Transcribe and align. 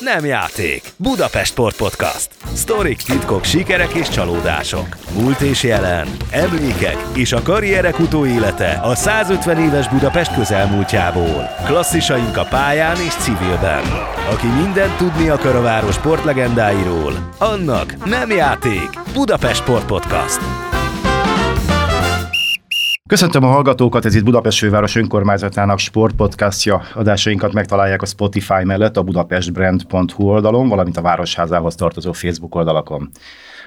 Nem 0.00 0.24
játék. 0.24 0.82
Budapest 0.96 1.50
Sport 1.50 1.76
Podcast. 1.76 2.28
Sztorik, 2.54 2.96
titkok, 2.96 3.44
sikerek 3.44 3.92
és 3.92 4.08
csalódások. 4.08 4.86
Múlt 5.12 5.40
és 5.40 5.62
jelen. 5.62 6.16
Emlékek 6.30 6.96
és 7.14 7.32
a 7.32 7.42
karrierek 7.42 7.98
utóélete 7.98 8.80
a 8.82 8.94
150 8.94 9.58
éves 9.58 9.88
Budapest 9.88 10.34
közelmúltjából. 10.34 11.48
Klasszisaink 11.64 12.36
a 12.36 12.46
pályán 12.50 12.96
és 12.96 13.14
civilben. 13.14 13.82
Aki 14.30 14.46
mindent 14.46 14.96
tudni 14.96 15.28
akar 15.28 15.54
a 15.54 15.62
város 15.62 15.94
sportlegendáiról, 15.94 17.30
annak 17.38 18.04
nem 18.04 18.30
játék. 18.30 18.88
Budapest 19.12 19.60
Sport 19.60 19.86
Podcast. 19.86 20.55
Köszöntöm 23.06 23.44
a 23.44 23.46
hallgatókat, 23.46 24.04
ez 24.04 24.14
itt 24.14 24.24
Budapest 24.24 24.58
főváros 24.58 24.96
önkormányzatának 24.96 25.78
sportpodcastja. 25.78 26.82
Adásainkat 26.94 27.52
megtalálják 27.52 28.02
a 28.02 28.06
Spotify 28.06 28.64
mellett 28.64 28.96
a 28.96 29.02
budapestbrand.hu 29.02 30.24
oldalon, 30.24 30.68
valamint 30.68 30.96
a 30.96 31.02
Városházához 31.02 31.74
tartozó 31.74 32.12
Facebook 32.12 32.54
oldalakon. 32.54 33.10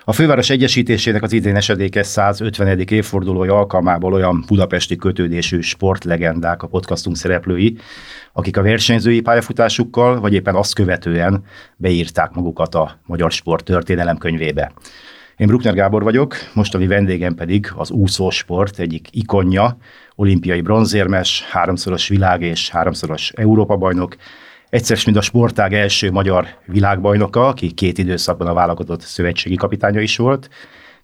A 0.05 0.13
főváros 0.13 0.49
egyesítésének 0.49 1.23
az 1.23 1.31
idén 1.31 1.55
esedékes 1.55 2.07
150. 2.07 2.79
évfordulója 2.79 3.57
alkalmából 3.57 4.13
olyan 4.13 4.43
budapesti 4.47 4.95
kötődésű 4.95 5.59
sportlegendák 5.59 6.63
a 6.63 6.67
podcastunk 6.67 7.15
szereplői, 7.15 7.77
akik 8.33 8.57
a 8.57 8.61
versenyzői 8.61 9.21
pályafutásukkal, 9.21 10.19
vagy 10.19 10.33
éppen 10.33 10.55
azt 10.55 10.73
követően 10.73 11.43
beírták 11.77 12.31
magukat 12.33 12.75
a 12.75 12.99
magyar 13.05 13.31
sport 13.31 13.63
történelem 13.63 14.17
könyvébe. 14.17 14.71
Én 15.39 15.47
Bruckner 15.47 15.73
Gábor 15.73 16.03
vagyok, 16.03 16.35
mostani 16.53 16.87
vendégem 16.87 17.35
pedig 17.35 17.71
az 17.75 17.91
úszósport 17.91 18.79
egyik 18.79 19.07
ikonja, 19.11 19.77
olimpiai 20.15 20.61
bronzérmes, 20.61 21.43
háromszoros 21.43 22.07
világ 22.07 22.41
és 22.41 22.69
háromszoros 22.69 23.31
Európa-bajnok, 23.35 24.15
egyszer 24.69 24.97
mind 25.05 25.17
a 25.17 25.21
sportág 25.21 25.73
első 25.73 26.11
magyar 26.11 26.47
világbajnoka, 26.65 27.47
aki 27.47 27.71
két 27.71 27.97
időszakban 27.97 28.47
a 28.47 28.53
válogatott 28.53 29.01
szövetségi 29.01 29.55
kapitánya 29.55 29.99
is 29.99 30.17
volt. 30.17 30.49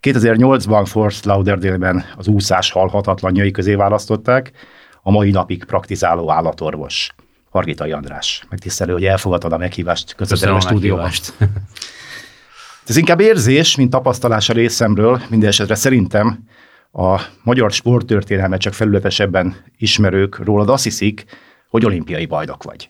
2008-ban 0.02 0.84
Fort 0.86 1.26
Lauderdale-ben 1.26 2.06
az 2.18 2.28
úszás 2.28 2.72
halhatatlanjai 2.72 3.52
közé 3.52 3.76
választották, 3.76 4.52
a 5.02 5.12
mai 5.12 5.32
napig 5.32 5.64
praktizáló 5.64 6.32
állatorvos. 6.32 7.16
Hargitai 7.50 7.92
András, 7.92 8.44
megtisztelő, 8.50 8.94
hogy 8.94 9.06
elfogadtad 9.06 9.54
a 9.54 9.58
meghívást 9.58 10.16
közvetlenül 10.16 10.56
a 10.58 10.60
stúdióban. 10.60 11.10
Ez 12.86 12.98
inkább 12.98 13.20
érzés, 13.20 13.76
mint 13.76 13.90
tapasztalás 13.90 14.50
a 14.50 14.54
részemről, 14.54 15.22
minden 15.30 15.50
esetre 15.50 15.76
szerintem 15.76 16.44
a 16.92 17.22
magyar 17.44 17.72
sporttörténelmet 17.72 18.60
csak 18.60 18.74
felületesebben 18.74 19.56
ismerők 19.78 20.44
rólad 20.44 20.70
azt 20.70 20.84
hiszik, 20.84 21.26
hogy 21.70 21.86
olimpiai 21.86 22.26
bajnok 22.26 22.64
vagy. 22.64 22.90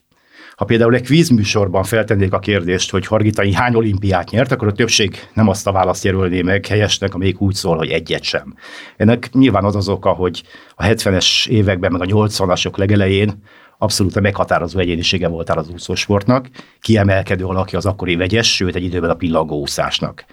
Ha 0.56 0.66
például 0.66 0.96
egy 0.96 1.04
kvízműsorban 1.04 1.84
feltennék 1.84 2.34
a 2.34 2.40
kérdést, 2.40 2.92
hogy 2.92 3.08
Hargitai 3.08 3.54
hány 3.54 3.76
olimpiát 3.76 4.30
nyert, 4.30 4.52
akkor 4.52 4.68
a 4.68 4.72
többség 4.72 5.20
nem 5.34 5.48
azt 5.48 5.68
a 5.68 5.72
választ 5.72 6.04
jelölné 6.04 6.42
meg 6.42 6.66
helyesnek, 6.66 7.14
amelyik 7.14 7.42
úgy 7.42 7.56
szól, 7.56 7.78
hogy 7.78 7.90
egyet 7.90 8.24
sem. 8.24 8.56
Ennek 8.98 9.30
nyilván 9.34 9.64
az 9.64 9.76
az 9.76 9.90
oka, 9.90 10.10
hogy 10.10 10.44
a 10.76 10.84
70-es 10.84 11.48
években, 11.48 11.92
meg 11.92 12.02
a 12.02 12.06
80-asok 12.06 12.78
legelején 12.78 13.42
abszolút 13.78 14.16
a 14.16 14.22
meghatározó 14.22 14.80
egyénisége 14.80 15.28
voltál 15.28 15.58
az 15.58 15.70
úszósportnak, 15.70 16.50
kiemelkedő 16.80 17.46
alakja 17.46 17.78
az 17.78 17.86
akkori 17.86 18.16
vegyes, 18.16 18.56
sőt 18.56 18.76
egy 18.76 18.84
időben 18.84 19.10
a 19.10 19.16
pillangóúszásnak. 19.16 20.26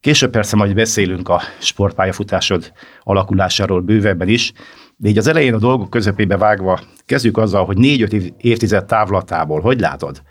Később 0.00 0.30
persze 0.30 0.56
majd 0.56 0.74
beszélünk 0.74 1.28
a 1.28 1.40
sportpályafutásod 1.58 2.72
alakulásáról 3.02 3.80
bővebben 3.80 4.28
is, 4.28 4.52
de 4.96 5.08
így 5.08 5.18
az 5.18 5.26
elején 5.26 5.54
a 5.54 5.58
dolgok 5.58 5.90
közepébe 5.90 6.36
vágva 6.36 6.80
kezdjük 7.06 7.36
azzal, 7.36 7.64
hogy 7.64 7.76
négy-öt 7.76 8.12
évtized 8.38 8.84
távlatából, 8.84 9.60
hogy 9.60 9.80
látod, 9.80 10.22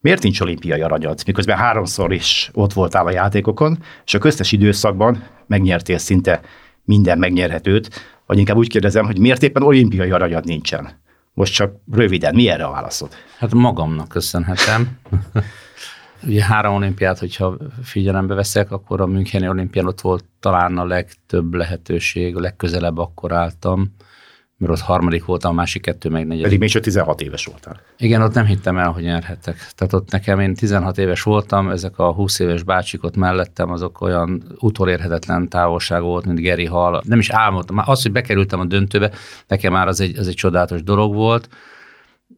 miért 0.00 0.22
nincs 0.22 0.40
olimpiai 0.40 0.80
aranyad, 0.80 1.22
miközben 1.26 1.56
háromszor 1.56 2.12
is 2.12 2.50
ott 2.52 2.72
voltál 2.72 3.06
a 3.06 3.10
játékokon, 3.10 3.78
és 4.04 4.14
a 4.14 4.18
köztes 4.18 4.52
időszakban 4.52 5.24
megnyertél 5.46 5.98
szinte 5.98 6.40
minden 6.84 7.18
megnyerhetőt, 7.18 7.90
vagy 8.26 8.38
inkább 8.38 8.56
úgy 8.56 8.68
kérdezem, 8.68 9.04
hogy 9.04 9.18
miért 9.18 9.42
éppen 9.42 9.62
olimpiai 9.62 10.10
aranyad 10.10 10.44
nincsen? 10.44 11.02
Most 11.34 11.54
csak 11.54 11.74
röviden, 11.92 12.34
mi 12.34 12.48
erre 12.48 12.64
a 12.64 12.70
válaszod? 12.70 13.08
Hát 13.38 13.54
magamnak 13.54 14.08
köszönhetem. 14.08 14.98
Ugye 16.26 16.44
három 16.44 16.74
olimpiát, 16.74 17.18
hogyha 17.18 17.56
figyelembe 17.82 18.34
veszek, 18.34 18.70
akkor 18.70 19.00
a 19.00 19.06
Müncheni 19.06 19.48
olimpián 19.48 19.86
ott 19.86 20.00
volt 20.00 20.24
talán 20.40 20.78
a 20.78 20.84
legtöbb 20.84 21.54
lehetőség, 21.54 22.36
a 22.36 22.40
legközelebb 22.40 22.98
akkor 22.98 23.32
álltam 23.32 23.94
mert 24.66 24.80
ott 24.80 24.86
harmadik 24.86 25.24
voltam, 25.24 25.50
a 25.50 25.54
másik 25.54 25.82
kettő 25.82 26.08
meg 26.08 26.22
negyedik. 26.22 26.42
Pedig 26.42 26.58
még 26.58 26.68
csak 26.68 26.82
16 26.82 27.20
éves 27.20 27.44
voltál. 27.44 27.80
Igen, 27.98 28.22
ott 28.22 28.34
nem 28.34 28.46
hittem 28.46 28.76
el, 28.76 28.90
hogy 28.90 29.02
nyerhetek. 29.02 29.56
Tehát 29.74 29.92
ott 29.92 30.10
nekem 30.10 30.40
én 30.40 30.54
16 30.54 30.98
éves 30.98 31.22
voltam, 31.22 31.68
ezek 31.68 31.98
a 31.98 32.12
20 32.12 32.38
éves 32.38 32.62
bácsik 32.62 33.04
ott 33.04 33.16
mellettem, 33.16 33.70
azok 33.70 34.00
olyan 34.00 34.56
utolérhetetlen 34.58 35.48
távolság 35.48 36.02
volt, 36.02 36.26
mint 36.26 36.38
Geri 36.38 36.66
Hall. 36.66 37.02
Nem 37.04 37.18
is 37.18 37.30
álmodtam. 37.30 37.82
Az, 37.84 38.02
hogy 38.02 38.12
bekerültem 38.12 38.60
a 38.60 38.64
döntőbe, 38.64 39.10
nekem 39.48 39.72
már 39.72 39.88
az 39.88 40.00
egy, 40.00 40.18
az 40.18 40.28
egy 40.28 40.34
csodálatos 40.34 40.82
dolog 40.82 41.14
volt. 41.14 41.48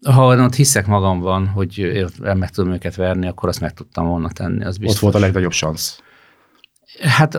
Ha 0.04 0.37
ott 0.37 0.54
hiszek 0.54 0.87
magamban, 0.87 1.47
hogy 1.47 2.04
meg 2.34 2.50
tudom 2.50 2.72
őket 2.72 2.97
verni, 2.97 3.26
akkor 3.26 3.48
azt 3.48 3.60
meg 3.60 3.75
tudtam 3.75 4.06
volna 4.06 4.28
tenni. 4.31 4.64
Az 4.64 4.76
biztos. 4.76 4.97
Ott 4.97 5.03
volt 5.03 5.14
a 5.14 5.26
legnagyobb 5.26 5.53
szansz. 5.53 6.00
Hát 7.00 7.38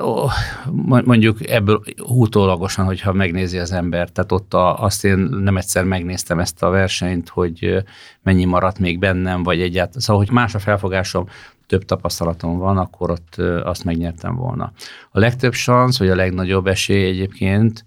mondjuk 0.81 1.49
ebből 1.49 1.83
utólagosan, 2.07 2.85
hogyha 2.85 3.13
megnézi 3.13 3.57
az 3.57 3.71
ember, 3.71 4.09
tehát 4.09 4.31
ott 4.31 4.53
a, 4.53 4.83
azt 4.83 5.05
én 5.05 5.17
nem 5.17 5.57
egyszer 5.57 5.83
megnéztem 5.83 6.39
ezt 6.39 6.63
a 6.63 6.69
versenyt, 6.69 7.29
hogy 7.29 7.83
mennyi 8.23 8.45
maradt 8.45 8.79
még 8.79 8.99
bennem, 8.99 9.43
vagy 9.43 9.61
egyáltalán, 9.61 10.01
szóval, 10.01 10.23
hogy 10.23 10.33
más 10.33 10.55
a 10.55 10.59
felfogásom, 10.59 11.27
több 11.67 11.85
tapasztalatom 11.85 12.57
van, 12.57 12.77
akkor 12.77 13.09
ott 13.09 13.35
azt 13.63 13.83
megnyertem 13.83 14.35
volna. 14.35 14.71
A 15.11 15.19
legtöbb 15.19 15.53
szansz, 15.53 15.99
vagy 15.99 16.09
a 16.09 16.15
legnagyobb 16.15 16.67
esély 16.67 17.05
egyébként 17.05 17.85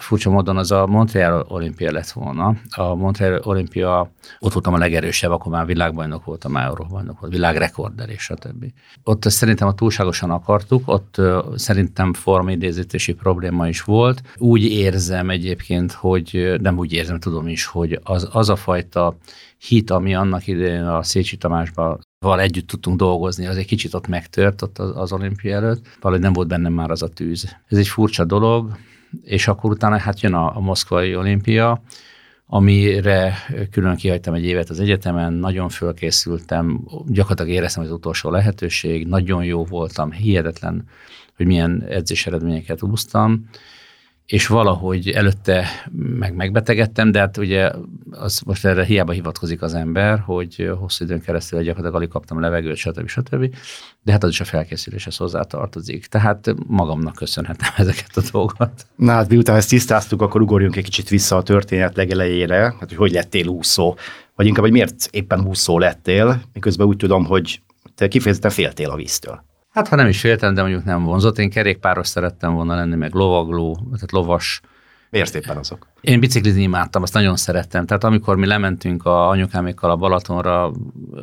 furcsa 0.00 0.30
módon 0.30 0.56
az 0.56 0.70
a 0.70 0.86
Montreal 0.86 1.46
olimpia 1.48 1.92
lett 1.92 2.10
volna. 2.10 2.54
A 2.70 2.94
Montreal 2.94 3.40
olimpia, 3.44 4.10
ott 4.38 4.52
voltam 4.52 4.74
a 4.74 4.78
legerősebb, 4.78 5.30
akkor 5.30 5.52
már 5.52 5.66
világbajnok 5.66 6.24
voltam, 6.24 6.52
már 6.52 6.66
euróbajnok 6.66 7.20
volt, 7.20 7.32
világrekorder 7.32 8.08
és 8.08 8.22
stb. 8.22 8.64
Ott 9.04 9.22
szerintem 9.22 9.68
a 9.68 9.74
túlságosan 9.74 10.30
akartuk, 10.30 10.82
ott 10.88 11.20
szerintem 11.54 12.12
formidézítési 12.12 13.14
probléma 13.14 13.68
is 13.68 13.82
volt. 13.82 14.22
Úgy 14.36 14.64
érzem 14.64 15.30
egyébként, 15.30 15.92
hogy 15.92 16.56
nem 16.60 16.78
úgy 16.78 16.92
érzem, 16.92 17.20
tudom 17.20 17.48
is, 17.48 17.66
hogy 17.66 18.00
az, 18.02 18.28
az 18.32 18.48
a 18.48 18.56
fajta 18.56 19.16
hit, 19.58 19.90
ami 19.90 20.14
annak 20.14 20.46
idején 20.46 20.84
a 20.84 21.02
Szécsi 21.02 21.36
Tamásban 21.36 22.00
val 22.18 22.40
együtt 22.40 22.66
tudtunk 22.66 22.98
dolgozni, 22.98 23.46
az 23.46 23.56
egy 23.56 23.66
kicsit 23.66 23.94
ott 23.94 24.06
megtört 24.06 24.62
ott 24.62 24.78
az, 24.78 24.92
az 24.94 25.12
olimpia 25.12 25.54
előtt, 25.54 25.86
valahogy 26.00 26.24
nem 26.24 26.32
volt 26.32 26.48
bennem 26.48 26.72
már 26.72 26.90
az 26.90 27.02
a 27.02 27.08
tűz. 27.08 27.56
Ez 27.68 27.78
egy 27.78 27.88
furcsa 27.88 28.24
dolog, 28.24 28.76
és 29.22 29.48
akkor 29.48 29.70
utána 29.70 29.98
hát 29.98 30.20
jön 30.20 30.34
a, 30.34 30.56
a 30.56 30.60
moszkvai 30.60 31.16
olimpia, 31.16 31.82
amire 32.46 33.34
külön 33.70 33.96
kihagytam 33.96 34.34
egy 34.34 34.44
évet 34.44 34.70
az 34.70 34.80
egyetemen, 34.80 35.32
nagyon 35.32 35.68
fölkészültem, 35.68 36.84
gyakorlatilag 37.06 37.50
éreztem 37.50 37.82
az 37.82 37.90
utolsó 37.90 38.30
lehetőség, 38.30 39.06
nagyon 39.06 39.44
jó 39.44 39.64
voltam, 39.64 40.10
hihetetlen, 40.10 40.84
hogy 41.36 41.46
milyen 41.46 41.84
edzés 41.88 42.26
eredményeket 42.26 42.82
úsztam, 42.82 43.48
és 44.32 44.46
valahogy 44.46 45.08
előtte 45.08 45.66
meg 46.18 46.34
megbetegedtem, 46.34 47.12
de 47.12 47.18
hát 47.18 47.36
ugye 47.36 47.70
az 48.10 48.40
most 48.40 48.64
erre 48.64 48.84
hiába 48.84 49.12
hivatkozik 49.12 49.62
az 49.62 49.74
ember, 49.74 50.18
hogy 50.18 50.70
hosszú 50.78 51.04
időn 51.04 51.20
keresztül 51.20 51.58
gyakorlatilag 51.58 51.94
alig 51.94 52.08
kaptam 52.08 52.40
levegőt, 52.40 52.76
stb. 52.76 53.08
stb. 53.08 53.54
De 54.02 54.12
hát 54.12 54.24
az 54.24 54.30
is 54.30 54.40
a 54.40 54.44
felkészüléshez 54.44 55.16
hozzátartozik. 55.16 56.06
Tehát 56.06 56.54
magamnak 56.66 57.14
köszönhetem 57.14 57.68
ezeket 57.82 58.16
a 58.16 58.22
dolgokat. 58.32 58.86
Na 58.96 59.12
hát 59.12 59.28
miután 59.28 59.56
ezt 59.56 59.68
tisztáztuk, 59.68 60.22
akkor 60.22 60.40
ugorjunk 60.40 60.76
egy 60.76 60.84
kicsit 60.84 61.08
vissza 61.08 61.36
a 61.36 61.42
történet 61.42 61.96
legelejére, 61.96 62.60
hát 62.60 62.78
hogy 62.78 62.94
hogy 62.94 63.12
lettél 63.12 63.46
úszó, 63.46 63.96
vagy 64.34 64.46
inkább, 64.46 64.64
hogy 64.64 64.72
miért 64.72 65.08
éppen 65.10 65.46
úszó 65.46 65.78
lettél, 65.78 66.42
miközben 66.52 66.86
úgy 66.86 66.96
tudom, 66.96 67.24
hogy 67.24 67.62
te 67.94 68.08
kifejezetten 68.08 68.50
féltél 68.50 68.90
a 68.90 68.96
víztől. 68.96 69.44
Hát 69.72 69.88
ha 69.88 69.96
nem 69.96 70.06
is 70.06 70.20
féltem, 70.20 70.54
de 70.54 70.60
mondjuk 70.60 70.84
nem 70.84 71.04
vonzott. 71.04 71.38
Én 71.38 71.50
kerékpáros 71.50 72.08
szerettem 72.08 72.54
volna 72.54 72.74
lenni, 72.74 72.96
meg 72.96 73.14
lovagló, 73.14 73.74
tehát 73.74 74.12
lovas. 74.12 74.60
Miért 75.10 75.34
éppen 75.34 75.56
azok? 75.56 75.86
Én 76.00 76.20
biciklizni 76.20 76.62
imádtam, 76.62 77.02
azt 77.02 77.14
nagyon 77.14 77.36
szerettem. 77.36 77.86
Tehát 77.86 78.04
amikor 78.04 78.36
mi 78.36 78.46
lementünk 78.46 79.04
a 79.04 79.28
anyukámékkal 79.28 79.90
a 79.90 79.96
Balatonra 79.96 80.72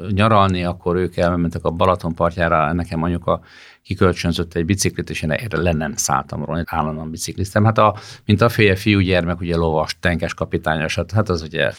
nyaralni, 0.09 0.63
akkor 0.63 0.95
ők 0.95 1.17
elmentek 1.17 1.65
a 1.65 1.71
Balaton 1.71 2.13
partjára, 2.13 2.73
nekem 2.73 3.03
anyuka 3.03 3.41
kikölcsönzött 3.83 4.53
egy 4.53 4.65
biciklit, 4.65 5.09
és 5.09 5.21
én 5.21 5.31
erre 5.31 5.57
le 5.57 5.73
nem 5.73 5.93
szálltam 5.95 6.45
róla, 6.45 6.63
állandóan 6.65 7.09
bicikliztem. 7.09 7.63
Hát 7.63 7.77
a, 7.77 7.95
mint 8.25 8.41
a 8.41 8.49
félje 8.49 8.75
fiúgyermek, 8.75 9.39
ugye 9.39 9.55
lovas, 9.55 9.97
tenkes 9.99 10.33
kapitányos, 10.33 10.95
hát, 10.95 11.11
hát 11.11 11.29
az 11.29 11.41
ugye 11.41 11.71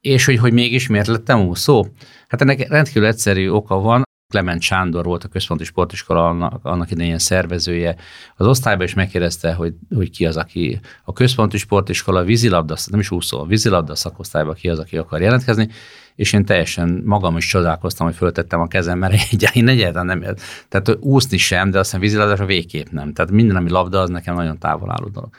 és 0.00 0.24
hogy, 0.24 0.38
hogy 0.38 0.52
mégis 0.52 0.86
miért 0.86 1.06
lettem 1.06 1.40
úszó? 1.40 1.86
Hát 2.28 2.40
ennek 2.40 2.68
rendkívül 2.68 3.08
egyszerű 3.08 3.48
oka 3.48 3.80
van. 3.80 4.07
Clement 4.32 4.62
Sándor 4.62 5.04
volt 5.04 5.24
a 5.24 5.28
központi 5.28 5.64
sportiskola 5.64 6.28
annak, 6.28 6.64
annak 6.64 6.90
idején 6.90 7.18
szervezője. 7.18 7.96
Az 8.36 8.46
osztályban 8.46 8.86
is 8.86 8.94
megkérdezte, 8.94 9.52
hogy, 9.52 9.74
hogy 9.94 10.10
ki 10.10 10.26
az, 10.26 10.36
aki 10.36 10.80
a 11.04 11.12
központi 11.12 11.58
sportiskola 11.58 12.24
vízilabda, 12.24 12.76
nem 12.90 13.00
is 13.00 13.10
úszó, 13.10 13.44
vízilabda 13.44 13.94
szakosztályban 13.94 14.54
ki 14.54 14.68
az, 14.68 14.78
aki 14.78 14.96
akar 14.96 15.20
jelentkezni, 15.20 15.68
és 16.14 16.32
én 16.32 16.44
teljesen 16.44 17.02
magam 17.04 17.36
is 17.36 17.46
csodálkoztam, 17.46 18.06
hogy 18.06 18.16
föltettem 18.16 18.60
a 18.60 18.66
kezem, 18.66 18.98
mert 18.98 19.32
én 19.54 19.68
egyáltalán 19.68 20.06
nem, 20.06 20.34
tehát 20.68 20.96
úszni 21.00 21.36
sem, 21.36 21.70
de 21.70 21.78
aztán 21.78 22.00
vízilabdásra 22.00 22.44
végképp 22.44 22.88
nem. 22.88 23.12
Tehát 23.12 23.30
minden, 23.30 23.56
ami 23.56 23.70
labda, 23.70 24.00
az 24.00 24.10
nekem 24.10 24.34
nagyon 24.34 24.58
távol 24.58 24.90
álló 24.90 25.08
dolog 25.08 25.30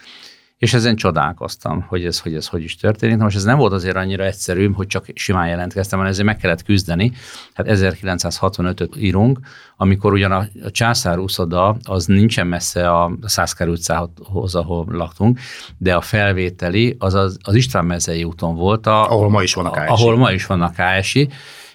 és 0.59 0.73
ezen 0.73 0.95
csodálkoztam, 0.95 1.85
hogy 1.88 2.06
ez, 2.06 2.19
hogy 2.19 2.35
ez 2.35 2.47
hogy 2.47 2.63
is 2.63 2.75
történik. 2.75 3.17
most 3.17 3.35
ez 3.35 3.44
nem 3.44 3.57
volt 3.57 3.73
azért 3.73 3.95
annyira 3.95 4.23
egyszerű, 4.23 4.71
hogy 4.71 4.88
csak 4.88 5.06
simán 5.13 5.47
jelentkeztem, 5.47 5.97
hanem 5.97 6.13
ezért 6.13 6.27
meg 6.27 6.38
kellett 6.38 6.63
küzdeni. 6.63 7.11
Hát 7.53 7.65
1965-öt 7.69 8.95
írunk, 8.97 9.39
amikor 9.77 10.13
ugyan 10.13 10.31
a, 10.31 10.45
a 10.63 10.71
császár 10.71 11.19
úszoda 11.19 11.77
az 11.83 12.06
nincsen 12.06 12.47
messze 12.47 12.91
a 12.91 13.11
Szászkár 13.21 13.67
utcához, 13.67 14.56
ahol 14.56 14.85
laktunk, 14.89 15.39
de 15.77 15.95
a 15.95 16.01
felvételi 16.01 16.95
az 17.00 17.13
az, 17.13 17.38
az 17.41 17.55
István 17.55 17.85
mezei 17.85 18.23
úton 18.23 18.55
volt. 18.55 18.88
A, 18.88 19.12
ahol 19.12 19.29
ma 19.29 19.44
is 19.44 19.53
van 19.53 19.65
a 19.65 19.71
KSI. 19.71 19.88
Ahol 19.88 20.17
ma 20.17 20.31
is 20.31 20.45
van 20.45 20.62
a 20.62 20.71
KSI 20.71 21.29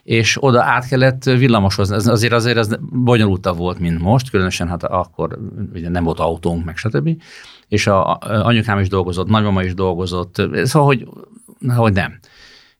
és 0.04 0.36
oda 0.40 0.62
át 0.62 0.88
kellett 0.88 1.24
villamosozni. 1.24 1.94
Ez 1.94 2.06
azért 2.06 2.32
azért 2.32 2.56
az 2.56 2.78
bonyolultabb 2.92 3.56
volt, 3.56 3.78
mint 3.78 4.00
most, 4.00 4.30
különösen 4.30 4.68
hát 4.68 4.84
akkor 4.84 5.38
ugye 5.72 5.88
nem 5.88 6.04
volt 6.04 6.18
autónk, 6.18 6.64
meg 6.64 6.76
stb 6.76 7.22
és 7.68 7.86
a, 7.86 8.10
a 8.10 8.18
anyukám 8.20 8.78
is 8.78 8.88
dolgozott, 8.88 9.28
nagymama 9.28 9.62
is 9.62 9.74
dolgozott, 9.74 10.42
szóval, 10.62 10.86
hogy, 10.86 11.08
hogy 11.76 11.92
nem. 11.92 12.18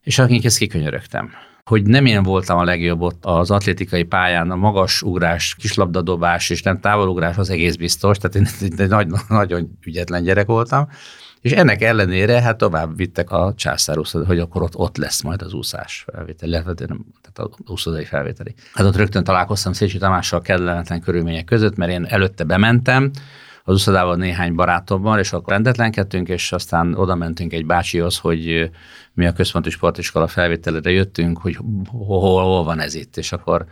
És 0.03 0.19
akik 0.19 0.45
ezt 0.45 0.59
kikönyörögtem 0.59 1.31
hogy 1.65 1.83
nem 1.83 2.07
én 2.07 2.23
voltam 2.23 2.59
a 2.59 2.65
legjobb 2.65 3.01
ott 3.01 3.25
az 3.25 3.51
atlétikai 3.51 4.03
pályán, 4.03 4.51
a 4.51 4.57
magas 4.57 5.03
ugrás, 5.03 5.55
kislabdadobás 5.55 6.51
és 6.51 6.63
nem 6.63 6.81
távolugrás 6.81 7.37
az 7.37 7.51
egész 7.51 7.77
biztos, 7.77 8.19
tehát 8.19 8.35
én 8.35 8.71
egy 8.77 8.89
nagy, 8.89 9.09
nagyon 9.29 9.79
ügyetlen 9.85 10.23
gyerek 10.23 10.47
voltam, 10.47 10.89
és 11.45 11.53
ennek 11.53 11.83
ellenére 11.83 12.41
hát 12.41 12.57
tovább 12.57 12.97
vittek 12.97 13.31
a 13.31 13.53
császár 13.57 13.97
hogy 14.27 14.39
akkor 14.39 14.63
ott, 14.63 14.77
ott 14.77 14.97
lesz 14.97 15.23
majd 15.23 15.43
az 15.43 15.53
úszás 15.53 16.05
felvételi, 16.13 16.53
tehát 16.53 16.97
a 17.35 17.51
úszodai 17.67 18.05
felvételi. 18.05 18.55
Hát 18.73 18.87
ott 18.87 18.97
rögtön 18.97 19.25
találkoztam 19.25 19.73
Szécsi 19.73 19.99
Tamással 19.99 20.41
kellemetlen 20.41 21.01
körülmények 21.01 21.45
között, 21.45 21.77
mert 21.77 21.93
én 21.93 22.05
előtte 22.05 22.45
bementem, 22.45 23.11
az 23.65 23.75
uszodával 23.75 24.17
néhány 24.17 24.55
barátommal, 24.55 25.19
és 25.19 25.33
akkor 25.33 25.53
rendetlenkedtünk, 25.53 26.29
és 26.29 26.53
aztán 26.53 26.95
oda 26.95 27.15
mentünk 27.15 27.53
egy 27.53 27.67
bácsihoz, 27.67 28.19
hogy 28.19 28.71
mi 29.13 29.27
a 29.27 29.33
központi 29.33 29.71
sportiskola 29.71 30.27
felvételére 30.27 30.91
jöttünk, 30.91 31.39
hogy 31.39 31.59
hol, 31.89 32.43
hol 32.43 32.65
van 32.65 32.81
ez 32.81 32.95
itt, 32.95 33.17
és 33.17 33.33
akkor 33.33 33.65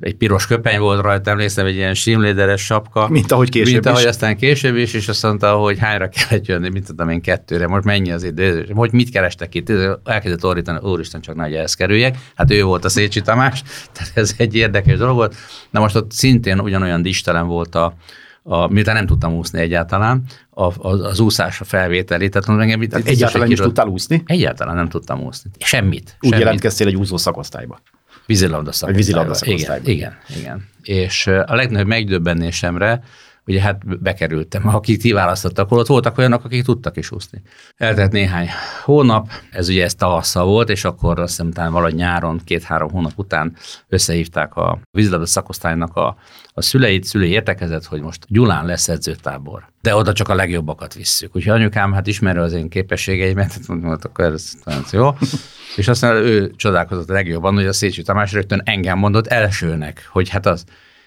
egy 0.00 0.16
piros 0.16 0.46
köpeny 0.46 0.78
volt 0.78 1.02
rajta, 1.02 1.30
emlékszem, 1.30 1.66
egy 1.66 1.74
ilyen 1.74 1.94
simléderes 1.94 2.64
sapka. 2.64 3.08
Mint 3.08 3.32
ahogy 3.32 3.48
később 3.48 3.72
Mint 3.72 3.86
ahogy 3.86 4.00
is. 4.00 4.06
aztán 4.06 4.36
később 4.36 4.76
is, 4.76 4.94
és 4.94 5.08
azt 5.08 5.22
mondta, 5.22 5.56
hogy 5.56 5.78
hányra 5.78 6.08
kellett 6.08 6.46
jönni, 6.46 6.68
mint 6.68 6.86
tudom 6.86 7.08
én 7.08 7.20
kettőre, 7.20 7.66
most 7.66 7.84
mennyi 7.84 8.12
az 8.12 8.22
idő, 8.22 8.68
hogy 8.74 8.92
mit 8.92 9.10
kerestek 9.10 9.54
itt, 9.54 9.72
elkezdett 10.04 10.44
ordítani, 10.44 10.78
úristen, 10.82 11.20
csak 11.20 11.34
nagy 11.34 11.54
ehhez 11.54 11.74
kerüljek. 11.74 12.16
Hát 12.34 12.50
ő 12.50 12.62
volt 12.62 12.84
a 12.84 12.88
Szécsi 12.88 13.20
Tamás, 13.20 13.62
tehát 13.92 14.12
ez 14.14 14.34
egy 14.36 14.54
érdekes 14.54 14.98
dolog 14.98 15.16
volt. 15.16 15.34
Na 15.70 15.80
most 15.80 15.96
ott 15.96 16.12
szintén 16.12 16.60
ugyanolyan 16.60 17.02
distelen 17.02 17.46
volt 17.46 17.74
a, 17.74 17.94
a, 18.42 18.72
miután 18.72 18.94
nem 18.94 19.06
tudtam 19.06 19.34
úszni 19.34 19.60
egyáltalán, 19.60 20.22
a, 20.50 20.88
az, 20.88 21.00
az 21.00 21.20
úszás 21.20 21.60
a 21.60 21.64
felvételi. 21.64 22.28
Tehát, 22.28 22.60
engem, 22.60 22.88
tehát 22.88 23.06
egyáltalán 23.06 23.50
is 23.50 23.58
tudtál 23.58 23.86
úszni? 23.86 24.22
Egyáltalán 24.26 24.76
nem 24.76 24.88
tudtam 24.88 25.20
úszni. 25.20 25.50
Semmit. 25.58 26.16
Úgy 26.20 26.28
semmit. 26.28 26.38
jelentkeztél 26.38 26.86
egy 26.86 26.96
úszó 26.96 27.16
szakosztályba? 27.16 27.80
Vízilabda 28.96 29.34
szakosztályba. 29.34 29.90
Igen, 29.90 30.18
igen, 30.28 30.38
igen. 30.38 30.68
És 30.82 31.26
a 31.26 31.54
legnagyobb 31.54 31.86
megdöbbenésemre 31.86 33.02
ugye 33.48 33.60
hát 33.60 34.00
bekerültem. 34.02 34.68
Akik 34.68 35.00
ti 35.00 35.12
választottak, 35.12 35.70
ott 35.70 35.86
voltak 35.86 36.18
olyanok, 36.18 36.44
akik 36.44 36.64
tudtak 36.64 36.96
is 36.96 37.10
úszni. 37.10 37.42
Eltelt 37.76 38.12
néhány 38.12 38.48
hónap, 38.84 39.30
ez 39.50 39.68
ugye 39.68 39.84
ez 39.84 39.94
tavasszal 39.94 40.44
volt, 40.44 40.68
és 40.70 40.84
akkor 40.84 41.18
azt 41.18 41.28
hiszem 41.28 41.52
talán 41.52 41.72
valahogy 41.72 41.94
nyáron, 41.94 42.40
két-három 42.44 42.90
hónap 42.90 43.12
után 43.16 43.56
összehívták 43.88 44.54
a 44.54 44.78
vízilabda 44.90 45.26
szakosztálynak 45.26 45.96
a, 45.96 46.16
a 46.54 46.62
szüleit, 46.62 47.04
szülei 47.04 47.30
értekezett, 47.30 47.84
hogy 47.84 48.00
most 48.00 48.24
Gyulán 48.28 48.66
lesz 48.66 48.88
edzőtábor. 48.88 49.66
De 49.82 49.94
oda 49.94 50.12
csak 50.12 50.28
a 50.28 50.34
legjobbakat 50.34 50.94
visszük. 50.94 51.36
Úgyhogy 51.36 51.52
anyukám 51.60 51.92
hát 51.92 52.06
ismeri 52.06 52.38
az 52.38 52.52
én 52.52 52.68
képességeimet, 52.68 53.58
mondta, 53.68 54.08
akkor 54.08 54.24
ez, 54.24 54.52
ez 54.64 54.92
jó. 54.92 55.10
És 55.78 55.88
aztán 55.88 56.14
ő 56.14 56.50
csodálkozott 56.56 57.10
a 57.10 57.12
legjobban, 57.12 57.54
hogy 57.54 57.66
a 57.66 57.72
Szécsi 57.72 58.02
Tamás 58.02 58.32
rögtön 58.32 58.60
engem 58.64 58.98
mondott 58.98 59.26
elsőnek, 59.26 60.08
hogy 60.10 60.28
hát 60.28 60.46
az, 60.46 60.64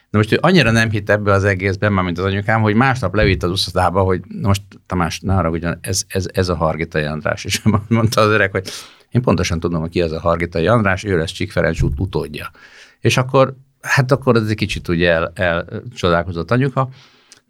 de 0.10 0.18
most 0.18 0.32
ő 0.32 0.38
annyira 0.42 0.72
nem 0.72 0.90
hitt 0.90 1.10
ebbe 1.10 1.32
az 1.32 1.44
egészben, 1.44 1.94
már 1.94 2.04
mint 2.04 2.18
az 2.18 2.26
anyukám, 2.26 2.62
hogy 2.62 2.76
másnap 2.76 3.16
levitt 3.16 3.44
az 3.44 3.50
uszadába, 3.50 4.02
hogy 4.02 4.22
most 4.42 4.62
Tamás, 4.86 5.20
ne 5.20 5.36
arra, 5.36 5.50
ugyan, 5.50 5.78
ez, 5.82 6.04
ez, 6.08 6.26
ez 6.34 6.50
a 6.50 6.56
Hargitai 6.56 7.04
András. 7.04 7.46
És 7.46 7.62
mondta 7.88 8.22
az 8.22 8.30
öreg, 8.30 8.52
hogy 8.52 8.70
én 9.10 9.22
pontosan 9.22 9.60
tudom, 9.60 9.82
hogy 9.82 9.90
ki 9.90 10.02
az 10.02 10.12
a 10.12 10.20
Hargitai 10.20 10.68
András, 10.68 11.04
ő 11.04 11.18
lesz 11.18 11.32
Csík 11.32 11.52
Ferenc 11.52 11.82
utódja. 11.82 12.52
És 13.00 13.18
akkor, 13.18 13.56
hát 13.82 14.12
akkor 14.12 14.36
ez 14.36 14.48
egy 14.50 14.56
kicsit 14.56 14.88
ugye 14.88 15.12
el, 15.12 15.32
elcsodálkozott 15.36 16.52
anyuka, 16.52 16.90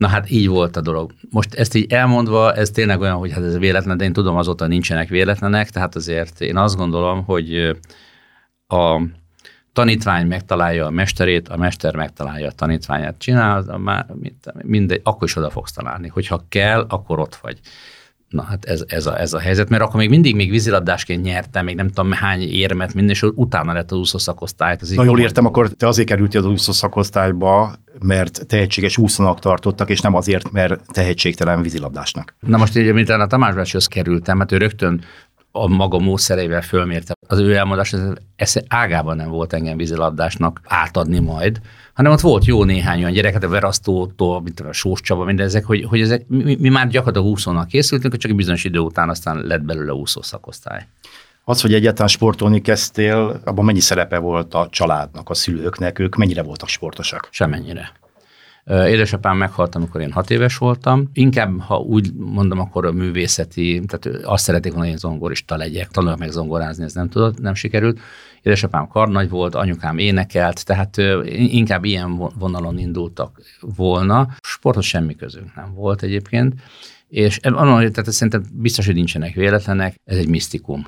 Na 0.02 0.08
hát 0.08 0.30
így 0.30 0.48
volt 0.48 0.76
a 0.76 0.82
dolog. 0.82 1.14
Most 1.30 1.54
ezt 1.54 1.76
így 1.76 1.94
elmondva, 1.94 2.54
ez 2.54 2.70
tényleg 2.70 3.00
olyan, 3.00 3.18
hogy 3.18 3.32
hát 3.32 3.44
ez 3.44 3.58
véletlen, 3.58 3.98
de 3.98 4.04
én 4.04 4.14
tudom 4.14 4.36
azóta 4.36 4.68
nincsenek 4.68 5.10
véletlenek, 5.10 5.70
tehát 5.70 5.96
azért 5.96 6.42
én 6.42 6.58
azt 6.58 6.76
gondolom, 6.76 7.24
hogy 7.24 7.78
a 8.68 9.02
tanítvány 9.74 10.28
megtalálja 10.28 10.86
a 10.86 10.90
mesterét, 10.90 11.50
a 11.50 11.58
mester 11.58 11.96
megtalálja 11.96 12.48
a 12.48 12.52
tanítványát, 12.52 13.18
csinál, 13.18 13.82
mindegy, 14.62 15.02
akkor 15.04 15.28
is 15.28 15.36
oda 15.36 15.50
fogsz 15.50 15.72
találni. 15.72 16.08
Hogyha 16.08 16.46
kell, 16.50 16.86
akkor 16.90 17.20
ott 17.20 17.36
vagy. 17.36 17.60
Na 18.32 18.44
hát 18.44 18.66
ez, 18.66 18.84
ez, 18.88 19.06
a, 19.06 19.20
ez 19.20 19.34
a 19.34 19.40
helyzet, 19.40 19.70
mert 19.70 19.84
akkor 19.84 19.96
még 19.96 20.10
mindig 20.10 20.36
még 20.36 20.50
vízilabdásként 20.50 21.24
nyertem, 21.24 21.66
még 21.66 21.76
nem 21.76 21.88
tudom 21.88 22.12
hány 22.12 22.42
érmet, 22.42 22.94
minden, 22.94 23.14
és 23.14 23.24
utána 23.24 23.74
lett 23.74 23.92
az 23.92 23.98
úszó 23.98 24.18
szakosztályt. 24.18 24.96
Na 24.96 25.04
jól 25.04 25.20
értem, 25.20 25.46
akkor 25.46 25.70
te 25.70 25.88
azért 25.88 26.08
kerültél 26.08 26.40
az 26.42 26.48
úszó 26.48 26.72
szakosztályba, 26.72 27.74
mert 28.00 28.48
tehetséges 28.48 28.98
úszónak 28.98 29.40
tartottak, 29.40 29.90
és 29.90 30.02
nem 30.02 30.16
azért, 30.16 30.52
mert 30.52 30.82
tehetségtelen 30.94 31.62
vízilabdásnak. 31.62 32.36
Na 32.40 32.58
most 32.58 32.78
így, 32.78 32.94
mint 32.94 33.10
a 33.10 33.28
Tamás 33.28 33.56
Bácsihoz 33.56 33.88
kerültem, 33.88 34.38
mert 34.38 34.52
hát 34.52 34.62
ő 34.62 34.64
rögtön 34.64 35.04
a 35.52 35.68
maga 35.68 36.00
módszereivel 36.00 36.62
fölmérte. 36.62 37.14
Az 37.28 37.40
ő 37.40 37.56
elmondás, 37.56 37.94
ez, 37.94 38.02
ez 38.36 38.54
ágában 38.68 39.16
nem 39.16 39.30
volt 39.30 39.54
engem 39.54 39.78
vízilabdásnak 39.78 40.62
átadni 40.64 41.20
majd, 41.20 41.62
hanem 42.02 42.16
ott 42.16 42.24
volt 42.24 42.46
jó 42.46 42.64
néhány 42.64 43.00
olyan 43.00 43.12
gyerek, 43.12 43.34
hát 43.34 43.44
a 43.44 43.50
Verasztótól, 43.50 44.42
mint 44.42 44.60
a 44.60 44.74
Sós 44.74 45.02
Csaba, 45.02 45.24
mindezek, 45.24 45.66
hogy, 45.66 45.86
hogy 45.90 46.02
ezek, 46.02 46.28
mi, 46.28 46.58
mi, 46.60 46.70
már 46.70 46.88
gyakorlatilag 46.88 47.28
úszónak 47.34 47.68
készültünk, 47.68 48.18
csak 48.18 48.32
egy 48.32 48.38
bizonyos 48.38 48.64
idő 48.64 48.80
után 48.80 49.10
aztán 49.10 49.38
lett 49.38 49.62
belőle 49.62 49.94
úszó 49.94 50.22
szakosztály. 50.22 50.88
Az, 51.44 51.62
hogy 51.62 51.74
egyáltalán 51.74 52.08
sportolni 52.08 52.62
kezdtél, 52.62 53.42
abban 53.46 53.66
mennyi 53.66 53.80
szerepe 53.80 54.18
volt 54.18 54.54
a 54.54 54.68
családnak, 54.72 55.30
a 55.30 55.34
szülőknek, 55.34 56.00
ők 56.00 56.16
mennyire 56.16 56.44
voltak 56.44 56.70
sportosak? 56.70 57.28
Semennyire. 57.32 57.92
Édesapám 58.66 59.38
meghalt, 59.38 59.76
amikor 59.76 60.02
én 60.02 60.12
hat 60.12 60.30
éves 60.30 60.58
voltam. 60.58 61.10
Inkább, 61.14 61.60
ha 61.60 61.78
úgy 61.78 62.14
mondom, 62.14 62.60
akkor 62.60 62.86
a 62.86 62.92
művészeti, 62.92 63.82
tehát 63.88 64.26
azt 64.26 64.44
szerették 64.44 64.72
volna, 64.72 64.86
hogy 64.86 64.94
én 64.94 65.00
zongorista 65.00 65.56
legyek, 65.56 65.88
tanuljak 65.88 66.20
meg 66.20 66.32
zongorázni, 66.32 66.84
ez 66.84 66.94
nem 66.94 67.10
tudott, 67.10 67.40
nem 67.40 67.54
sikerült. 67.54 68.00
Édesapám 68.42 68.88
karnagy 68.88 69.30
volt, 69.30 69.56
anyukám 69.56 69.98
énekelt, 69.98 70.66
tehát 70.66 70.98
inkább 71.36 71.84
ilyen 71.84 72.18
vonalon 72.40 72.78
indultak 72.78 73.42
volna. 73.76 74.28
Sporthoz 74.42 74.86
semmi 74.86 75.16
közünk 75.16 75.56
nem 75.56 75.74
volt 75.74 76.04
egyébként. 76.04 76.54
És 77.10 77.40
tehát 77.40 78.12
szerintem 78.12 78.44
biztos, 78.54 78.86
hogy 78.86 78.96
nincsenek 78.96 79.34
véletlenek, 79.34 79.96
ez 80.06 80.18
egy 80.18 80.30
misztikum. 80.30 80.86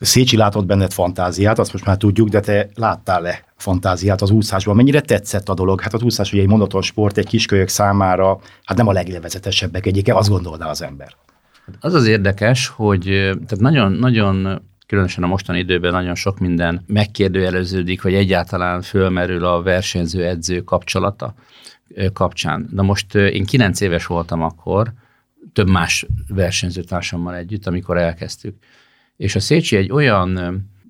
Szécsi 0.00 0.36
látott 0.36 0.66
benned 0.66 0.92
fantáziát, 0.92 1.58
azt 1.58 1.72
most 1.72 1.84
már 1.84 1.96
tudjuk, 1.96 2.28
de 2.28 2.40
te 2.40 2.68
láttál-e 2.74 3.44
fantáziát 3.56 4.22
az 4.22 4.30
úszásban? 4.30 4.76
Mennyire 4.76 5.00
tetszett 5.00 5.48
a 5.48 5.54
dolog? 5.54 5.80
Hát 5.80 5.94
az 5.94 6.02
úszás 6.02 6.32
ugye 6.32 6.42
egy 6.42 6.48
monoton 6.48 6.82
sport, 6.82 7.18
egy 7.18 7.26
kiskölyök 7.26 7.68
számára, 7.68 8.40
hát 8.64 8.76
nem 8.76 8.86
a 8.86 8.92
leglevezetesebbek 8.92 9.86
egyike, 9.86 10.14
azt 10.14 10.28
gondolná 10.28 10.68
az 10.68 10.82
ember. 10.82 11.14
Az 11.80 11.94
az 11.94 12.06
érdekes, 12.06 12.66
hogy 12.66 13.02
tehát 13.46 13.58
nagyon, 13.58 13.92
nagyon 13.92 14.62
különösen 14.86 15.24
a 15.24 15.26
mostani 15.26 15.58
időben 15.58 15.92
nagyon 15.92 16.14
sok 16.14 16.38
minden 16.38 16.84
megkérdőjeleződik, 16.86 18.02
vagy 18.02 18.14
egyáltalán 18.14 18.82
fölmerül 18.82 19.44
a 19.44 19.62
versenyző-edző 19.62 20.60
kapcsolata 20.60 21.34
kapcsán. 22.12 22.68
Na 22.72 22.82
most 22.82 23.14
én 23.14 23.44
kilenc 23.44 23.80
éves 23.80 24.06
voltam 24.06 24.42
akkor, 24.42 24.92
több 25.52 25.68
más 25.68 26.06
versenyzőtársammal 26.28 27.34
együtt, 27.34 27.66
amikor 27.66 27.98
elkezdtük. 27.98 28.56
És 29.20 29.34
a 29.34 29.40
Szécsi 29.40 29.76
egy 29.76 29.92
olyan 29.92 30.38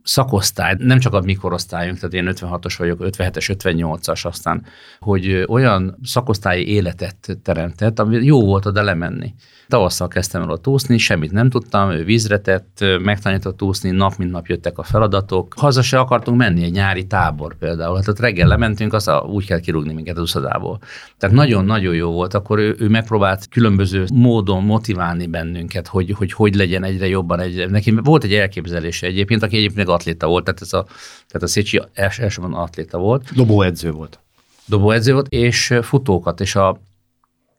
szakosztály, 0.02 0.74
nem 0.78 0.98
csak 0.98 1.14
a 1.14 1.20
mi 1.20 1.34
korosztályunk, 1.34 1.98
tehát 1.98 2.14
én 2.14 2.34
56-os 2.34 2.74
vagyok, 2.78 2.98
57-es, 3.02 3.56
58-as 3.62 4.26
aztán, 4.26 4.64
hogy 4.98 5.44
olyan 5.48 5.98
szakosztályi 6.02 6.68
életet 6.68 7.38
teremtett, 7.42 7.98
ami 7.98 8.24
jó 8.24 8.44
volt 8.44 8.66
oda 8.66 8.82
lemenni. 8.82 9.34
Tavasszal 9.68 10.08
kezdtem 10.08 10.42
el 10.42 10.50
ott 10.50 10.66
úszni, 10.66 10.98
semmit 10.98 11.32
nem 11.32 11.50
tudtam, 11.50 11.90
ő 11.90 12.04
vízre 12.04 12.38
tett, 12.38 12.84
megtanított 13.02 13.62
úszni, 13.62 13.90
nap 13.90 14.16
mint 14.16 14.30
nap 14.30 14.46
jöttek 14.46 14.78
a 14.78 14.82
feladatok. 14.82 15.54
Haza 15.56 15.82
se 15.82 15.98
akartunk 15.98 16.38
menni, 16.38 16.62
egy 16.64 16.72
nyári 16.72 17.06
tábor 17.06 17.56
például. 17.58 17.96
Hát 17.96 18.08
ott 18.08 18.18
reggel 18.18 18.48
lementünk, 18.48 18.92
az 18.92 19.08
a, 19.08 19.18
úgy 19.18 19.46
kell 19.46 19.60
kirúgni 19.60 19.92
minket 19.92 20.16
az 20.16 20.22
uszadából. 20.22 20.78
Tehát 21.18 21.36
nagyon-nagyon 21.36 21.94
jó 21.94 22.10
volt. 22.10 22.34
Akkor 22.34 22.58
ő, 22.58 22.76
ő 22.78 22.88
megpróbált 22.88 23.48
különböző 23.48 24.04
módon 24.12 24.62
motiválni 24.62 25.26
bennünket, 25.26 25.86
hogy 25.86 26.14
hogy, 26.16 26.32
hogy 26.32 26.54
legyen 26.54 26.84
egyre 26.84 27.08
jobban. 27.08 27.40
Egy, 27.40 27.70
neki 27.70 27.90
volt 27.90 28.24
egy 28.24 28.34
elképzelése 28.34 29.06
egyébként, 29.06 29.42
aki 29.42 29.56
egyébként 29.56 29.88
atléta 29.90 30.26
volt, 30.26 30.44
tehát, 30.44 30.60
ez 30.60 30.72
a, 30.72 30.84
tehát 31.26 31.42
a 31.42 31.46
Szécsi 31.46 31.82
els, 31.92 32.18
elsőben 32.18 32.52
atléta 32.52 32.98
volt. 32.98 33.34
Dobóedző 33.34 33.90
volt. 33.90 34.18
Dobóedző 34.66 35.12
volt, 35.12 35.28
és 35.28 35.74
futókat, 35.82 36.40
és 36.40 36.54
a, 36.54 36.68
azt 36.68 36.80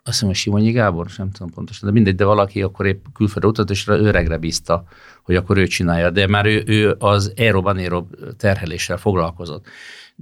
hiszem, 0.03 0.27
hogy 0.27 0.37
Simonyi 0.37 0.71
Gábor, 0.71 1.09
sem 1.09 1.31
tudom 1.31 1.51
pontosan, 1.51 1.87
de 1.87 1.93
mindegy, 1.93 2.15
de 2.15 2.25
valaki 2.25 2.61
akkor 2.61 2.85
épp 2.85 3.05
külföldre 3.13 3.49
utat, 3.49 3.69
és 3.69 3.87
öregre 3.87 4.37
bízta, 4.37 4.83
hogy 5.21 5.35
akkor 5.35 5.57
ő 5.57 5.67
csinálja, 5.67 6.09
de 6.09 6.27
már 6.27 6.45
ő, 6.45 6.63
ő 6.65 6.95
az 6.99 7.33
aerob 7.37 7.69
terheléssel 8.37 8.97
foglalkozott 8.97 9.65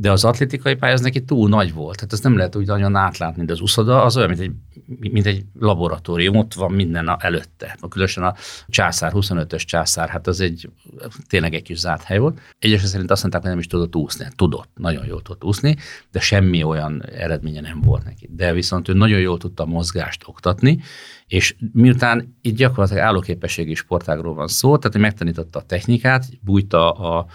de 0.02 0.12
az 0.12 0.24
atlétikai 0.24 0.76
pálya 0.76 0.94
az 0.94 1.02
neki 1.02 1.24
túl 1.24 1.50
nagy 1.50 1.74
volt. 1.74 1.96
Tehát 1.96 2.14
ezt 2.14 2.24
nem 2.24 2.38
lehet 2.38 2.56
úgy 2.56 2.66
nagyon 2.66 2.96
átlátni, 2.96 3.46
de 3.46 3.54
az 3.54 3.62
uszoda 3.62 4.04
az 4.04 4.18
olyan, 4.18 4.30
mint 4.30 4.42
egy, 4.42 4.52
mint 5.12 5.26
egy 5.26 5.46
laboratórium, 5.60 6.36
ott 6.36 6.54
van 6.54 6.72
minden 6.72 7.16
előtte. 7.20 7.78
Különösen 7.90 8.24
a 8.24 8.36
császár, 8.68 9.12
25-ös 9.16 9.66
császár, 9.66 10.10
hát 10.10 10.28
az 10.28 10.40
egy 10.40 10.70
tényleg 11.28 11.54
egy 11.54 11.62
kis 11.62 11.78
zárt 11.78 12.04
hely 12.04 12.18
volt. 12.18 12.40
Egyesek 12.60 12.88
szerint 12.88 13.12
azt 13.12 13.22
mondták, 13.22 13.42
hogy 13.42 13.52
nem 13.52 13.60
is 13.60 13.68
tudott 13.68 13.96
úszni. 13.96 14.28
Tudott, 14.36 14.70
nagyon 14.76 15.06
jól 15.06 15.22
tudott 15.22 15.44
úszni, 15.44 15.76
de 16.12 16.20
semmi 16.20 16.64
olyan 16.64 17.06
eredménye 17.06 17.62
nem 17.62 17.82
volt 17.82 18.04
neki. 18.04 18.30
De 18.32 18.54
viszont 18.54 18.88
ő 18.88 18.94
nagyon 18.94 19.20
jól 19.20 19.38
tudta 19.38 19.64
a 19.64 19.66
mozgást 19.66 20.24
oktatni, 20.28 20.82
és 21.30 21.56
miután 21.74 22.38
itt 22.42 22.56
gyakorlatilag 22.56 23.04
állóképességi 23.04 23.76
sportágról 23.76 24.34
van 24.34 24.48
szó, 24.48 24.78
tehát 24.78 24.92
hogy 24.92 25.02
megtanította 25.02 25.60
a 25.60 25.64
technikát, 25.64 26.26
bújta 26.42 26.92
a, 26.92 27.26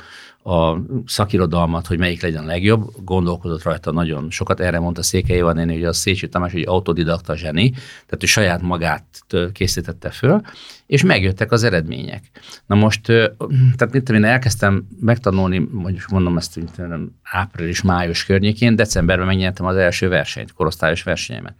a 0.50 0.78
szakirodalmat, 1.06 1.86
hogy 1.86 1.98
melyik 1.98 2.22
legyen 2.22 2.42
a 2.42 2.46
legjobb, 2.46 2.90
gondolkodott 3.04 3.62
rajta 3.62 3.92
nagyon 3.92 4.30
sokat. 4.30 4.60
Erre 4.60 4.78
mondta 4.78 5.02
Székely 5.02 5.36
Iván 5.36 5.54
néni, 5.54 5.72
hogy 5.72 5.84
a 5.84 5.92
Szécsi 5.92 6.28
Tamás 6.28 6.52
egy 6.52 6.66
autodidakta 6.66 7.36
zseni, 7.36 7.70
tehát 7.70 8.22
ő 8.22 8.26
saját 8.26 8.62
magát 8.62 9.04
készítette 9.52 10.10
föl, 10.10 10.40
és 10.86 11.02
megjöttek 11.02 11.52
az 11.52 11.62
eredmények. 11.62 12.30
Na 12.66 12.74
most, 12.74 13.02
tehát 13.76 13.92
mit 13.92 14.04
tudom 14.04 14.22
én, 14.22 14.28
elkezdtem 14.30 14.86
megtanulni, 15.00 15.68
mondjuk 15.72 16.08
mondom 16.08 16.36
ezt, 16.36 16.56
mint 16.56 16.82
április-május 17.22 18.24
környékén, 18.24 18.76
decemberben 18.76 19.26
megnyertem 19.26 19.66
az 19.66 19.76
első 19.76 20.08
versenyt, 20.08 20.52
korosztályos 20.52 21.02
versenyemet. 21.02 21.54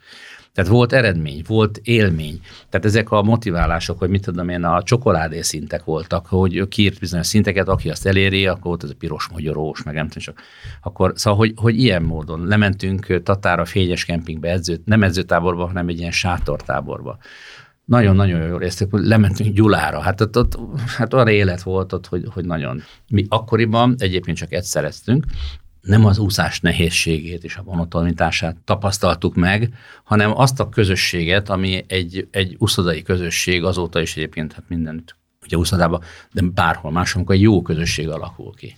Tehát 0.55 0.71
volt 0.71 0.93
eredmény, 0.93 1.43
volt 1.47 1.81
élmény. 1.83 2.41
Tehát 2.69 2.87
ezek 2.87 3.11
a 3.11 3.23
motiválások, 3.23 3.99
hogy 3.99 4.09
mit 4.09 4.23
tudom 4.23 4.49
én, 4.49 4.65
a 4.65 4.83
csokoládé 4.83 5.41
szintek 5.41 5.85
voltak, 5.85 6.27
hogy 6.27 6.69
kiírt 6.69 7.01
bizonyos 7.01 7.27
szinteket, 7.27 7.69
aki 7.69 7.91
azt 7.91 8.07
eléri, 8.07 8.47
akkor 8.47 8.63
volt 8.63 8.85
ez 8.85 8.91
a 8.91 8.95
piros 8.99 9.29
magyarós, 9.33 9.83
meg 9.83 9.95
nem 9.95 10.09
tudom 10.09 10.23
csak. 10.23 10.41
Akkor, 10.83 11.13
szóval, 11.15 11.39
hogy, 11.39 11.53
hogy 11.57 11.79
ilyen 11.79 12.03
módon 12.03 12.47
lementünk 12.47 13.23
Tatára 13.23 13.65
fényes 13.65 14.05
kempingbe 14.05 14.51
edzőt, 14.51 14.85
nem 14.85 15.03
edzőtáborba, 15.03 15.67
hanem 15.67 15.89
egy 15.89 15.99
ilyen 15.99 16.11
sátortáborba. 16.11 17.19
Nagyon-nagyon 17.85 18.41
éreztük, 18.41 18.91
hogy 18.91 19.05
lementünk 19.05 19.55
Gyulára. 19.55 20.01
Hát 20.01 20.21
ott, 20.21 20.37
ott 20.39 20.59
hát 20.97 21.15
olyan 21.15 21.29
élet 21.29 21.63
volt 21.63 21.93
ott, 21.93 22.07
hogy, 22.07 22.25
hogy 22.33 22.45
nagyon. 22.45 22.83
Mi 23.09 23.27
akkoriban 23.29 23.95
egyébként 23.99 24.37
csak 24.37 24.53
egyszer 24.53 24.85
eztünk, 24.85 25.25
nem 25.85 26.05
az 26.05 26.19
úszás 26.19 26.61
nehézségét 26.61 27.45
és 27.45 27.57
a 27.57 27.63
monotonitását 27.63 28.57
tapasztaltuk 28.65 29.35
meg, 29.35 29.75
hanem 30.05 30.39
azt 30.39 30.61
a 30.61 30.69
közösséget, 30.69 31.49
ami 31.49 31.85
egy, 31.87 32.29
egy 32.31 32.57
uszodai 32.59 33.03
közösség 33.03 33.65
azóta 33.65 34.01
is 34.01 34.17
egyébként 34.17 34.53
hát 34.53 34.65
mindent 34.69 35.17
ugye 35.43 35.57
úszodában, 35.57 36.03
de 36.33 36.43
bárhol 36.55 36.91
máshol, 36.91 37.15
amikor 37.15 37.35
egy 37.35 37.41
jó 37.41 37.63
közösség 37.63 38.09
alakul 38.09 38.55
ki. 38.55 38.77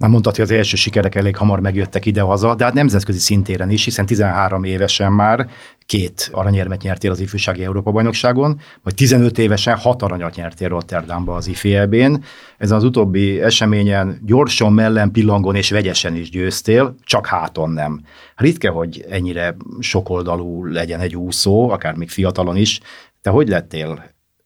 Már 0.00 0.10
hogy 0.10 0.40
az 0.40 0.50
első 0.50 0.76
sikerek 0.76 1.14
elég 1.14 1.36
hamar 1.36 1.60
megjöttek 1.60 2.06
ide-haza, 2.06 2.54
de 2.54 2.64
hát 2.64 2.74
nemzetközi 2.74 3.18
szintéren 3.18 3.70
is, 3.70 3.84
hiszen 3.84 4.06
13 4.06 4.64
évesen 4.64 5.12
már 5.12 5.48
két 5.86 6.28
aranyérmet 6.32 6.82
nyertél 6.82 7.10
az 7.10 7.20
ifjúsági 7.20 7.64
Európa-bajnokságon, 7.64 8.60
vagy 8.82 8.94
15 8.94 9.38
évesen 9.38 9.76
hat 9.76 10.02
aranyat 10.02 10.34
nyertél 10.34 10.68
Rotterdamba 10.68 11.34
az 11.34 11.46
IFB-n. 11.46 12.14
Ezen 12.58 12.76
az 12.76 12.84
utóbbi 12.84 13.42
eseményen 13.42 14.20
gyorsan, 14.26 14.72
mellen, 14.72 15.10
pillangon 15.10 15.54
és 15.54 15.70
vegyesen 15.70 16.16
is 16.16 16.30
győztél, 16.30 16.94
csak 17.04 17.26
háton 17.26 17.70
nem. 17.70 18.00
Ritka, 18.36 18.70
hogy 18.70 19.04
ennyire 19.10 19.56
sokoldalú 19.80 20.64
legyen 20.64 21.00
egy 21.00 21.16
úszó, 21.16 21.70
akár 21.70 21.94
még 21.94 22.10
fiatalon 22.10 22.56
is. 22.56 22.80
Te 23.22 23.30
hogy 23.30 23.48
lettél 23.48 24.04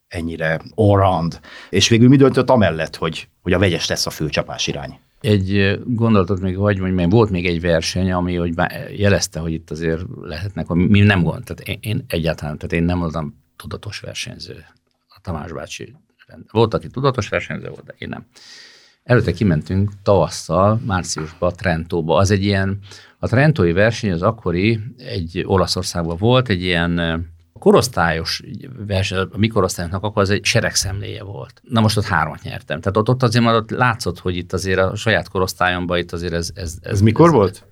ennyire 0.08 0.60
allround? 0.74 1.40
És 1.70 1.88
végül 1.88 2.08
mi 2.08 2.16
döntött 2.16 2.50
amellett, 2.50 2.96
hogy, 2.96 3.28
hogy 3.42 3.52
a 3.52 3.58
vegyes 3.58 3.88
lesz 3.88 4.06
a 4.06 4.10
főcsapás 4.10 4.66
irány? 4.66 4.98
Egy 5.24 5.80
gondolatot 5.86 6.40
még 6.40 6.56
vagy, 6.56 6.78
hogy 6.78 6.92
még 6.92 7.10
volt 7.10 7.30
még 7.30 7.46
egy 7.46 7.60
verseny, 7.60 8.12
ami 8.12 8.34
hogy 8.34 8.54
jelezte, 8.96 9.40
hogy 9.40 9.52
itt 9.52 9.70
azért 9.70 10.02
lehetnek, 10.20 10.66
mi 10.68 11.00
nem 11.00 11.22
gond, 11.22 11.44
tehát 11.44 11.60
én, 11.60 11.78
én 11.80 12.04
egyáltalán, 12.08 12.58
tehát 12.58 12.72
én 12.72 12.82
nem 12.82 12.98
voltam 12.98 13.42
tudatos 13.56 14.00
versenyző. 14.00 14.64
A 15.08 15.20
Tamás 15.22 15.52
bácsi 15.52 15.94
volt, 16.50 16.74
aki 16.74 16.88
tudatos 16.88 17.28
versenyző 17.28 17.68
volt, 17.68 17.84
de 17.84 17.94
én 17.98 18.08
nem. 18.08 18.26
Előtte 19.02 19.32
kimentünk 19.32 19.90
tavasszal, 20.02 20.80
márciusban 20.86 21.52
Trentóba. 21.56 22.16
Az 22.16 22.30
egy 22.30 22.44
ilyen, 22.44 22.78
a 23.18 23.28
Trentói 23.28 23.72
verseny 23.72 24.12
az 24.12 24.22
akkori, 24.22 24.80
egy 24.96 25.42
Olaszországban 25.46 26.16
volt, 26.16 26.48
egy 26.48 26.62
ilyen 26.62 27.00
korosztályos 27.58 28.42
verseny, 28.86 29.28
a 29.32 29.38
mi 29.38 29.46
korosztályunknak 29.46 30.02
akkor 30.02 30.22
az 30.22 30.30
egy 30.30 30.44
seregszemléje 30.44 31.22
volt. 31.22 31.62
Na 31.68 31.80
most 31.80 31.96
ott 31.96 32.04
hármat 32.04 32.42
nyertem. 32.42 32.80
Tehát 32.80 32.96
ott, 32.96 33.08
ott 33.08 33.22
azért 33.22 33.44
már 33.44 33.54
ott 33.54 33.70
látszott, 33.70 34.18
hogy 34.18 34.36
itt 34.36 34.52
azért 34.52 34.78
a 34.78 34.96
saját 34.96 35.28
korosztályomban 35.28 35.98
itt 35.98 36.12
azért 36.12 36.32
ez... 36.32 36.50
Ez, 36.54 36.76
ez, 36.82 36.90
ez 36.92 37.00
mikor 37.00 37.26
ez, 37.26 37.32
volt? 37.32 37.66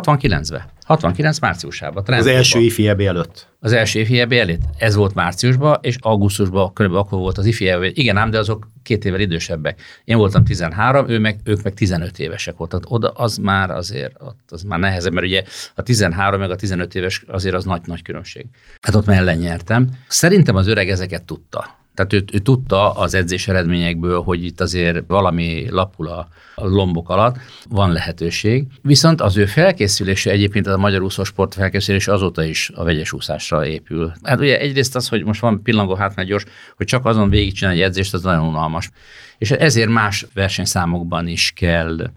69-ben. 0.00 0.62
69 0.84 1.38
márciusában. 1.38 2.04
Az 2.06 2.26
első 2.26 2.58
IFIEB 2.58 3.00
előtt. 3.00 3.48
Az 3.60 3.72
első 3.72 4.00
IFIEB 4.00 4.32
előtt. 4.32 4.60
Ez 4.78 4.94
volt 4.94 5.14
márciusban, 5.14 5.78
és 5.80 5.96
augusztusban 6.00 6.72
körülbelül 6.72 7.06
akkor 7.06 7.18
volt 7.18 7.38
az 7.38 7.46
IFIEB. 7.46 7.82
Igen 7.82 8.16
ám, 8.16 8.30
de 8.30 8.38
azok 8.38 8.68
két 8.82 9.04
évvel 9.04 9.20
idősebbek. 9.20 9.80
Én 10.04 10.16
voltam 10.16 10.44
13, 10.44 11.08
ő 11.08 11.18
meg, 11.18 11.40
ők 11.44 11.62
meg 11.62 11.74
15 11.74 12.18
évesek 12.18 12.56
voltak. 12.56 12.82
Oda 12.88 13.08
az 13.08 13.36
már 13.36 13.70
azért, 13.70 14.14
ott 14.20 14.48
az 14.48 14.62
már 14.62 14.78
nehezebb, 14.78 15.12
mert 15.12 15.26
ugye 15.26 15.42
a 15.74 15.82
13 15.82 16.40
meg 16.40 16.50
a 16.50 16.56
15 16.56 16.94
éves 16.94 17.24
azért 17.26 17.54
az 17.54 17.64
nagy-nagy 17.64 18.02
különbség. 18.02 18.46
Hát 18.80 18.94
ott 18.94 19.06
már 19.06 19.36
nyertem. 19.36 19.88
Szerintem 20.08 20.56
az 20.56 20.66
öreg 20.66 20.88
ezeket 20.88 21.22
tudta. 21.22 21.80
Tehát 21.94 22.12
ő, 22.12 22.24
ő 22.32 22.38
tudta 22.38 22.92
az 22.92 23.14
edzés 23.14 23.48
eredményekből, 23.48 24.22
hogy 24.22 24.44
itt 24.44 24.60
azért 24.60 25.04
valami 25.06 25.70
lapul 25.70 26.08
a, 26.08 26.28
a 26.54 26.66
lombok 26.66 27.08
alatt, 27.08 27.36
van 27.68 27.92
lehetőség. 27.92 28.66
Viszont 28.82 29.20
az 29.20 29.36
ő 29.36 29.46
felkészülése 29.46 30.30
egyébként 30.30 30.66
a 30.66 30.76
magyar 30.76 31.02
úszósport 31.02 31.54
felkészülése 31.54 32.12
azóta 32.12 32.44
is 32.44 32.70
a 32.74 32.84
vegyes 32.84 33.12
úszásra 33.12 33.66
épül. 33.66 34.12
Hát 34.22 34.40
ugye 34.40 34.58
egyrészt 34.58 34.96
az, 34.96 35.08
hogy 35.08 35.24
most 35.24 35.40
van 35.40 35.62
pillangó 35.62 35.94
hát 35.94 36.24
gyors, 36.24 36.44
hogy 36.76 36.86
csak 36.86 37.06
azon 37.06 37.30
végigcsinálni 37.30 37.80
egy 37.80 37.86
edzést, 37.86 38.14
az 38.14 38.22
nagyon 38.22 38.46
unalmas. 38.46 38.90
És 39.38 39.50
ezért 39.50 39.88
más 39.88 40.26
versenyszámokban 40.34 41.26
is 41.26 41.52
kell 41.56 42.10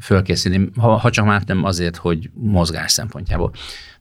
fölkészülni, 0.00 0.70
ha, 0.76 0.96
ha 0.96 1.10
csak 1.10 1.24
már 1.24 1.42
nem 1.46 1.64
azért, 1.64 1.96
hogy 1.96 2.30
mozgás 2.34 2.92
szempontjából. 2.92 3.52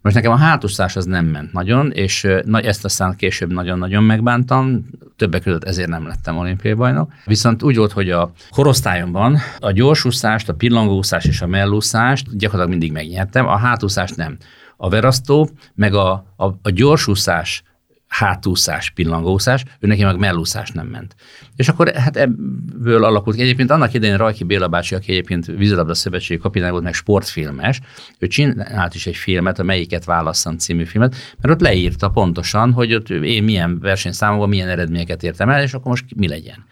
Most 0.01 0.15
nekem 0.15 0.31
a 0.31 0.36
hátúszás 0.36 0.96
az 0.96 1.05
nem 1.05 1.25
ment 1.25 1.53
nagyon, 1.53 1.91
és 1.91 2.27
ezt 2.51 2.86
aztán 2.86 3.15
később 3.15 3.53
nagyon-nagyon 3.53 4.03
megbántam, 4.03 4.86
többek 5.15 5.41
között 5.41 5.63
ezért 5.63 5.89
nem 5.89 6.08
lettem 6.08 6.38
olimpiai 6.38 6.74
bajnok. 6.74 7.12
Viszont 7.25 7.63
úgy 7.63 7.75
volt, 7.75 7.91
hogy 7.91 8.10
a 8.10 8.31
korosztályomban 8.50 9.38
a 9.60 9.72
gyorsúszást, 9.72 10.50
a 10.50 10.53
pillangóúszást 10.53 11.27
és 11.27 11.41
a 11.41 11.48
mellúszást 11.48 12.38
gyakorlatilag 12.38 12.79
mindig 12.79 12.91
megnyertem, 12.91 13.48
a 13.48 13.58
hátúszást 13.58 14.15
nem. 14.15 14.38
A 14.77 14.89
verasztó, 14.89 15.50
meg 15.75 15.93
a, 15.93 16.12
a, 16.36 16.46
a 16.46 16.70
gyorsúszás 16.70 17.63
hátúszás, 18.12 18.89
pillangószás, 18.89 19.63
ő 19.80 19.88
neki 19.88 20.03
meg 20.03 20.18
mellúszás 20.18 20.72
nem 20.72 20.88
ment. 20.88 21.15
És 21.56 21.70
akkor 21.70 21.91
hát 21.91 22.18
ebből 22.18 23.03
alakult 23.03 23.36
ki. 23.36 23.41
Egyébként 23.41 23.72
annak 23.72 23.94
idején 23.94 24.18
Rajki 24.18 24.44
Béla 24.44 24.68
bácsi, 24.68 24.96
aki 24.96 25.12
egyébként 25.12 25.46
vízilabda 25.46 25.94
szövetségi 25.94 26.39
kapitány 26.39 26.72
volt, 26.72 26.84
meg 26.84 26.94
sportfilmes, 26.94 27.80
ő 28.20 28.27
csinált 28.27 28.96
is 28.96 29.08
egy 29.08 29.15
filmet, 29.15 29.60
a 29.60 29.63
Melyiket 29.63 30.06
válasszam 30.06 30.58
című 30.58 30.84
filmet, 30.84 31.15
mert 31.41 31.53
ott 31.53 31.62
leírta 31.62 32.10
pontosan, 32.10 32.72
hogy 32.72 32.94
ott 32.94 33.10
én 33.10 33.44
milyen 33.44 33.80
versenyszámokban 33.80 34.50
milyen 34.50 34.70
eredményeket 34.70 35.24
értem 35.24 35.50
el, 35.50 35.63
és 35.63 35.74
akkor 35.74 35.88
most 35.88 36.06
mi 36.15 36.27
legyen. 36.27 36.65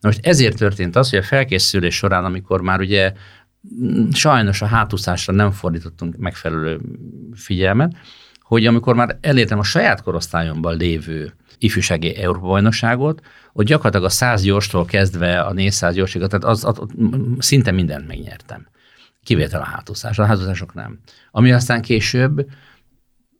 Na 0.00 0.08
most 0.08 0.26
ezért 0.26 0.56
történt 0.56 0.96
az, 0.96 1.10
hogy 1.10 1.18
a 1.18 1.22
felkészülés 1.22 1.94
során, 1.94 2.24
amikor 2.24 2.60
már 2.60 2.80
ugye 2.80 3.12
mm, 3.82 4.10
sajnos 4.10 4.62
a 4.62 4.66
hátúszásra 4.66 5.32
nem 5.32 5.50
fordítottunk 5.50 6.16
megfelelő 6.16 6.80
figyelmet, 7.34 7.92
hogy 8.46 8.66
amikor 8.66 8.94
már 8.94 9.18
elértem 9.20 9.58
a 9.58 9.62
saját 9.62 10.02
korosztályomban 10.02 10.76
lévő 10.76 11.34
ifjúsági 11.58 12.16
Európa 12.16 12.46
bajnokságot, 12.46 13.20
ott 13.52 13.66
gyakorlatilag 13.66 14.06
a 14.06 14.10
100 14.10 14.42
gyorstól 14.42 14.84
kezdve 14.84 15.40
a 15.40 15.52
400 15.52 15.94
gyorsig, 15.94 16.22
tehát 16.22 16.44
az, 16.44 16.64
az, 16.64 16.78
az, 16.78 16.88
szinte 17.38 17.70
mindent 17.70 18.06
megnyertem. 18.06 18.66
Kivétel 19.24 19.60
a 19.60 19.64
hátúszás, 19.64 20.18
a 20.18 20.24
hátúszások 20.24 20.74
nem. 20.74 20.98
Ami 21.30 21.52
aztán 21.52 21.82
később 21.82 22.46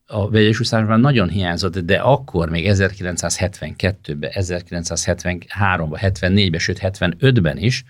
a 0.07 0.31
vegyes 0.31 0.71
nagyon 0.87 1.29
hiányzott, 1.29 1.79
de 1.79 1.97
akkor 1.97 2.51
még 2.51 2.67
1972-ben, 2.69 4.31
1973-ban, 4.35 5.99
74-ben, 6.21 6.61
sőt 6.61 6.79
75-ben 6.83 7.59
is 7.59 7.85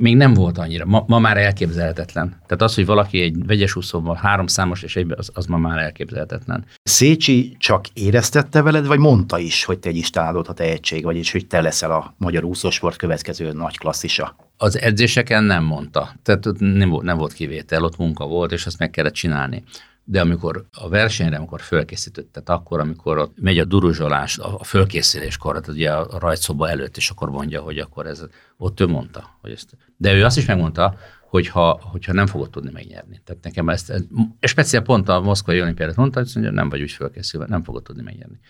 még 0.00 0.16
nem 0.16 0.34
volt 0.34 0.58
annyira. 0.58 0.84
Ma, 0.84 1.04
ma 1.06 1.18
már 1.18 1.36
elképzelhetetlen. 1.36 2.28
Tehát 2.28 2.62
az, 2.62 2.74
hogy 2.74 2.86
valaki 2.86 3.20
egy 3.20 3.46
vegyes 3.46 3.76
úszóban 3.76 4.16
háromszámos 4.16 4.82
és 4.82 4.96
egyben, 4.96 5.18
az, 5.18 5.30
az 5.34 5.46
ma 5.46 5.56
már 5.56 5.78
elképzelhetetlen. 5.78 6.64
Szécsi 6.82 7.56
csak 7.58 7.86
éreztette 7.88 8.62
veled, 8.62 8.86
vagy 8.86 8.98
mondta 8.98 9.38
is, 9.38 9.64
hogy 9.64 9.78
te 9.78 9.88
egy 9.88 9.96
istálod 9.96 10.48
a 10.48 10.52
tehetség, 10.52 11.04
vagyis 11.04 11.32
hogy 11.32 11.46
te 11.46 11.60
leszel 11.60 11.90
a 11.90 12.14
magyar 12.18 12.44
úszósport 12.44 12.96
következő 12.96 13.52
nagy 13.52 13.78
klasszisa? 13.78 14.36
Az 14.56 14.78
edzéseken 14.78 15.44
nem 15.44 15.64
mondta. 15.64 16.12
Tehát 16.22 16.46
nem 16.58 16.88
volt, 16.88 17.04
nem 17.04 17.16
volt 17.16 17.32
kivétel, 17.32 17.84
ott 17.84 17.96
munka 17.96 18.26
volt, 18.26 18.52
és 18.52 18.66
azt 18.66 18.78
meg 18.78 18.90
kellett 18.90 19.14
csinálni 19.14 19.62
de 20.10 20.20
amikor 20.20 20.66
a 20.72 20.88
versenyre, 20.88 21.36
amikor 21.36 21.60
fölkészített, 21.60 22.32
tehát 22.32 22.48
akkor, 22.48 22.80
amikor 22.80 23.18
ott 23.18 23.40
megy 23.40 23.58
a 23.58 23.64
duruzsolás, 23.64 24.38
a 24.38 24.64
fölkészüléskor, 24.64 25.52
tehát 25.52 25.68
ugye 25.68 25.92
a 25.92 26.18
rajtszoba 26.18 26.68
előtt, 26.68 26.96
és 26.96 27.10
akkor 27.10 27.30
mondja, 27.30 27.60
hogy 27.60 27.78
akkor 27.78 28.06
ez, 28.06 28.24
ott 28.56 28.80
ő 28.80 28.86
mondta. 28.86 29.38
Hogy 29.40 29.50
ezt, 29.50 29.76
de 29.96 30.14
ő 30.14 30.24
azt 30.24 30.36
is 30.36 30.46
megmondta, 30.46 30.96
hogyha, 31.28 31.80
hogyha 31.82 32.12
nem 32.12 32.26
fogod 32.26 32.50
tudni 32.50 32.70
megnyerni. 32.72 33.20
Tehát 33.24 33.42
nekem 33.42 33.68
ezt, 33.68 33.92
és 34.40 34.50
speciál 34.50 34.82
pont 34.82 35.08
a 35.08 35.20
moszkvai 35.20 35.60
olimpiára 35.60 35.92
mondta, 35.96 36.22
hogy 36.32 36.52
nem 36.52 36.68
vagy 36.68 36.82
úgy 36.82 36.92
fölkészülve, 36.92 37.46
nem 37.48 37.62
fogod 37.62 37.82
tudni 37.82 38.02
megnyerni. 38.02 38.40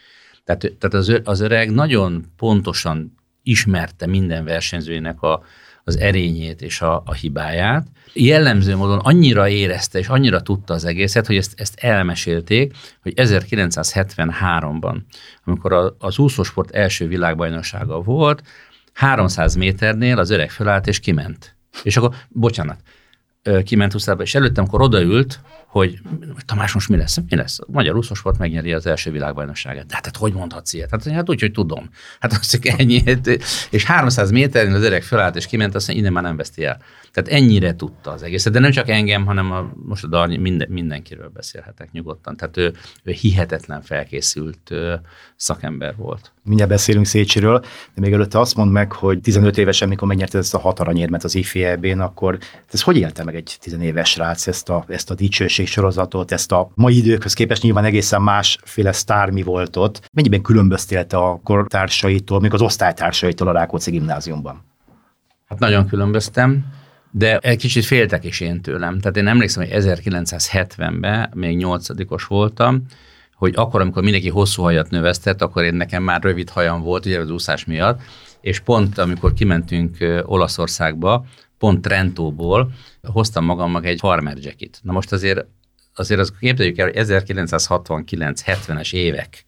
Tehát, 0.44 0.60
tehát 0.60 0.94
az, 0.94 1.20
az 1.24 1.40
öreg 1.40 1.70
nagyon 1.70 2.24
pontosan 2.36 3.14
ismerte 3.42 4.06
minden 4.06 4.44
versenyzőjének 4.44 5.22
a, 5.22 5.42
az 5.84 5.96
erényét 5.96 6.62
és 6.62 6.80
a, 6.80 7.02
a 7.04 7.12
hibáját. 7.12 7.86
Jellemző 8.12 8.76
módon 8.76 8.98
annyira 8.98 9.48
érezte 9.48 9.98
és 9.98 10.08
annyira 10.08 10.42
tudta 10.42 10.74
az 10.74 10.84
egészet, 10.84 11.26
hogy 11.26 11.36
ezt, 11.36 11.52
ezt 11.56 11.78
elmesélték, 11.78 12.76
hogy 13.02 13.12
1973-ban, 13.16 14.96
amikor 15.44 15.94
az 15.98 16.18
úszósport 16.18 16.70
első 16.70 17.08
világbajnoksága 17.08 18.02
volt, 18.02 18.42
300 18.92 19.54
méternél 19.54 20.18
az 20.18 20.30
öreg 20.30 20.50
fölállt 20.50 20.86
és 20.86 21.00
kiment. 21.00 21.56
És 21.82 21.96
akkor, 21.96 22.14
bocsánat, 22.28 22.78
kiment 23.64 23.94
úszába, 23.94 24.22
és 24.22 24.34
előttem, 24.34 24.64
amikor 24.64 24.82
odaült, 24.82 25.40
hogy 25.66 25.98
Tamás, 26.46 26.72
most 26.72 26.88
mi 26.88 26.96
lesz? 26.96 27.18
Mi 27.28 27.36
lesz? 27.36 27.60
A 27.60 27.64
magyar 27.66 27.96
úszósport 27.96 28.38
megnyeri 28.38 28.72
az 28.72 28.86
első 28.86 29.10
világbajnokságát. 29.10 29.86
De 29.86 29.94
hát, 29.94 30.04
hát 30.04 30.16
hogy 30.16 30.32
mondhatsz 30.32 30.72
ilyet? 30.72 30.90
Hát, 30.90 31.04
hát 31.04 31.28
úgy, 31.28 31.40
hogy 31.40 31.52
tudom. 31.52 31.90
Hát 32.20 32.32
azt 32.32 32.58
ennyi. 32.62 33.02
És 33.70 33.84
300 33.84 34.30
méternél 34.30 34.74
az 34.74 34.82
öreg 34.82 35.02
fölállt 35.02 35.36
és 35.36 35.46
kiment, 35.46 35.74
azt 35.74 35.86
mondja, 35.86 36.04
innen 36.04 36.22
már 36.22 36.30
nem 36.30 36.36
veszti 36.36 36.64
el. 36.64 36.82
Tehát 37.12 37.40
ennyire 37.40 37.76
tudta 37.76 38.10
az 38.10 38.22
egészet, 38.22 38.52
de 38.52 38.58
nem 38.58 38.70
csak 38.70 38.88
engem, 38.88 39.26
hanem 39.26 39.52
a, 39.52 39.72
most 39.86 40.04
a 40.04 40.06
Darnyi, 40.06 40.36
minden, 40.36 40.68
mindenkiről 40.70 41.28
beszélhetek 41.34 41.92
nyugodtan. 41.92 42.36
Tehát 42.36 42.56
ő, 42.56 42.72
ő 43.02 43.12
hihetetlen 43.12 43.82
felkészült 43.82 44.70
ö, 44.70 44.94
szakember 45.36 45.96
volt. 45.96 46.32
Mindjárt 46.44 46.70
beszélünk 46.70 47.06
Szécsiről, 47.06 47.60
de 47.94 48.00
még 48.00 48.12
előtte 48.12 48.38
azt 48.38 48.56
mondd 48.56 48.70
meg, 48.70 48.92
hogy 48.92 49.20
15 49.20 49.58
évesen, 49.58 49.88
mikor 49.88 50.08
megnyerte 50.08 50.38
ezt 50.38 50.54
a 50.54 50.58
hat 50.58 50.80
aranyérmet 50.80 51.24
az 51.24 51.34
IFI 51.34 51.64
akkor 51.98 52.38
ez 52.72 52.82
hogy 52.82 52.96
élte 52.96 53.24
meg 53.24 53.34
egy 53.34 53.56
10 53.60 53.78
éves 53.80 54.10
srác 54.10 54.46
ezt 54.46 54.68
a, 54.68 54.84
ezt 54.88 55.10
a 55.10 55.14
dicsőség 55.14 55.66
sorozatot, 55.66 56.32
ezt 56.32 56.52
a 56.52 56.70
mai 56.74 56.96
időkhöz 56.96 57.32
képest 57.32 57.62
nyilván 57.62 57.84
egészen 57.84 58.22
másféle 58.22 58.92
sztár 58.92 59.30
mi 59.30 59.42
volt 59.42 59.76
ott. 59.76 60.08
Mennyiben 60.12 60.42
különböztél 60.42 61.06
te 61.06 61.16
a 61.16 61.40
kortársaitól, 61.44 62.40
még 62.40 62.54
az 62.54 62.60
osztálytársaitól 62.60 63.48
a 63.48 63.52
Rákóczi 63.52 63.90
gimnáziumban? 63.90 64.64
Hát 65.48 65.58
nagyon 65.58 65.86
különböztem 65.86 66.64
de 67.10 67.38
egy 67.38 67.58
kicsit 67.58 67.84
féltek 67.84 68.24
is 68.24 68.40
én 68.40 68.60
tőlem. 68.60 68.98
Tehát 68.98 69.16
én 69.16 69.26
emlékszem, 69.26 69.62
hogy 69.62 69.72
1970-ben, 69.82 71.30
még 71.34 71.56
nyolcadikos 71.56 72.24
voltam, 72.24 72.86
hogy 73.34 73.52
akkor, 73.56 73.80
amikor 73.80 74.02
mindenki 74.02 74.28
hosszú 74.28 74.62
hajat 74.62 74.90
növesztett, 74.90 75.42
akkor 75.42 75.62
én 75.62 75.74
nekem 75.74 76.02
már 76.02 76.22
rövid 76.22 76.50
hajam 76.50 76.82
volt, 76.82 77.06
ugye 77.06 77.18
az 77.18 77.30
úszás 77.30 77.64
miatt, 77.64 78.00
és 78.40 78.60
pont 78.60 78.98
amikor 78.98 79.32
kimentünk 79.32 79.96
Olaszországba, 80.24 81.24
pont 81.58 81.82
Trentóból 81.82 82.72
hoztam 83.02 83.44
magamnak 83.44 83.86
egy 83.86 83.98
farmer 83.98 84.36
jacket. 84.38 84.78
Na 84.82 84.92
most 84.92 85.12
azért, 85.12 85.46
azért 85.94 86.20
azt 86.20 86.38
képzeljük 86.38 86.78
el, 86.78 86.86
hogy 86.86 86.94
1969-70-es 87.06 88.92
évek 88.92 89.44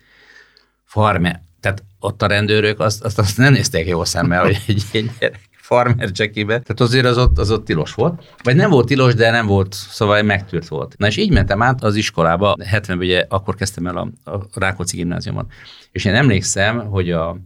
farmer, 0.84 1.40
tehát 1.60 1.84
ott 1.98 2.22
a 2.22 2.26
rendőrök 2.26 2.80
azt, 2.80 3.04
azt, 3.04 3.18
azt 3.18 3.36
nem 3.36 3.52
nézték 3.52 3.86
jó 3.86 4.04
szemmel, 4.04 4.42
hogy 4.42 4.62
egy, 4.66 4.84
egy 4.92 5.10
gyerek 5.18 5.50
farmer 5.62 6.10
jackibe, 6.12 6.58
tehát 6.58 6.80
azért 6.80 7.06
az 7.06 7.18
ott, 7.18 7.38
az 7.38 7.50
ott 7.50 7.64
tilos 7.64 7.94
volt. 7.94 8.34
Vagy 8.42 8.56
nem 8.56 8.70
volt 8.70 8.86
tilos, 8.86 9.14
de 9.14 9.30
nem 9.30 9.46
volt, 9.46 9.72
szóval 9.72 10.22
megtűrt 10.22 10.68
volt. 10.68 10.94
Na 10.98 11.06
és 11.06 11.16
így 11.16 11.32
mentem 11.32 11.62
át 11.62 11.82
az 11.82 11.94
iskolába, 11.94 12.56
70 12.64 12.98
ugye 12.98 13.26
akkor 13.28 13.54
kezdtem 13.54 13.86
el 13.86 13.96
a, 13.96 14.30
a 14.30 14.46
Rákóczi 14.54 14.96
gimnáziumot. 14.96 15.52
És 15.92 16.04
én 16.04 16.14
emlékszem, 16.14 16.78
hogy 16.78 17.10
a 17.10 17.36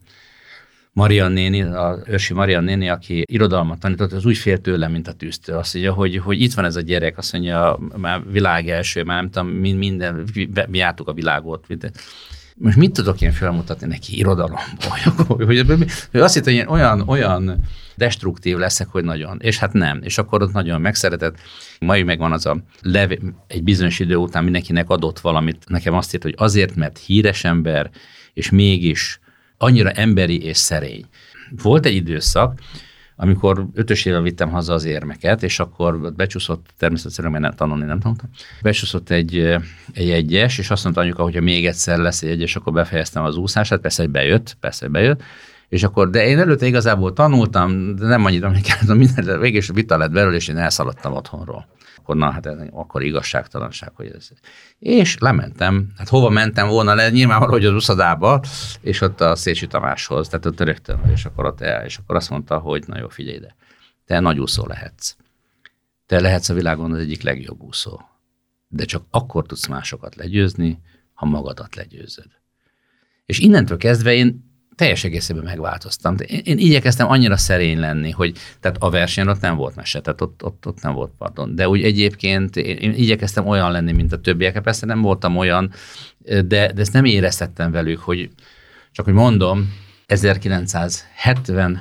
Marian 0.93 1.33
néni, 1.33 1.63
a 1.63 1.99
ősi 2.07 2.35
Marian 2.35 2.65
néni, 2.65 2.89
aki 2.89 3.23
irodalmat 3.27 3.79
tanított, 3.79 4.13
az 4.13 4.25
úgy 4.25 4.37
fél 4.37 4.59
tőlem, 4.59 4.93
mint 4.93 5.09
a 5.09 5.13
tűztől. 5.13 5.59
Azt 5.59 5.75
mondja, 5.75 5.93
hogy, 5.93 6.17
hogy 6.17 6.43
itt 6.43 6.55
van 6.55 6.65
ez 6.65 6.77
a 6.77 6.81
gyerek, 6.81 7.19
azt 7.19 7.33
mondja, 7.33 7.79
már 7.97 8.23
világ 8.31 8.69
első, 8.69 9.03
már 9.03 9.21
nem 9.21 9.31
tudom, 9.31 9.49
minden, 9.49 10.25
mi 10.69 10.79
jártuk 10.79 11.09
a 11.09 11.13
világot. 11.13 11.67
Most 12.55 12.77
mit 12.77 12.93
tudok 12.93 13.21
én 13.21 13.33
felmutatni 13.33 13.87
neki 13.87 14.19
irodalomból? 14.19 14.97
Hogy, 15.27 15.47
hogy, 15.47 15.87
hogy 16.11 16.21
azt 16.21 16.35
hitt, 16.35 16.45
hogy 16.45 16.65
olyan, 16.69 17.01
olyan 17.09 17.65
destruktív 17.97 18.57
leszek, 18.57 18.89
hogy 18.89 19.05
nagyon. 19.05 19.39
És 19.41 19.59
hát 19.59 19.73
nem. 19.73 20.01
És 20.03 20.19
akkor 20.19 20.43
ott 20.43 20.53
nagyon 20.53 20.81
megszeretett. 20.81 21.39
Mai 21.81 22.03
megvan 22.03 22.33
az 22.33 22.47
a 22.47 22.57
lev, 22.81 23.11
egy 23.47 23.63
bizonyos 23.63 23.99
idő 23.99 24.17
után 24.17 24.45
mindenkinek 24.45 24.89
adott 24.89 25.19
valamit. 25.19 25.65
Nekem 25.67 25.95
azt 25.95 26.15
írt, 26.15 26.23
hogy 26.23 26.35
azért, 26.37 26.75
mert 26.75 26.99
híres 26.99 27.45
ember, 27.45 27.91
és 28.35 28.51
mégis 28.51 29.21
annyira 29.59 29.91
emberi 29.91 30.43
és 30.43 30.57
szerény. 30.57 31.05
Volt 31.63 31.87
egy 31.87 31.95
időszak, 31.95 32.61
amikor 33.17 33.67
ötösével 33.75 34.23
vittem 34.23 34.51
haza 34.51 34.73
az 34.73 34.85
érmeket, 34.85 35.43
és 35.43 35.59
akkor 35.59 36.13
becsúszott, 36.13 36.67
természetesen 36.79 37.31
mert 37.31 37.57
tanulni 37.57 37.85
nem 37.85 38.01
tanultam, 38.01 38.31
becsúszott 38.63 39.11
egy, 39.11 39.39
egy 39.93 40.11
egyes, 40.11 40.59
és 40.59 40.71
azt 40.71 40.83
mondta 40.83 41.01
anyuka, 41.03 41.23
hogy 41.23 41.41
még 41.43 41.67
egyszer 41.67 41.99
lesz 41.99 42.23
egy 42.23 42.29
egyes, 42.29 42.57
akkor 42.57 42.73
befejeztem 42.73 43.25
az 43.25 43.37
úszását, 43.37 43.81
persze, 43.81 44.03
hogy 44.03 44.11
bejött, 44.11 44.57
persze, 44.61 44.85
hogy 44.85 44.95
bejött, 44.95 45.23
és 45.69 45.83
akkor, 45.83 46.11
de 46.11 46.27
én 46.27 46.39
előtte 46.39 46.67
igazából 46.67 47.13
tanultam, 47.13 47.97
de 47.97 48.07
nem 48.07 48.25
annyit 48.25 48.43
emlékeztem, 48.49 48.97
minden, 48.97 49.25
de 49.25 49.39
végül 49.39 49.59
is 49.59 49.69
vita 49.69 49.99
lett 49.99 50.11
belőle, 50.11 50.37
és 50.37 50.49
én 50.49 50.57
elszaladtam 50.57 51.13
otthonról. 51.13 51.67
Akkor 51.97 52.17
na, 52.17 52.31
hát 52.31 52.47
ez 52.47 52.59
akkor 52.71 53.03
igazságtalanság, 53.03 53.93
hogy 53.95 54.07
ez. 54.07 54.29
És 54.79 55.19
lementem, 55.19 55.89
hát 55.97 56.09
hova 56.09 56.29
mentem 56.29 56.69
volna 56.69 56.95
le, 56.95 57.11
nyilvánvaló, 57.11 57.53
hogy 57.53 57.65
az 57.65 57.73
uszadába, 57.73 58.41
és 58.81 59.01
ott 59.01 59.21
a 59.21 59.37
Szécsi 59.37 59.67
Tamáshoz, 59.67 60.29
tehát 60.29 60.47
ott 60.47 60.61
rögtön, 60.61 61.01
és 61.13 61.25
akkor 61.25 61.47
ott 61.47 61.61
el, 61.61 61.85
és 61.85 61.99
akkor 61.99 62.17
azt 62.17 62.31
mondta, 62.31 62.59
hogy 62.59 62.85
na 62.87 62.99
jó, 62.99 63.09
figyelj 63.09 63.37
ide, 63.37 63.57
te 64.05 64.21
nagy 64.21 64.39
úszó 64.39 64.67
lehetsz. 64.67 65.17
Te 66.07 66.21
lehetsz 66.21 66.49
a 66.49 66.55
világon 66.55 66.93
az 66.93 66.99
egyik 66.99 67.23
legjobb 67.23 67.63
úszó. 67.63 68.01
De 68.69 68.85
csak 68.85 69.05
akkor 69.11 69.47
tudsz 69.47 69.67
másokat 69.67 70.15
legyőzni, 70.15 70.81
ha 71.15 71.27
magadat 71.27 71.75
legyőzöd. 71.75 72.29
És 73.27 73.39
innentől 73.39 73.77
kezdve 73.77 74.13
én 74.15 74.46
teljes 74.77 75.05
egészében 75.05 75.45
megváltoztam. 75.45 76.15
Én, 76.27 76.41
én 76.45 76.59
igyekeztem 76.59 77.09
annyira 77.09 77.37
szerény 77.37 77.79
lenni, 77.79 78.11
hogy 78.11 78.39
tehát 78.61 78.77
a 78.81 78.91
versenyen 78.91 79.31
ott 79.31 79.41
nem 79.41 79.57
volt 79.57 79.75
mese, 79.75 80.01
tehát 80.01 80.21
ott, 80.21 80.45
ott, 80.45 80.67
ott 80.67 80.83
nem 80.83 80.95
volt 80.95 81.13
pardon. 81.19 81.55
De 81.55 81.69
úgy 81.69 81.83
egyébként 81.83 82.57
én, 82.57 82.77
én 82.77 82.95
igyekeztem 82.95 83.47
olyan 83.47 83.71
lenni, 83.71 83.93
mint 83.93 84.13
a 84.13 84.21
többiek. 84.21 84.61
Persze 84.61 84.87
nem 84.87 85.03
voltam 85.03 85.37
olyan, 85.37 85.73
de, 86.25 86.43
de 86.43 86.73
ezt 86.77 86.93
nem 86.93 87.05
éreztettem 87.05 87.71
velük, 87.71 87.99
hogy 87.99 88.31
csak 88.93 89.05
hogy 89.05 89.15
mondom, 89.15 89.75
1973-ban, 90.09 91.79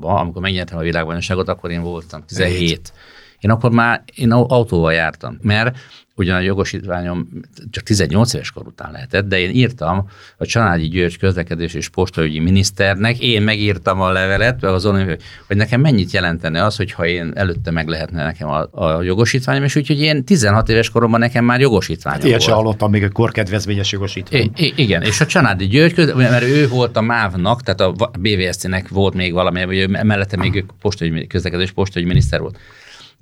amikor 0.00 0.42
megnyertem 0.42 0.78
a 0.78 0.82
világbajnokságot, 0.82 1.48
akkor 1.48 1.70
én 1.70 1.82
voltam 1.82 2.24
17. 2.26 2.92
Én 3.40 3.50
akkor 3.50 3.70
már 3.70 4.04
én 4.14 4.32
autóval 4.32 4.92
jártam, 4.92 5.38
mert 5.40 5.78
ugyan 6.22 6.36
a 6.36 6.40
jogosítványom 6.40 7.28
csak 7.70 7.82
18 7.82 8.34
éves 8.34 8.50
kor 8.50 8.66
után 8.66 8.92
lehetett, 8.92 9.28
de 9.28 9.38
én 9.38 9.50
írtam 9.50 10.08
a 10.36 10.46
Csanádi 10.46 10.88
György 10.88 11.18
közlekedés 11.18 11.74
és 11.74 11.88
postaügyi 11.88 12.38
miniszternek, 12.38 13.18
én 13.18 13.42
megírtam 13.42 14.00
a 14.00 14.10
levelet, 14.10 14.64
azon, 14.64 15.04
hogy 15.46 15.56
nekem 15.56 15.80
mennyit 15.80 16.12
jelentene 16.12 16.64
az, 16.64 16.76
hogyha 16.76 17.06
én 17.06 17.32
előtte 17.34 17.70
meg 17.70 17.88
lehetne 17.88 18.24
nekem 18.24 18.48
a, 18.48 18.68
a 18.70 19.02
jogosítványom, 19.02 19.64
és 19.64 19.76
úgyhogy 19.76 20.00
én 20.00 20.24
16 20.24 20.68
éves 20.68 20.90
koromban 20.90 21.20
nekem 21.20 21.44
már 21.44 21.60
jogosítványom 21.60 22.20
hát, 22.20 22.30
volt. 22.30 22.42
Ilyet 22.42 22.54
hallottam 22.54 22.90
még 22.90 23.02
a 23.02 23.08
korkedvezményes 23.08 23.92
jogosítvány. 23.92 24.50
I- 24.56 24.72
igen, 24.76 25.02
és 25.02 25.20
a 25.20 25.26
Csanádi 25.26 25.66
György, 25.66 26.14
mert 26.14 26.44
ő 26.44 26.68
volt 26.68 26.96
a 26.96 27.00
MÁV-nak, 27.00 27.62
tehát 27.62 27.80
a 27.80 28.10
BVSZ-nek 28.18 28.88
volt 28.88 29.14
még 29.14 29.32
valami, 29.32 29.64
vagy 29.64 29.88
mellette 29.88 30.36
még 30.36 30.64
postai 30.80 31.26
közlekedés 31.26 31.70
postai 31.70 32.04
miniszter 32.04 32.40
volt 32.40 32.58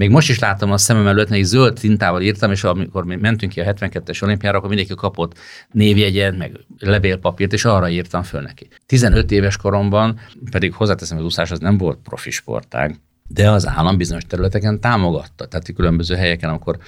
még 0.01 0.11
most 0.11 0.29
is 0.29 0.39
látom 0.39 0.73
a 0.73 0.79
szemem 0.79 1.07
előtt, 1.07 1.29
még 1.29 1.45
zöld 1.45 1.75
tintával 1.75 2.23
írtam, 2.23 2.51
és 2.51 2.65
amikor 2.65 3.05
mi 3.05 3.17
mentünk 3.17 3.53
ki 3.53 3.61
a 3.61 3.73
72-es 3.73 4.23
olimpiára, 4.23 4.57
akkor 4.57 4.69
mindenki 4.69 4.95
kapott 4.95 5.39
névjegyet, 5.71 6.37
meg 6.37 6.53
levélpapírt, 6.79 7.53
és 7.53 7.65
arra 7.65 7.89
írtam 7.89 8.23
föl 8.23 8.41
neki. 8.41 8.69
15 8.87 9.31
éves 9.31 9.57
koromban, 9.57 10.19
pedig 10.51 10.75
hozzáteszem, 10.75 11.19
az 11.19 11.25
úszás 11.25 11.51
az 11.51 11.59
nem 11.59 11.79
volt 11.79 11.99
profi 12.05 12.31
sportág, 12.31 12.97
de 13.29 13.51
az 13.51 13.69
állam 13.69 13.97
bizonyos 13.97 14.25
területeken 14.25 14.81
támogatta. 14.81 15.47
Tehát 15.47 15.73
különböző 15.75 16.15
helyeken, 16.15 16.51
amikor 16.51 16.79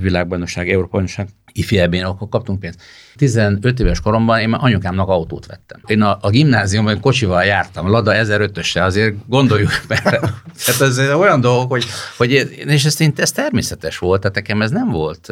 világbajnokság, 0.00 0.70
Európa 0.70 0.90
bajnokság, 0.90 1.28
ifjebén, 1.56 2.04
akkor 2.04 2.28
kaptunk 2.28 2.60
pénzt. 2.60 2.80
15 3.16 3.80
éves 3.80 4.00
koromban 4.00 4.40
én 4.40 4.48
már 4.48 4.60
anyukámnak 4.62 5.08
autót 5.08 5.46
vettem. 5.46 5.80
Én 5.86 6.02
a, 6.02 6.18
a 6.20 6.30
gimnáziumban 6.30 7.00
kocsival 7.00 7.44
jártam, 7.44 7.90
Lada 7.90 8.12
1005-össel, 8.14 8.84
azért 8.84 9.14
gondoljuk 9.26 9.70
be. 9.88 10.00
Tehát 10.64 10.80
ez 10.80 10.98
olyan 10.98 11.40
dolgok, 11.40 11.70
hogy, 11.70 11.86
hogy 12.16 12.30
és 12.66 12.84
ez, 12.84 12.96
ez 13.16 13.32
természetes 13.32 13.98
volt, 13.98 14.20
tehát 14.20 14.36
nekem 14.36 14.62
ez 14.62 14.70
nem 14.70 14.90
volt. 14.90 15.28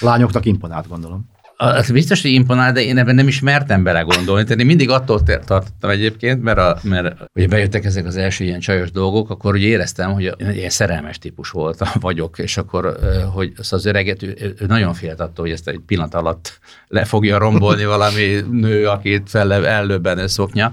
Lányoknak 0.00 0.46
imponált, 0.46 0.88
gondolom. 0.88 1.30
Az 1.56 1.90
biztos, 1.90 2.22
hogy 2.22 2.30
imponál, 2.30 2.72
de 2.72 2.82
én 2.82 2.98
ebben 2.98 3.14
nem 3.14 3.28
is 3.28 3.40
mertem 3.40 3.82
belegondolni. 3.82 4.42
Tehát 4.44 4.60
én 4.60 4.66
mindig 4.66 4.90
attól 4.90 5.22
tartottam 5.22 5.90
egyébként, 5.90 6.42
mert, 6.42 6.58
a, 6.58 6.78
mert 6.82 7.16
ugye 7.34 7.46
bejöttek 7.46 7.84
ezek 7.84 8.06
az 8.06 8.16
első 8.16 8.44
ilyen 8.44 8.60
csajos 8.60 8.90
dolgok, 8.90 9.30
akkor 9.30 9.54
ugye 9.54 9.66
éreztem, 9.66 10.12
hogy 10.12 10.22
én 10.22 10.46
egy 10.46 10.70
szerelmes 10.70 11.18
típus 11.18 11.50
volt, 11.50 11.78
vagyok, 12.00 12.38
és 12.38 12.56
akkor, 12.56 12.96
hogy 13.32 13.52
az, 13.56 13.72
az 13.72 13.86
öreget, 13.86 14.22
ő, 14.22 14.54
ő 14.58 14.66
nagyon 14.66 14.94
félt 14.94 15.20
attól, 15.20 15.44
hogy 15.44 15.54
ezt 15.54 15.68
egy 15.68 15.80
pillanat 15.86 16.14
alatt 16.14 16.58
le 16.88 17.04
fogja 17.04 17.38
rombolni 17.38 17.84
valami 17.84 18.40
nő, 18.50 18.86
akit 18.88 19.30
fel 19.30 19.66
ellőben 19.66 20.28
szoknya. 20.28 20.72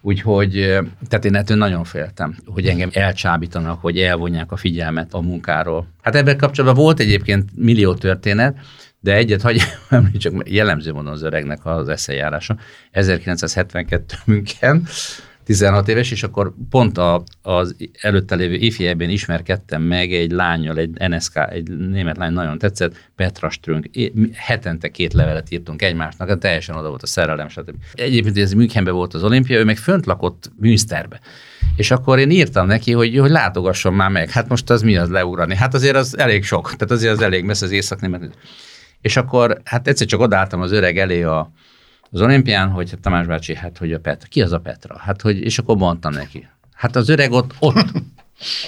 Úgyhogy, 0.00 0.52
tehát 1.08 1.24
én 1.24 1.34
ettől 1.34 1.56
nagyon 1.56 1.84
féltem, 1.84 2.36
hogy 2.46 2.66
engem 2.66 2.90
elcsábítanak, 2.92 3.80
hogy 3.80 3.98
elvonják 3.98 4.52
a 4.52 4.56
figyelmet 4.56 5.14
a 5.14 5.20
munkáról. 5.20 5.86
Hát 6.02 6.14
ebben 6.14 6.36
kapcsolatban 6.36 6.84
volt 6.84 7.00
egyébként 7.00 7.50
millió 7.56 7.94
történet, 7.94 8.56
de 9.00 9.14
egyet 9.14 9.42
hagyj 9.42 9.58
csak 10.18 10.48
jellemző 10.48 10.92
mondom 10.92 11.12
az 11.12 11.22
öregnek 11.22 11.66
az 11.66 11.88
eszejárása. 11.88 12.56
1972 12.90 14.14
München, 14.24 14.86
16 15.44 15.88
éves, 15.88 16.10
és 16.10 16.22
akkor 16.22 16.52
pont 16.70 16.98
a, 16.98 17.22
az 17.42 17.76
előtte 18.00 18.34
lévő 18.34 18.54
ifjében 18.54 19.10
ismerkedtem 19.10 19.82
meg 19.82 20.12
egy 20.12 20.30
lányjal, 20.30 20.78
egy 20.78 20.90
NSK, 21.08 21.36
egy 21.50 21.70
német 21.78 22.16
lány 22.16 22.32
nagyon 22.32 22.58
tetszett, 22.58 23.08
Petra 23.16 23.50
Strünk. 23.50 23.90
Hetente 24.34 24.88
két 24.88 25.12
levelet 25.12 25.50
írtunk 25.50 25.82
egymásnak, 25.82 26.38
teljesen 26.38 26.76
oda 26.76 26.88
volt 26.88 27.02
a 27.02 27.06
szerelem, 27.06 27.48
stb. 27.48 27.74
Egyébként 27.94 28.38
ez 28.38 28.52
Münchenben 28.52 28.94
volt 28.94 29.14
az 29.14 29.22
olimpia, 29.22 29.58
ő 29.58 29.64
meg 29.64 29.76
fönt 29.76 30.06
lakott 30.06 30.50
Münsterbe. 30.56 31.20
És 31.76 31.90
akkor 31.90 32.18
én 32.18 32.30
írtam 32.30 32.66
neki, 32.66 32.92
hogy, 32.92 33.18
hogy 33.18 33.30
látogasson 33.30 33.94
már 33.94 34.10
meg. 34.10 34.30
Hát 34.30 34.48
most 34.48 34.70
az 34.70 34.82
mi 34.82 34.96
az 34.96 35.08
leugrani? 35.08 35.54
Hát 35.54 35.74
azért 35.74 35.96
az 35.96 36.18
elég 36.18 36.44
sok. 36.44 36.64
Tehát 36.64 36.90
azért 36.90 37.12
az 37.12 37.22
elég 37.22 37.44
messze 37.44 37.64
az 37.64 37.70
észak 37.70 38.00
és 39.00 39.16
akkor 39.16 39.60
hát 39.64 39.88
egyszer 39.88 40.06
csak 40.06 40.20
odálltam 40.20 40.60
az 40.60 40.72
öreg 40.72 40.98
elé 40.98 41.22
a, 41.22 41.52
az 42.10 42.20
olimpián, 42.20 42.68
hogy 42.68 42.92
Tamás 43.00 43.26
bácsi, 43.26 43.54
hát 43.54 43.78
hogy 43.78 43.92
a 43.92 44.00
Petra, 44.00 44.28
ki 44.28 44.42
az 44.42 44.52
a 44.52 44.58
Petra? 44.58 44.98
Hát 44.98 45.20
hogy, 45.20 45.40
és 45.40 45.58
akkor 45.58 45.76
mondtam 45.76 46.12
neki. 46.12 46.48
Hát 46.74 46.96
az 46.96 47.08
öreg 47.08 47.32
ott, 47.32 47.54
ott, 47.58 47.88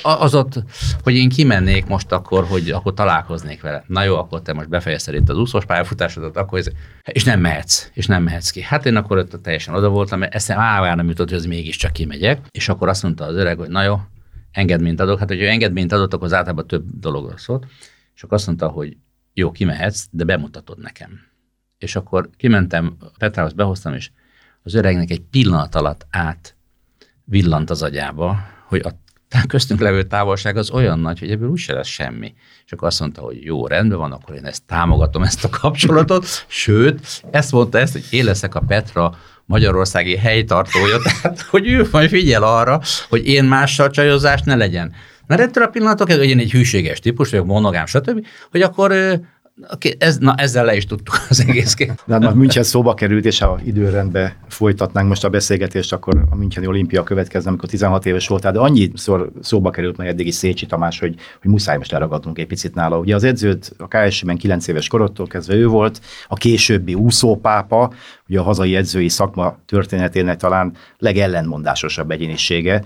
az 0.03 0.35
ott, 0.35 0.63
hogy 1.03 1.15
én 1.15 1.29
kimennék 1.29 1.87
most 1.87 2.13
akkor, 2.13 2.45
hogy 2.45 2.71
akkor 2.71 2.95
találkoznék 2.95 3.63
vele. 3.63 3.85
Na 3.87 4.03
jó, 4.03 4.17
akkor 4.17 4.43
te 4.43 4.53
most 4.53 4.69
befejezted 4.69 5.15
itt 5.15 5.29
az 5.29 5.39
úszós 5.39 5.65
pályafutásodat, 5.65 6.37
akkor 6.37 6.59
ez, 6.59 6.69
és 7.05 7.25
nem 7.25 7.41
mehetsz, 7.41 7.91
és 7.93 8.07
nem 8.07 8.23
mehetsz 8.23 8.51
ki. 8.51 8.63
Hát 8.63 8.87
én 8.87 8.97
akkor 8.97 9.19
ott 9.19 9.43
teljesen 9.43 9.75
oda 9.75 9.89
voltam, 9.89 10.19
mert 10.19 10.35
eszem 10.35 10.59
állván 10.59 10.97
nem 10.97 11.09
jutott, 11.09 11.29
hogy 11.29 11.39
ez 11.39 11.45
mégiscsak 11.45 11.93
kimegyek, 11.93 12.39
és 12.51 12.69
akkor 12.69 12.89
azt 12.89 13.03
mondta 13.03 13.25
az 13.25 13.35
öreg, 13.35 13.59
hogy 13.59 13.69
na 13.69 13.83
jó, 13.83 14.01
engedményt 14.53 15.01
adok. 15.01 15.19
Hát, 15.19 15.29
hogy 15.29 15.41
ő 15.41 15.49
engedményt 15.49 15.93
adott, 15.93 16.15
akkor 16.15 16.27
az 16.27 16.33
általában 16.33 16.67
több 16.67 16.85
dologról 17.01 17.39
szólt. 17.39 17.67
És 18.15 18.23
akkor 18.23 18.37
azt 18.37 18.47
mondta, 18.47 18.69
hogy 18.69 18.97
jó, 19.35 19.51
kimehetsz, 19.51 20.07
de 20.11 20.25
bemutatod 20.25 20.79
nekem. 20.79 21.21
És 21.79 21.97
akkor 21.97 22.31
kimentem, 22.37 22.97
Petrához 23.19 23.53
behoztam, 23.53 23.95
és 23.95 24.11
az 24.63 24.75
öregnek 24.75 25.11
egy 25.11 25.23
pillanat 25.31 25.75
alatt 25.75 26.07
át 26.11 26.57
villant 27.25 27.71
az 27.71 27.83
agyába, 27.83 28.37
hogy 28.67 28.81
a 28.81 28.93
köztünk 29.47 29.81
levő 29.81 30.03
távolság 30.03 30.57
az 30.57 30.71
olyan 30.71 30.99
nagy, 30.99 31.19
hogy 31.19 31.31
ebből 31.31 31.49
úgyse 31.49 31.75
lesz 31.75 31.87
semmi. 31.87 32.35
És 32.65 32.73
akkor 32.73 32.89
azt 32.89 33.01
mondta, 33.01 33.21
hogy 33.21 33.45
jó, 33.45 33.67
rendben 33.67 33.99
van, 33.99 34.13
akkor 34.13 34.35
én 34.35 34.45
ezt 34.45 34.63
támogatom, 34.67 35.23
ezt 35.23 35.45
a 35.45 35.49
kapcsolatot, 35.49 36.27
sőt, 36.47 37.23
ezt 37.31 37.53
mondta 37.53 37.79
ezt, 37.79 37.93
hogy 37.93 38.05
én 38.11 38.25
leszek 38.25 38.55
a 38.55 38.61
Petra 38.61 39.19
magyarországi 39.45 40.17
helytartója, 40.17 40.99
tehát 41.23 41.41
hogy 41.41 41.69
ő 41.69 41.89
majd 41.91 42.09
figyel 42.09 42.43
arra, 42.43 42.81
hogy 43.09 43.27
én 43.27 43.45
mással 43.45 43.91
csajozást 43.91 44.45
ne 44.45 44.55
legyen. 44.55 44.93
Mert 45.27 45.41
ettől 45.41 45.65
a 45.65 45.69
pillanatok, 45.69 46.11
hogy 46.11 46.29
én 46.29 46.39
egy 46.39 46.51
hűséges 46.51 47.01
típus 47.01 47.31
vagyok, 47.31 47.47
monogám, 47.47 47.87
stb., 47.87 48.27
hogy 48.51 48.63
akkor 48.63 49.21
ez, 49.99 50.19
na, 50.19 50.35
ezzel 50.37 50.65
le 50.65 50.77
is 50.77 50.87
tudtuk 50.87 51.15
az 51.29 51.41
egészként. 51.41 52.03
De 52.07 52.19
hát 52.21 52.35
München 52.35 52.63
szóba 52.63 52.95
került, 52.95 53.25
és 53.25 53.39
ha 53.39 53.61
időrendbe 53.65 54.37
folytatnánk 54.49 55.09
most 55.09 55.25
a 55.25 55.29
beszélgetést, 55.29 55.93
akkor 55.93 56.25
a 56.31 56.37
Müncheni 56.37 56.67
olimpia 56.67 57.03
következne, 57.03 57.49
amikor 57.49 57.69
16 57.69 58.07
éves 58.07 58.29
voltál, 58.29 58.53
de 58.53 58.59
annyiszor 58.59 59.31
szóba 59.41 59.71
került 59.71 59.97
meg 59.97 60.07
eddig 60.07 60.27
is 60.27 60.35
Szécsi 60.35 60.67
Tamás, 60.67 60.99
hogy, 60.99 61.15
hogy 61.41 61.51
muszáj 61.51 61.77
most 61.77 61.91
leragadnunk 61.91 62.39
egy 62.39 62.47
picit 62.47 62.75
nála. 62.75 62.99
Ugye 62.99 63.15
az 63.15 63.25
edzőt 63.25 63.73
a 63.79 63.89
KSC-ben 63.89 64.37
9 64.37 64.67
éves 64.67 64.89
korottól 64.89 65.27
kezdve 65.27 65.55
ő 65.55 65.67
volt, 65.67 66.01
a 66.29 66.35
későbbi 66.35 66.95
úszópápa, 66.95 67.93
ugye 68.29 68.39
a 68.39 68.43
hazai 68.43 68.77
edzői 68.77 69.09
szakma 69.09 69.59
történetének 69.67 70.37
talán 70.37 70.73
legellenmondásosabb 70.99 72.11
egyénisége 72.11 72.85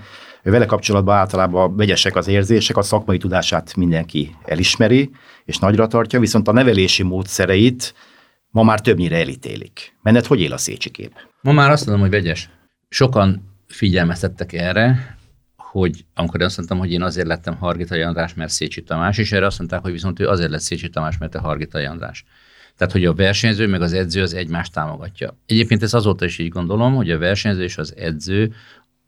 vele 0.50 0.66
kapcsolatban 0.66 1.16
általában 1.16 1.76
vegyesek 1.76 2.16
az 2.16 2.28
érzések, 2.28 2.76
a 2.76 2.82
szakmai 2.82 3.18
tudását 3.18 3.76
mindenki 3.76 4.35
elismeri, 4.44 5.11
és 5.44 5.59
nagyra 5.59 5.87
tartja, 5.87 6.20
viszont 6.20 6.48
a 6.48 6.52
nevelési 6.52 7.02
módszereit 7.02 7.94
ma 8.50 8.62
már 8.62 8.80
többnyire 8.80 9.16
elítélik. 9.16 9.96
Menet 10.02 10.26
hogy 10.26 10.40
él 10.40 10.52
a 10.52 10.56
Szécsi 10.56 10.90
kép? 10.90 11.12
Ma 11.40 11.52
már 11.52 11.70
azt 11.70 11.87
mondom, 11.87 12.04
hogy 12.04 12.14
vegyes. 12.14 12.50
Sokan 12.88 13.54
figyelmeztettek 13.66 14.52
erre, 14.52 15.16
hogy 15.56 16.04
amikor 16.14 16.42
azt 16.42 16.56
mondtam, 16.56 16.78
hogy 16.78 16.92
én 16.92 17.02
azért 17.02 17.26
lettem 17.26 17.56
Hargita 17.56 18.06
András, 18.06 18.35
mert 18.35 18.50
Szécsi 18.50 18.82
Tamás, 18.82 19.18
és 19.18 19.32
erre 19.32 19.46
azt 19.46 19.59
mondták, 19.59 19.80
hogy 19.80 19.92
viszont 19.92 20.20
ő 20.20 20.28
azért 20.28 20.50
lett 20.50 20.61
Szécsi 20.61 20.88
Tamás, 20.88 21.18
mert 21.18 21.32
te 21.32 21.38
Hargita 21.38 21.90
András. 21.90 22.24
Tehát, 22.76 22.92
hogy 22.92 23.04
a 23.04 23.14
versenyző 23.14 23.66
meg 23.66 23.82
az 23.82 23.92
edző 23.92 24.22
az 24.22 24.35
egymást 24.35 24.72
támogatja. 24.72 25.38
Egyébként 25.46 25.82
ez 25.82 25.94
azóta 25.94 26.24
is 26.24 26.38
így 26.38 26.48
gondolom, 26.48 26.94
hogy 26.94 27.11
a 27.11 27.18
versenyző 27.18 27.62
és 27.62 27.78
az 27.78 27.96
edző 27.96 28.54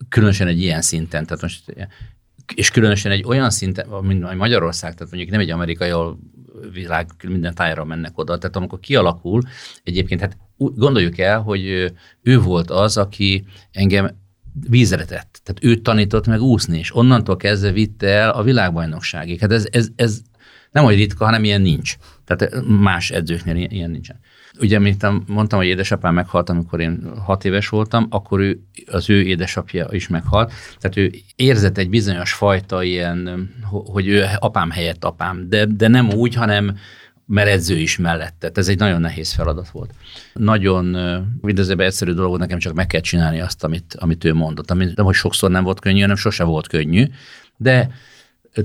különösen 0.08 0.46
egy 0.46 0.60
ilyen 0.60 0.82
szinten, 0.82 1.26
tehát 1.26 1.42
most, 1.42 1.74
és 2.54 2.70
különösen 2.70 3.12
egy 3.12 3.24
olyan 3.24 3.50
szinten, 3.50 3.88
mint 4.02 4.34
Magyarország, 4.34 4.94
tehát 4.94 5.12
mondjuk 5.12 5.30
nem 5.32 5.40
egy 5.40 5.50
amerikai, 5.50 5.90
ahol 5.90 6.18
világ 6.72 7.06
minden 7.28 7.54
tájára 7.54 7.84
mennek 7.84 8.18
oda, 8.18 8.38
tehát 8.38 8.56
amikor 8.56 8.80
kialakul, 8.80 9.42
egyébként 9.84 10.20
hát 10.20 10.36
gondoljuk 10.56 11.18
el, 11.18 11.40
hogy 11.40 11.92
ő 12.22 12.40
volt 12.40 12.70
az, 12.70 12.96
aki 12.96 13.44
engem 13.72 14.10
vízre 14.68 15.04
tett. 15.04 15.40
Tehát 15.42 15.64
ő 15.64 15.76
tanított 15.76 16.26
meg 16.26 16.40
úszni, 16.40 16.78
és 16.78 16.96
onnantól 16.96 17.36
kezdve 17.36 17.72
vitte 17.72 18.08
el 18.08 18.30
a 18.30 18.42
világbajnokságig. 18.42 19.40
Hát 19.40 19.52
ez, 19.52 19.66
ez, 19.70 19.88
ez 19.96 20.20
nem 20.70 20.84
olyan 20.84 20.98
ritka, 20.98 21.24
hanem 21.24 21.44
ilyen 21.44 21.60
nincs. 21.60 21.96
Tehát 22.24 22.62
más 22.66 23.10
edzőknél 23.10 23.56
ilyen 23.56 23.90
nincsen 23.90 24.20
ugye, 24.60 24.78
mint 24.78 25.28
mondtam, 25.28 25.58
hogy 25.58 25.68
édesapám 25.68 26.14
meghalt, 26.14 26.48
amikor 26.50 26.80
én 26.80 27.12
hat 27.24 27.44
éves 27.44 27.68
voltam, 27.68 28.06
akkor 28.10 28.40
ő, 28.40 28.60
az 28.86 29.10
ő 29.10 29.22
édesapja 29.22 29.88
is 29.90 30.08
meghalt. 30.08 30.52
Tehát 30.78 30.96
ő 30.96 31.12
érzett 31.36 31.78
egy 31.78 31.88
bizonyos 31.88 32.32
fajta 32.32 32.82
ilyen, 32.82 33.50
hogy 33.70 34.08
ő 34.08 34.24
apám 34.38 34.70
helyett 34.70 35.04
apám, 35.04 35.48
de, 35.48 35.64
de 35.64 35.88
nem 35.88 36.10
úgy, 36.10 36.34
hanem 36.34 36.76
mert 37.26 37.68
is 37.68 37.98
mellette. 37.98 38.50
Ez 38.54 38.68
egy 38.68 38.78
nagyon 38.78 39.00
nehéz 39.00 39.32
feladat 39.32 39.68
volt. 39.68 39.94
Nagyon 40.32 40.84
mindezében 41.40 41.86
egyszerű 41.86 42.12
dolog, 42.12 42.38
nekem 42.38 42.58
csak 42.58 42.74
meg 42.74 42.86
kell 42.86 43.00
csinálni 43.00 43.40
azt, 43.40 43.64
amit, 43.64 43.96
amit 43.98 44.24
ő 44.24 44.34
mondott. 44.34 44.70
Amit 44.70 44.96
nem, 44.96 45.04
hogy 45.04 45.14
sokszor 45.14 45.50
nem 45.50 45.64
volt 45.64 45.80
könnyű, 45.80 46.00
hanem 46.00 46.16
sose 46.16 46.44
volt 46.44 46.68
könnyű, 46.68 47.04
de 47.56 47.90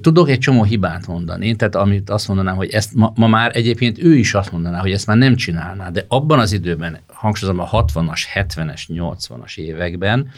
Tudok 0.01 0.29
egy 0.29 0.39
csomó 0.39 0.63
hibát 0.63 1.07
mondani, 1.07 1.55
tehát 1.55 1.75
amit 1.75 2.09
azt 2.09 2.27
mondanám, 2.27 2.55
hogy 2.55 2.69
ezt 2.69 2.93
ma, 2.93 3.13
ma 3.15 3.27
már 3.27 3.55
egyébként 3.55 4.03
ő 4.03 4.15
is 4.15 4.33
azt 4.33 4.51
mondaná, 4.51 4.79
hogy 4.79 4.91
ezt 4.91 5.07
már 5.07 5.17
nem 5.17 5.35
csinálná, 5.35 5.89
de 5.89 6.05
abban 6.07 6.39
az 6.39 6.51
időben, 6.51 6.99
hangsúlyozom 7.07 7.61
a 7.61 7.69
60-as, 7.69 8.21
70-es, 8.33 8.81
80-as 8.87 9.57
években, 9.57 10.29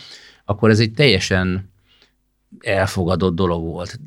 akkor 0.45 0.69
ez 0.69 0.79
egy 0.79 0.91
teljesen 0.91 1.69
elfogadott 2.59 3.35
dolog 3.35 3.63
volt 3.63 3.99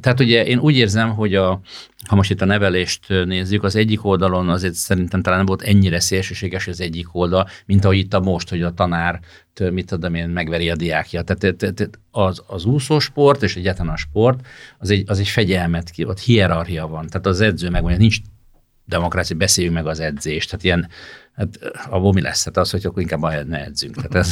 tehát 0.00 0.20
ugye 0.20 0.44
én 0.44 0.58
úgy 0.58 0.76
érzem, 0.76 1.14
hogy 1.14 1.34
a, 1.34 1.60
ha 2.08 2.14
most 2.16 2.30
itt 2.30 2.40
a 2.40 2.44
nevelést 2.44 3.08
nézzük, 3.08 3.62
az 3.62 3.76
egyik 3.76 4.04
oldalon 4.04 4.48
azért 4.48 4.74
szerintem 4.74 5.22
talán 5.22 5.38
nem 5.38 5.46
volt 5.46 5.62
ennyire 5.62 6.00
szélsőséges 6.00 6.66
az 6.66 6.80
egyik 6.80 7.14
oldal, 7.14 7.48
mint 7.66 7.84
ahogy 7.84 7.96
itt 7.96 8.14
a 8.14 8.20
most, 8.20 8.48
hogy 8.48 8.62
a 8.62 8.74
tanár, 8.74 9.20
mit 9.70 9.86
tudom 9.86 10.14
én, 10.14 10.28
megveri 10.28 10.70
a 10.70 10.76
diákja. 10.76 11.22
Tehát 11.22 11.90
az, 12.10 12.42
az 12.46 12.64
úszósport 12.64 13.42
és 13.42 13.56
egyáltalán 13.56 13.92
a 13.92 13.96
sport, 13.96 14.46
az 14.78 14.90
egy, 14.90 15.04
az 15.06 15.18
egy 15.18 15.28
fegyelmet 15.28 15.90
ki, 15.90 16.04
ott 16.04 16.20
hierarchia 16.20 16.86
van. 16.86 17.06
Tehát 17.06 17.26
az 17.26 17.40
edző 17.40 17.70
megmondja, 17.70 17.98
nincs 17.98 18.18
demokrácia, 18.84 19.36
beszéljünk 19.36 19.76
meg 19.76 19.86
az 19.86 20.00
edzést. 20.00 20.50
Tehát 20.50 20.64
ilyen, 20.64 20.88
hát 21.34 21.58
abból 21.90 22.12
mi 22.12 22.20
lesz? 22.20 22.44
Hát 22.44 22.56
az, 22.56 22.70
hogy 22.70 22.86
akkor 22.86 23.02
inkább 23.02 23.46
ne 23.46 23.64
edzünk. 23.64 23.94
Tehát, 23.94 24.14
ez, 24.14 24.30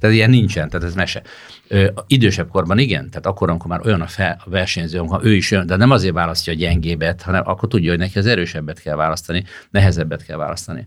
tehát 0.00 0.16
ilyen 0.16 0.30
nincsen, 0.30 0.68
tehát 0.68 0.86
ez 0.86 0.94
mese. 0.94 1.22
Ö, 1.68 1.90
idősebb 2.06 2.48
korban 2.48 2.78
igen, 2.78 3.10
tehát 3.10 3.26
akkor, 3.26 3.50
amikor 3.50 3.70
már 3.70 3.86
olyan 3.86 4.00
a, 4.00 4.06
fel, 4.06 4.42
a 4.44 4.50
versenyző, 4.50 4.98
amikor 4.98 5.24
ő 5.24 5.34
is 5.34 5.50
jön, 5.50 5.66
de 5.66 5.76
nem 5.76 5.90
azért 5.90 6.14
választja 6.14 6.52
a 6.52 6.56
gyengébet, 6.56 7.22
hanem 7.22 7.42
akkor 7.46 7.68
tudja, 7.68 7.90
hogy 7.90 7.98
neki 7.98 8.18
az 8.18 8.26
erősebbet 8.26 8.80
kell 8.80 8.96
választani, 8.96 9.44
nehezebbet 9.70 10.24
kell 10.24 10.36
választani. 10.36 10.86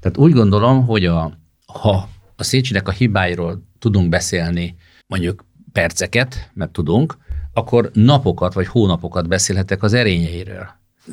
Tehát 0.00 0.18
úgy 0.18 0.32
gondolom, 0.32 0.86
hogy 0.86 1.06
a, 1.06 1.38
ha 1.66 2.08
a 2.36 2.42
Szécsinek 2.42 2.88
a 2.88 2.92
hibáiról 2.92 3.62
tudunk 3.78 4.08
beszélni 4.08 4.76
mondjuk 5.06 5.44
perceket, 5.72 6.50
mert 6.54 6.70
tudunk, 6.70 7.16
akkor 7.52 7.90
napokat 7.92 8.54
vagy 8.54 8.66
hónapokat 8.66 9.28
beszélhetek 9.28 9.82
az 9.82 9.92
erényeiről. 9.92 10.68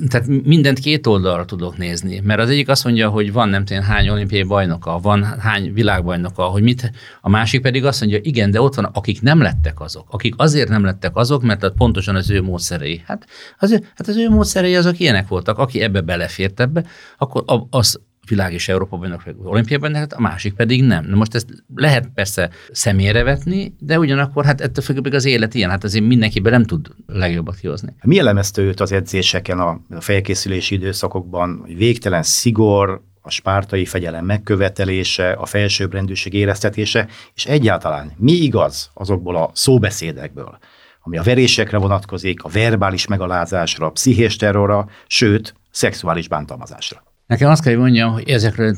Tehát 0.09 0.27
mindent 0.27 0.79
két 0.79 1.07
oldalra 1.07 1.45
tudok 1.45 1.77
nézni, 1.77 2.19
mert 2.23 2.39
az 2.39 2.49
egyik 2.49 2.69
azt 2.69 2.83
mondja, 2.83 3.09
hogy 3.09 3.31
van 3.31 3.49
nem 3.49 3.65
tudom 3.65 3.83
hány 3.83 4.09
olimpiai 4.09 4.43
bajnoka, 4.43 4.99
van 4.99 5.23
hány 5.23 5.73
világbajnoka, 5.73 6.43
hogy 6.43 6.63
mit, 6.63 6.91
a 7.21 7.29
másik 7.29 7.61
pedig 7.61 7.85
azt 7.85 7.99
mondja, 7.99 8.19
igen, 8.21 8.51
de 8.51 8.61
ott 8.61 8.75
van, 8.75 8.85
akik 8.85 9.21
nem 9.21 9.41
lettek 9.41 9.79
azok, 9.79 10.07
akik 10.09 10.33
azért 10.37 10.69
nem 10.69 10.83
lettek 10.83 11.15
azok, 11.15 11.43
mert 11.43 11.69
pontosan 11.69 12.15
az 12.15 12.29
ő 12.29 12.41
módszerei. 12.41 13.01
Hát 13.05 13.25
az, 13.59 13.71
hát 13.71 14.07
az 14.07 14.17
ő 14.17 14.29
módszerei 14.29 14.75
azok 14.75 14.99
ilyenek 14.99 15.27
voltak, 15.27 15.57
aki 15.57 15.81
ebbe 15.81 16.01
belefért 16.01 16.59
ebbe, 16.59 16.83
akkor 17.17 17.43
az, 17.69 17.99
világ 18.27 18.53
és 18.53 18.67
Európa 18.67 18.97
bajnok, 18.97 19.23
vagy 19.23 19.35
olimpiai 19.43 19.79
bajnok, 19.79 20.13
a 20.13 20.21
másik 20.21 20.53
pedig 20.53 20.83
nem. 20.83 21.05
Na 21.05 21.15
most 21.15 21.35
ezt 21.35 21.47
lehet 21.75 22.09
persze 22.13 22.49
személyre 22.71 23.23
vetni, 23.23 23.75
de 23.79 23.99
ugyanakkor 23.99 24.45
hát 24.45 24.61
ettől 24.61 24.83
függ 24.83 25.13
az 25.13 25.25
élet 25.25 25.53
ilyen, 25.53 25.69
hát 25.69 25.83
azért 25.83 26.05
mindenkiben 26.05 26.51
nem 26.51 26.63
tud 26.63 26.87
legjobbat 27.07 27.55
kihozni. 27.55 27.95
Mi 28.03 28.19
elemezte 28.19 28.61
őt 28.61 28.79
az 28.79 28.91
edzéseken, 28.91 29.59
a 29.59 29.81
felkészülési 29.99 30.75
időszakokban, 30.75 31.59
hogy 31.61 31.77
végtelen 31.77 32.23
szigor, 32.23 33.01
a 33.21 33.29
spártai 33.29 33.85
fegyelem 33.85 34.25
megkövetelése, 34.25 35.31
a 35.31 35.45
felsőbbrendűség 35.45 36.33
éreztetése, 36.33 37.07
és 37.33 37.45
egyáltalán 37.45 38.11
mi 38.17 38.31
igaz 38.31 38.91
azokból 38.93 39.35
a 39.35 39.49
szóbeszédekből, 39.53 40.57
ami 41.01 41.17
a 41.17 41.23
verésekre 41.23 41.77
vonatkozik, 41.77 42.43
a 42.43 42.49
verbális 42.49 43.07
megalázásra, 43.07 43.85
a 43.85 43.89
pszichés 43.89 44.35
terrorra, 44.35 44.89
sőt, 45.07 45.55
szexuális 45.71 46.27
bántalmazásra. 46.27 47.03
Nekem 47.27 47.49
azt 47.49 47.63
kell, 47.63 47.73
hogy 47.73 47.81
mondjam, 47.81 48.11
hogy 48.11 48.29
ezekről 48.29 48.75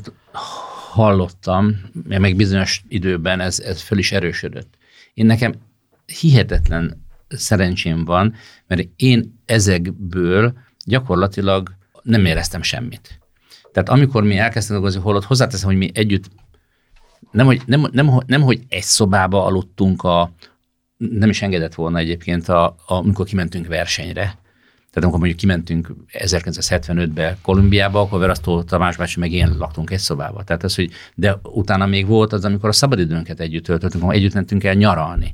hallottam, 0.92 1.76
meg 2.08 2.36
bizonyos 2.36 2.84
időben 2.88 3.40
ez, 3.40 3.60
ez 3.60 3.82
föl 3.82 3.98
is 3.98 4.12
erősödött. 4.12 4.78
Én 5.14 5.26
nekem 5.26 5.54
hihetetlen 6.06 7.06
szerencsém 7.28 8.06
van, 8.06 8.34
mert 8.68 8.88
én 8.96 9.42
ezekből 9.46 10.54
gyakorlatilag 10.86 11.76
nem 12.02 12.26
éreztem 12.26 12.62
semmit. 12.62 13.20
Tehát 13.72 13.90
amikor 13.90 14.24
mi 14.24 14.38
elkezdtünk 14.38 14.80
dolgozni, 14.80 15.02
holott 15.02 15.24
hozzáteszem, 15.24 15.68
hogy 15.68 15.78
mi 15.78 15.92
együtt, 15.94 16.30
nem 17.32 17.46
hogy, 17.46 17.62
nem, 17.66 17.88
nem, 17.92 18.20
nem, 18.26 18.42
hogy 18.42 18.62
egy 18.70 18.84
szobába 18.84 19.46
aludtunk 19.46 20.04
a, 20.04 20.32
nem 20.98 21.30
is 21.30 21.42
engedett 21.42 21.76
volna 21.76 21.98
egyébként, 21.98 22.50
a, 22.50 22.66
a, 22.66 22.76
amikor 22.86 23.26
kimentünk 23.26 23.68
versenyre, 23.68 24.38
tehát 24.98 25.14
amikor 25.14 25.28
mondjuk 25.28 25.40
kimentünk 25.40 25.96
1975-be 26.12 27.38
Kolumbiába, 27.42 28.02
akkor 28.02 28.20
Verasztó 28.20 28.64
Tamás 28.64 28.96
bácsi 28.96 29.20
meg 29.20 29.32
én 29.32 29.56
laktunk 29.58 29.92
egy 29.92 30.00
szobába. 30.00 30.44
Tehát 30.44 30.64
az, 30.64 30.76
hogy, 30.76 30.92
de 31.16 31.40
utána 31.44 31.86
még 31.86 32.06
volt 32.06 32.34
az, 32.34 32.46
amikor 32.46 32.70
a 32.70 32.72
szabadidőnket 32.72 33.40
együtt 33.40 33.64
töltöttünk, 33.64 34.04
amikor 34.04 34.18
együtt 34.18 34.34
mentünk 34.34 34.64
el 34.64 34.74
nyaralni. 34.74 35.34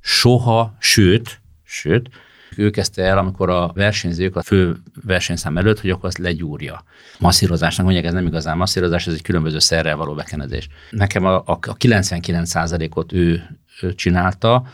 Soha, 0.00 0.76
sőt, 0.78 1.40
sőt, 1.64 2.10
ő 2.56 2.70
kezdte 2.70 3.02
el, 3.02 3.18
amikor 3.18 3.50
a 3.50 3.70
versenyzők 3.74 4.36
a 4.36 4.42
fő 4.42 4.76
versenyszám 5.04 5.56
előtt, 5.56 5.80
hogy 5.80 5.90
akkor 5.90 6.08
azt 6.08 6.18
legyúrja. 6.18 6.84
Masszírozásnak 7.18 7.84
mondják, 7.84 8.06
ez 8.06 8.12
nem 8.12 8.26
igazán 8.26 8.56
masszírozás, 8.56 9.06
ez 9.06 9.14
egy 9.14 9.22
különböző 9.22 9.58
szerrel 9.58 9.96
való 9.96 10.14
bekenedés. 10.14 10.68
Nekem 10.90 11.24
a, 11.24 11.36
a 11.46 11.58
99%-ot 11.58 13.12
ő, 13.12 13.58
ő 13.82 13.94
csinálta, 13.94 14.66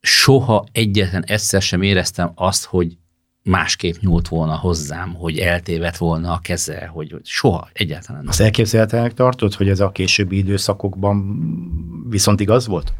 soha 0.00 0.64
egyetlen 0.72 1.24
egyszer 1.24 1.62
sem 1.62 1.82
éreztem 1.82 2.32
azt, 2.34 2.64
hogy 2.64 2.96
másképp 3.44 3.94
nyúlt 4.00 4.28
volna 4.28 4.56
hozzám, 4.56 5.14
hogy 5.14 5.38
eltévedt 5.38 5.96
volna 5.96 6.32
a 6.32 6.38
keze, 6.42 6.86
hogy 6.86 7.16
soha 7.22 7.68
egyáltalán 7.72 8.20
nem. 8.20 8.28
Azt 8.28 8.40
elképzelhetőnek 8.40 9.14
tartod, 9.14 9.54
hogy 9.54 9.68
ez 9.68 9.80
a 9.80 9.90
későbbi 9.90 10.36
időszakokban 10.36 11.38
viszont 12.08 12.40
igaz 12.40 12.66
volt? 12.66 12.92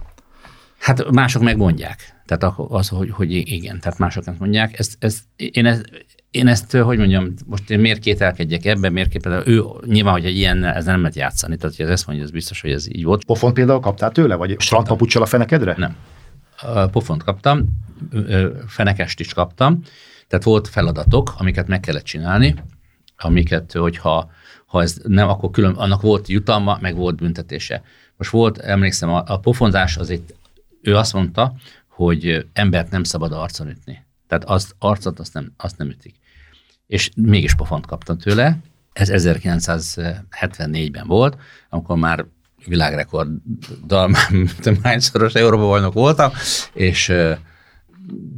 Hát 0.79 1.11
mások 1.11 1.43
megmondják. 1.43 2.23
Tehát 2.27 2.55
az, 2.57 2.89
hogy, 2.89 3.11
hogy 3.11 3.33
igen, 3.33 3.81
tehát 3.81 3.99
mások 3.99 4.25
nem 4.25 4.37
mondják. 4.39 4.79
Ezt, 4.79 4.97
ezt, 4.99 5.21
én, 5.37 5.67
ezt, 5.67 6.07
én 6.31 6.47
ezt, 6.47 6.73
hogy 6.73 6.99
mondjam, 6.99 7.35
most 7.47 7.71
én 7.71 7.81
miért 7.81 7.99
kételkedjek 7.99 8.65
ebben, 8.65 8.93
miért 8.93 9.09
kételkedjek, 9.09 9.49
ő 9.49 9.65
nyilván, 9.87 10.13
hogy 10.13 10.25
egy 10.25 10.37
ilyen, 10.37 10.65
ez 10.65 10.85
nem 10.85 10.99
lehet 10.99 11.15
játszani, 11.15 11.57
tehát 11.57 11.77
hogy 11.77 11.85
ez 11.85 11.91
ezt 11.91 12.07
mondja, 12.07 12.25
ez 12.25 12.31
biztos, 12.31 12.61
hogy 12.61 12.71
ez 12.71 12.89
így 12.89 13.05
volt. 13.05 13.25
Pofont 13.25 13.55
például 13.55 13.81
kaptál 13.81 14.11
tőle, 14.11 14.35
vagy 14.35 14.55
strandpapucsal 14.59 15.23
a 15.23 15.27
fenekedre? 15.27 15.75
Nem. 15.77 15.97
Pofont 16.91 17.23
kaptam, 17.23 17.69
fenekest 18.67 19.21
is 19.21 19.33
kaptam, 19.35 19.83
tehát 20.35 20.49
volt 20.49 20.69
feladatok, 20.69 21.35
amiket 21.39 21.67
meg 21.67 21.81
kellett 21.81 22.05
csinálni, 22.05 22.55
amiket, 23.17 23.73
hogyha 23.73 24.31
ha 24.67 24.83
ez 24.83 24.97
nem, 25.03 25.29
akkor 25.29 25.51
külön, 25.51 25.75
annak 25.75 26.03
volt 26.03 26.29
jutalma, 26.29 26.79
meg 26.81 26.97
volt 26.97 27.17
büntetése. 27.17 27.83
Most 28.17 28.31
volt, 28.31 28.59
emlékszem, 28.59 29.09
a, 29.09 29.23
a 29.27 29.39
pofonzás 29.39 29.97
az 29.97 30.11
itt, 30.11 30.35
ő 30.83 30.97
azt 30.97 31.13
mondta, 31.13 31.55
hogy 31.89 32.47
embert 32.53 32.91
nem 32.91 33.05
szabad 33.05 33.33
arcon 33.33 33.69
ütni. 33.69 34.05
Tehát 34.29 34.45
azt, 34.45 34.75
arcot 34.79 35.19
azt 35.19 35.35
nem, 35.35 35.53
azt 35.57 35.79
nem 35.79 35.89
ütik. 35.89 36.15
És 36.87 37.11
mégis 37.17 37.55
pofont 37.55 37.87
kaptam 37.87 38.19
tőle. 38.19 38.59
Ez 38.93 39.09
1974-ben 39.13 41.07
volt, 41.07 41.37
amikor 41.69 41.97
már 41.97 42.25
világrekorddal, 42.67 44.11
hányszoros 44.83 45.35
Európa 45.35 45.67
bajnok 45.67 45.93
voltam, 45.93 46.31
és 46.73 47.13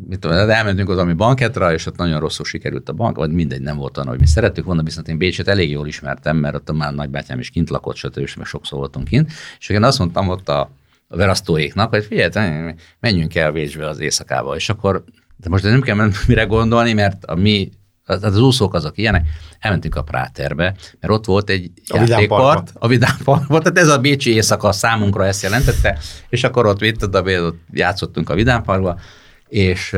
mit 0.09 0.19
tudom, 0.19 0.37
elmentünk 0.37 0.89
az 0.89 0.99
ami 0.99 1.13
banketra, 1.13 1.73
és 1.73 1.87
ott 1.87 1.97
nagyon 1.97 2.21
rosszul 2.21 2.45
sikerült 2.45 2.89
a 2.89 2.93
bank, 2.93 3.17
vagy 3.17 3.31
mindegy, 3.31 3.61
nem 3.61 3.77
volt 3.77 3.97
olyan, 3.97 4.09
hogy 4.09 4.21
mi 4.21 4.27
szerettük 4.27 4.65
volna, 4.65 4.83
viszont 4.83 5.09
én 5.09 5.19
Bécset 5.19 5.49
elég 5.49 5.71
jól 5.71 5.87
ismertem, 5.87 6.37
mert 6.37 6.55
ott 6.55 6.73
már 6.73 6.95
nagybátyám 6.95 7.39
is 7.39 7.51
kint 7.51 7.71
lakott, 7.71 7.97
stb. 7.97 8.19
és 8.19 8.37
meg 8.37 8.47
sokszor 8.47 8.79
voltunk 8.79 9.09
kint, 9.09 9.33
és 9.59 9.69
én 9.69 9.83
azt 9.83 9.99
mondtam 9.99 10.29
ott 10.29 10.49
a, 10.49 10.71
a 11.09 11.17
verasztóéknak, 11.17 11.91
hogy 11.91 12.05
figyelj, 12.05 12.75
menjünk 13.01 13.35
el 13.35 13.53
Bécsbe 13.53 13.89
az 13.89 13.99
éjszakába, 13.99 14.57
és 14.57 14.69
akkor, 14.69 15.05
de 15.37 15.49
most 15.49 15.65
nem 15.65 15.81
kell 15.81 16.11
mire 16.27 16.45
gondolni, 16.45 16.93
mert 16.93 17.25
a 17.25 17.35
mi 17.35 17.71
az, 18.07 18.23
az 18.23 18.39
úszók 18.39 18.75
azok 18.75 18.99
ilyenek, 18.99 19.27
elmentünk 19.59 19.95
a 19.95 20.03
Práterbe, 20.03 20.75
mert 21.01 21.13
ott 21.13 21.25
volt 21.25 21.51
egy 21.51 21.71
a 21.87 22.05
játékpart, 22.07 22.73
a 22.75 22.89
Vidám 22.89 23.17
Park 23.25 23.47
volt, 23.47 23.63
tehát 23.63 23.79
ez 23.79 23.89
a 23.89 23.99
Bécsi 23.99 24.31
éjszaka 24.31 24.73
számunkra 24.73 25.27
ezt 25.27 25.43
jelentette, 25.43 25.99
és 26.29 26.45
akkor 26.45 26.67
ott, 26.67 26.83
itt, 26.83 27.03
ott 27.15 27.57
játszottunk 27.73 28.31
a 28.31 28.35
Vidám 28.35 28.63
Parkba, 28.63 28.99
és 29.49 29.97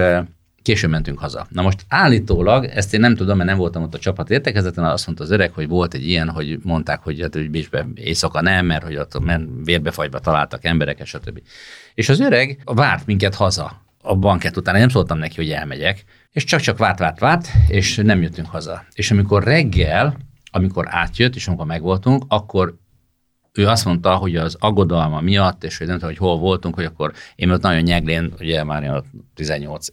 későn 0.63 0.91
mentünk 0.91 1.19
haza. 1.19 1.47
Na 1.51 1.63
most 1.63 1.85
állítólag, 1.89 2.65
ezt 2.65 2.95
én 2.95 3.01
nem 3.01 3.15
tudom, 3.15 3.37
mert 3.37 3.49
nem 3.49 3.59
voltam 3.59 3.83
ott 3.83 3.95
a 3.95 3.99
csapat 3.99 4.31
értekezeten, 4.31 4.85
azt 4.85 5.07
mondta 5.07 5.25
az 5.25 5.31
öreg, 5.31 5.53
hogy 5.53 5.69
volt 5.69 5.95
egy 5.95 6.09
ilyen, 6.09 6.31
hogy 6.31 6.59
mondták, 6.63 7.01
hogy, 7.01 7.21
hát, 7.21 7.35
hogy 7.35 7.51
Bécsbe 7.51 7.87
éjszaka 7.95 8.41
nem, 8.41 8.67
mert 8.67 8.85
hogy 8.85 8.97
ott 8.97 9.21
vérbefagyba 9.65 10.19
találtak 10.19 10.65
embereket, 10.65 11.07
stb. 11.07 11.43
És 11.95 12.09
az 12.09 12.21
öreg 12.21 12.63
várt 12.65 13.07
minket 13.07 13.35
haza 13.35 13.83
a 14.03 14.15
banket 14.17 14.57
után, 14.57 14.75
én 14.75 14.81
nem 14.81 14.89
szóltam 14.89 15.19
neki, 15.19 15.37
hogy 15.37 15.51
elmegyek, 15.51 16.05
és 16.33 16.45
csak-csak 16.45 16.79
várt, 16.79 16.99
várt, 16.99 17.19
várt, 17.19 17.49
és 17.69 17.97
nem 17.97 18.23
jöttünk 18.23 18.49
haza. 18.49 18.85
És 18.93 19.11
amikor 19.11 19.45
reggel, 19.45 20.17
amikor 20.51 20.87
átjött, 20.89 21.35
és 21.35 21.49
amikor 21.49 21.67
megvoltunk, 21.67 22.25
akkor 22.29 22.79
ő 23.59 23.67
azt 23.67 23.85
mondta, 23.85 24.17
hogy 24.17 24.37
az 24.37 24.57
aggodalma 24.61 25.21
miatt, 25.21 25.65
és 25.65 25.79
hogy 25.79 25.87
nem 25.87 25.99
tudom, 25.99 26.11
hogy 26.11 26.27
hol 26.27 26.39
voltunk, 26.39 26.75
hogy 26.75 26.85
akkor 26.85 27.13
én 27.35 27.51
ott 27.51 27.63
nagyon 27.63 27.83
nyeglén, 27.83 28.33
ugye 28.39 28.65
már 28.65 29.03
18 29.35 29.87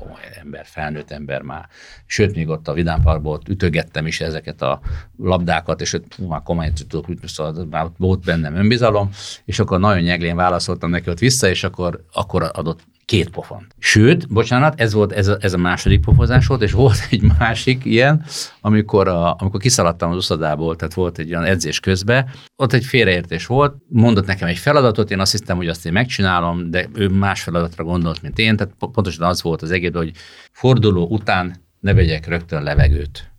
komoly 0.00 0.20
ember, 0.40 0.66
felnőtt 0.66 1.10
ember 1.10 1.42
már, 1.42 1.68
sőt, 2.06 2.34
még 2.34 2.48
ott 2.48 2.68
a 2.68 2.72
Vidám 2.72 3.02
Parkból 3.02 3.40
ütögettem 3.48 4.06
is 4.06 4.20
ezeket 4.20 4.62
a 4.62 4.80
labdákat, 5.16 5.80
és 5.80 5.92
ott 5.92 6.18
már 6.28 6.42
komolyan 6.42 6.72
tudok, 6.74 7.06
szóval 7.24 7.66
már 7.70 7.86
volt 7.96 8.24
bennem 8.24 8.56
önbizalom, 8.56 9.10
és 9.44 9.58
akkor 9.58 9.80
nagyon 9.80 10.02
nyeglén 10.02 10.36
válaszoltam 10.36 10.90
neki 10.90 11.10
ott 11.10 11.18
vissza, 11.18 11.48
és 11.48 11.64
akkor, 11.64 12.04
akkor 12.12 12.50
adott 12.52 12.80
két 13.10 13.30
pofon. 13.30 13.66
Sőt, 13.78 14.28
bocsánat, 14.28 14.80
ez 14.80 14.92
volt 14.92 15.12
ez 15.12 15.28
a, 15.28 15.36
ez 15.40 15.52
a 15.52 15.58
második 15.58 16.00
pofozás 16.00 16.46
volt, 16.46 16.62
és 16.62 16.72
volt 16.72 16.98
egy 17.10 17.22
másik 17.38 17.84
ilyen, 17.84 18.24
amikor, 18.60 19.08
a, 19.08 19.36
amikor 19.38 19.60
kiszaladtam 19.60 20.10
az 20.10 20.16
uszadából, 20.16 20.76
tehát 20.76 20.94
volt 20.94 21.18
egy 21.18 21.30
olyan 21.30 21.44
edzés 21.44 21.80
közben, 21.80 22.30
ott 22.56 22.72
egy 22.72 22.84
félreértés 22.84 23.46
volt, 23.46 23.74
mondott 23.88 24.26
nekem 24.26 24.48
egy 24.48 24.58
feladatot, 24.58 25.10
én 25.10 25.20
azt 25.20 25.38
hiszem, 25.38 25.56
hogy 25.56 25.68
azt 25.68 25.86
én 25.86 25.92
megcsinálom, 25.92 26.70
de 26.70 26.88
ő 26.94 27.08
más 27.08 27.42
feladatra 27.42 27.84
gondolt, 27.84 28.22
mint 28.22 28.38
én, 28.38 28.56
tehát 28.56 28.74
pontosan 28.78 29.26
az 29.26 29.42
volt 29.42 29.62
az 29.62 29.70
egész, 29.70 29.92
hogy 29.92 30.12
forduló 30.52 31.06
után 31.08 31.56
ne 31.80 31.94
vegyek 31.94 32.26
rögtön 32.26 32.62
levegőt. 32.62 33.29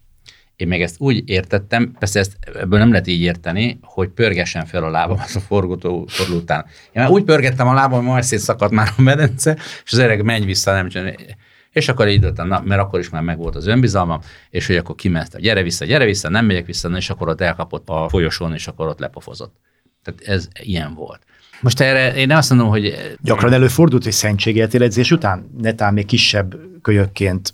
Én 0.61 0.67
meg 0.67 0.81
ezt 0.81 0.95
úgy 0.99 1.29
értettem, 1.29 1.91
persze 1.99 2.19
ezt 2.19 2.37
ebből 2.59 2.79
nem 2.79 2.89
lehet 2.89 3.07
így 3.07 3.21
érteni, 3.21 3.79
hogy 3.81 4.09
pörgessen 4.09 4.65
fel 4.65 4.83
a 4.83 4.89
lábam 4.89 5.19
az 5.23 5.35
a 5.35 5.39
forgótó 5.39 6.05
forduló 6.07 6.39
után. 6.39 6.65
Én 6.91 7.01
már 7.01 7.09
úgy 7.09 7.23
pörgettem 7.23 7.67
a 7.67 7.73
lábam, 7.73 7.99
hogy 7.99 8.07
majd 8.07 8.23
szétszakadt 8.23 8.71
már 8.71 8.93
a 8.97 9.01
medence, 9.01 9.57
és 9.83 9.91
az 9.91 9.97
öreg 9.97 10.23
menj 10.23 10.45
vissza, 10.45 10.73
nem 10.73 10.89
csinálni. 10.89 11.15
És 11.71 11.87
akkor 11.87 12.07
így 12.07 12.19
döntöttem, 12.19 12.47
na, 12.47 12.61
mert 12.65 12.81
akkor 12.81 12.99
is 12.99 13.09
már 13.09 13.21
megvolt 13.21 13.55
az 13.55 13.67
önbizalmam, 13.67 14.21
és 14.49 14.67
hogy 14.67 14.75
akkor 14.75 14.95
kiment, 14.95 15.37
gyere 15.37 15.63
vissza, 15.63 15.85
gyere 15.85 16.05
vissza, 16.05 16.29
nem 16.29 16.45
megyek 16.45 16.65
vissza, 16.65 16.89
és 16.89 17.09
akkor 17.09 17.27
ott 17.27 17.41
elkapott 17.41 17.89
a 17.89 18.09
folyosón, 18.09 18.53
és 18.53 18.67
akkor 18.67 18.87
ott 18.87 18.99
lepofozott. 18.99 19.55
Tehát 20.03 20.21
ez 20.21 20.47
ilyen 20.59 20.93
volt. 20.93 21.21
Most 21.61 21.79
erre 21.79 22.15
én 22.15 22.31
azt 22.31 22.49
mondom, 22.49 22.67
hogy... 22.67 23.15
Gyakran 23.21 23.53
előfordult, 23.53 24.03
hogy 24.03 24.11
szentségéltél 24.11 24.83
edzés 24.83 25.11
után? 25.11 25.49
Netán 25.57 25.93
még 25.93 26.05
kisebb 26.05 26.55
kölyökként 26.81 27.53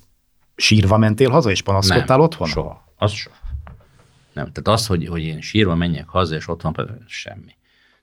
sírva 0.56 0.98
mentél 0.98 1.30
haza, 1.30 1.50
és 1.50 1.62
panaszkodtál 1.62 2.16
nem, 2.16 2.20
otthon? 2.26 2.48
Soha. 2.48 2.87
Az 2.98 3.12
soha. 3.12 3.36
Nem. 4.32 4.52
Tehát 4.52 4.80
az, 4.80 4.86
hogy, 4.86 5.06
hogy 5.06 5.22
én 5.22 5.40
sírva 5.40 5.74
menjek 5.74 6.08
haza, 6.08 6.34
és 6.34 6.48
otthon 6.48 7.04
semmi. 7.06 7.56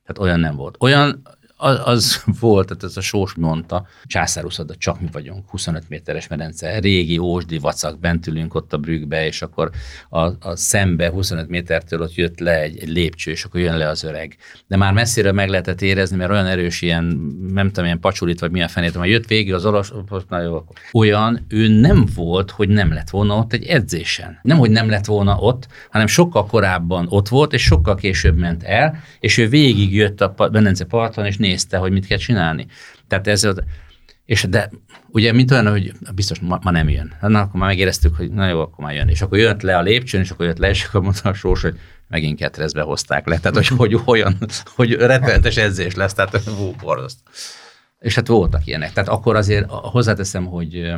Tehát 0.05 0.21
olyan 0.21 0.39
nem 0.39 0.55
volt. 0.55 0.75
Olyan, 0.79 1.27
az, 1.57 1.81
az 1.83 2.23
volt, 2.39 2.67
tehát 2.67 2.83
ez 2.83 2.97
a 2.97 3.01
sós 3.01 3.33
mondta, 3.33 3.87
császáruszada, 4.03 4.75
csak 4.75 5.01
mi 5.01 5.07
vagyunk, 5.11 5.49
25 5.49 5.89
méteres 5.89 6.27
medence, 6.27 6.79
régi 6.79 7.17
ósdi 7.17 7.57
vacak, 7.57 7.99
bent 7.99 8.27
ülünk 8.27 8.53
ott 8.53 8.73
a 8.73 8.77
brüggbe, 8.77 9.25
és 9.25 9.41
akkor 9.41 9.69
a, 10.09 10.19
a 10.19 10.55
szembe 10.55 11.09
25 11.09 11.49
métertől 11.49 12.01
ott 12.01 12.15
jött 12.15 12.39
le 12.39 12.61
egy, 12.61 12.77
egy 12.79 12.89
lépcső, 12.89 13.31
és 13.31 13.43
akkor 13.43 13.59
jön 13.59 13.77
le 13.77 13.87
az 13.87 14.03
öreg. 14.03 14.35
De 14.67 14.77
már 14.77 14.93
messzire 14.93 15.31
meg 15.31 15.49
lehetett 15.49 15.81
érezni, 15.81 16.17
mert 16.17 16.31
olyan 16.31 16.45
erős 16.45 16.81
ilyen, 16.81 17.03
nem 17.53 17.67
tudom, 17.67 17.85
ilyen 17.85 17.99
pacsulit, 17.99 18.39
vagy 18.39 18.51
milyen 18.51 18.67
fenét, 18.67 18.97
majd 18.97 19.11
jött 19.11 19.27
végig 19.27 19.53
az 19.53 19.65
olasz, 19.65 19.91
na 20.29 20.41
jó, 20.41 20.63
olyan 20.93 21.45
ő 21.47 21.67
nem 21.67 22.05
volt, 22.15 22.51
hogy 22.51 22.69
nem 22.69 22.93
lett 22.93 23.09
volna 23.09 23.35
ott 23.35 23.53
egy 23.53 23.63
edzésen. 23.63 24.39
Nem, 24.41 24.57
hogy 24.57 24.69
nem 24.69 24.89
lett 24.89 25.05
volna 25.05 25.37
ott, 25.37 25.67
hanem 25.89 26.07
sokkal 26.07 26.45
korábban 26.45 27.07
ott 27.09 27.27
volt, 27.27 27.53
és 27.53 27.61
sokkal 27.63 27.95
később 27.95 28.37
ment 28.37 28.63
el, 28.63 29.03
és 29.19 29.37
ő 29.37 29.47
végig 29.47 29.93
jött 29.93 30.21
a 30.21 30.49
Benence 30.51 30.85
parton, 30.85 31.25
és 31.25 31.37
nézte, 31.47 31.77
hogy 31.77 31.91
mit 31.91 32.07
kell 32.07 32.17
csinálni. 32.17 32.65
Tehát 33.07 33.27
ez, 33.27 33.47
és 34.25 34.43
de 34.49 34.69
ugye 35.09 35.31
mint 35.31 35.51
olyan, 35.51 35.69
hogy 35.69 35.93
biztos 36.15 36.39
ma, 36.39 36.59
ma 36.61 36.71
nem 36.71 36.89
jön. 36.89 37.13
Na, 37.21 37.39
akkor 37.39 37.59
már 37.59 37.69
megéreztük, 37.69 38.15
hogy 38.15 38.31
na 38.31 38.47
jó, 38.47 38.59
akkor 38.59 38.85
már 38.85 38.93
jön. 38.93 39.07
És 39.07 39.21
akkor 39.21 39.37
jött 39.37 39.61
le 39.61 39.77
a 39.77 39.81
lépcsőn, 39.81 40.21
és 40.21 40.31
akkor 40.31 40.45
jött 40.45 40.57
le, 40.57 40.69
és 40.69 40.85
akkor 40.85 41.01
mondta 41.01 41.29
a 41.29 41.33
sós, 41.33 41.61
hogy 41.61 41.79
megint 42.07 42.37
ketrezbe 42.37 42.81
hozták 42.81 43.27
le. 43.27 43.37
Tehát, 43.37 43.55
hogy, 43.57 43.67
hogy 43.67 44.01
olyan, 44.05 44.37
hogy 44.75 44.93
rettenetes 44.93 45.57
edzés 45.57 45.95
lesz, 45.95 46.13
tehát 46.13 46.43
hú, 46.43 46.71
borzaszt. 46.81 47.19
És 47.99 48.15
hát 48.15 48.27
voltak 48.27 48.67
ilyenek. 48.67 48.93
Tehát 48.93 49.09
akkor 49.09 49.35
azért 49.35 49.69
hozzáteszem, 49.69 50.45
hogy, 50.45 50.93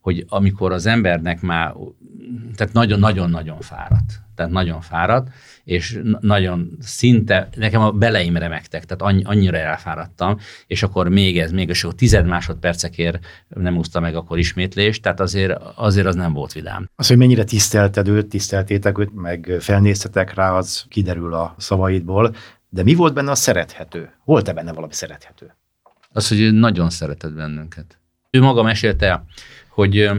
hogy 0.00 0.24
amikor 0.28 0.72
az 0.72 0.86
embernek 0.86 1.40
már, 1.40 1.74
tehát 2.54 2.72
nagyon-nagyon-nagyon 2.72 3.60
fáradt, 3.60 4.20
tehát 4.34 4.52
nagyon 4.52 4.80
fáradt, 4.80 5.28
és 5.64 6.00
nagyon 6.20 6.76
szinte, 6.80 7.48
nekem 7.56 7.80
a 7.80 7.90
beleim 7.90 8.36
remektek, 8.36 8.84
tehát 8.84 9.26
annyira 9.26 9.56
elfáradtam, 9.56 10.38
és 10.66 10.82
akkor 10.82 11.08
még 11.08 11.38
ez, 11.38 11.52
még 11.52 11.68
és 11.68 11.84
akkor 11.84 11.96
tized 11.96 12.26
másodpercekért 12.26 13.26
nem 13.48 13.76
úszta 13.76 14.00
meg 14.00 14.14
akkor 14.14 14.38
ismétlést, 14.38 15.02
tehát 15.02 15.20
azért, 15.20 15.62
azért 15.74 16.06
az 16.06 16.14
nem 16.14 16.32
volt 16.32 16.52
vidám. 16.52 16.90
Az, 16.94 17.08
hogy 17.08 17.16
mennyire 17.16 17.44
tisztelted 17.44 18.08
őt, 18.08 18.26
tiszteltétek 18.26 18.98
őt, 18.98 19.14
meg 19.14 19.56
felnéztetek 19.60 20.34
rá, 20.34 20.52
az 20.52 20.84
kiderül 20.88 21.34
a 21.34 21.54
szavaidból, 21.58 22.34
de 22.68 22.82
mi 22.82 22.94
volt 22.94 23.14
benne 23.14 23.30
a 23.30 23.34
szerethető? 23.34 24.12
Volt-e 24.24 24.52
benne 24.52 24.72
valami 24.72 24.92
szerethető? 24.92 25.56
Az, 26.12 26.28
hogy 26.28 26.52
nagyon 26.52 26.90
szeretett 26.90 27.32
bennünket. 27.32 27.98
Ő 28.30 28.40
maga 28.40 28.62
mesélte, 28.62 29.24
hogy 29.78 30.10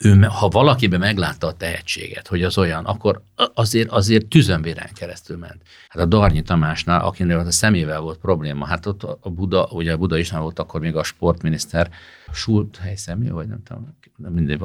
ő, 0.00 0.20
ha 0.20 0.48
valakiben 0.48 1.00
meglátta 1.00 1.46
a 1.46 1.52
tehetséget, 1.52 2.28
hogy 2.28 2.42
az 2.42 2.58
olyan, 2.58 2.84
akkor 2.84 3.22
azért, 3.54 3.88
azért 3.90 4.26
tüzönvéren 4.26 4.88
keresztül 4.94 5.36
ment. 5.36 5.62
Hát 5.88 6.02
a 6.02 6.06
Darnyi 6.06 6.42
Tamásnál, 6.42 7.04
akinél 7.04 7.38
a 7.38 7.50
szemével 7.50 8.00
volt 8.00 8.18
probléma, 8.18 8.66
hát 8.66 8.86
ott 8.86 9.02
a 9.02 9.30
Buda, 9.30 9.68
ugye 9.70 9.92
a 9.92 9.96
Buda 9.96 10.18
is 10.18 10.30
nem 10.30 10.40
volt 10.40 10.58
akkor 10.58 10.80
még 10.80 10.96
a 10.96 11.02
sportminiszter, 11.02 11.90
Schult 12.32 12.76
helyszemű, 12.76 13.30
vagy 13.30 13.46
nem 13.46 13.62
tudom, 13.62 13.96
mindegy, 14.34 14.60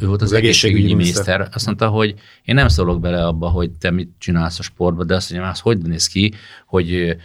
ő 0.00 0.06
volt 0.06 0.22
az, 0.22 0.22
az 0.22 0.32
egészségügyi 0.32 0.94
miniszter. 0.94 1.24
miniszter. 1.24 1.54
Azt 1.54 1.66
mondta, 1.66 1.88
hogy 1.88 2.14
én 2.42 2.54
nem 2.54 2.68
szólok 2.68 3.00
bele 3.00 3.26
abba, 3.26 3.48
hogy 3.48 3.70
te 3.70 3.90
mit 3.90 4.10
csinálsz 4.18 4.58
a 4.58 4.62
sportban, 4.62 5.06
de 5.06 5.14
azt 5.14 5.30
mondja, 5.30 5.50
az 5.50 5.60
hogy 5.60 5.78
néz 5.78 6.06
ki, 6.06 6.34
hogy 6.66 7.16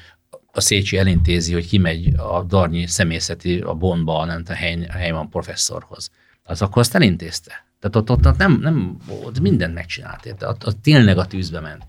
a 0.56 0.62
Szécsi 0.62 0.98
elintézi, 0.98 1.54
hogy 1.54 1.68
kimegy 1.68 2.14
a 2.18 2.44
Darnyi 2.44 2.88
személyzeti 2.88 3.60
a 3.60 3.74
Bonba, 3.74 4.26
nem 4.26 4.44
a 4.48 4.54
Heyman 4.92 5.30
professzorhoz 5.30 6.10
az 6.46 6.62
akkor 6.62 6.78
azt 6.78 6.96
elintézte. 6.96 7.66
Tehát 7.80 7.96
ott, 7.96 8.10
ott, 8.10 8.28
ott 8.28 8.38
nem, 8.38 8.60
nem 8.62 8.98
ott 9.24 9.40
mindent 9.40 9.74
megcsinált, 9.74 10.26
érte? 10.26 10.48
Ott, 10.48 10.66
ott 10.66 10.82
tényleg 10.82 11.18
a 11.18 11.26
tűzbe 11.26 11.60
ment. 11.60 11.84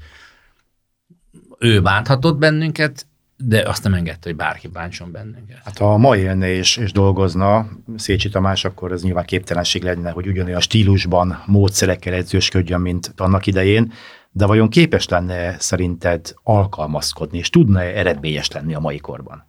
Ő 1.58 1.82
bánthatott 1.82 2.38
bennünket, 2.38 3.06
de 3.36 3.68
azt 3.68 3.82
nem 3.82 3.94
engedte, 3.94 4.28
hogy 4.28 4.36
bárki 4.36 4.68
bántson 4.68 5.12
bennünket. 5.12 5.60
Hát 5.64 5.78
ha 5.78 5.96
ma 5.96 6.16
élne 6.16 6.48
és, 6.48 6.76
és 6.76 6.92
dolgozna 6.92 7.68
Szécsi 7.96 8.28
Tamás, 8.28 8.64
akkor 8.64 8.92
ez 8.92 9.02
nyilván 9.02 9.24
képtelenség 9.24 9.82
lenne, 9.82 10.10
hogy 10.10 10.26
ugyanolyan 10.26 10.60
stílusban, 10.60 11.42
módszerekkel 11.46 12.14
edzősködjön, 12.14 12.80
mint 12.80 13.12
annak 13.16 13.46
idején, 13.46 13.92
de 14.36 14.46
vajon 14.46 14.68
képes 14.68 15.08
lenne 15.08 15.58
szerinted 15.58 16.34
alkalmazkodni, 16.42 17.38
és 17.38 17.50
tudna 17.50 17.82
-e 17.82 17.98
eredményes 17.98 18.50
lenni 18.50 18.74
a 18.74 18.80
mai 18.80 18.98
korban? 18.98 19.44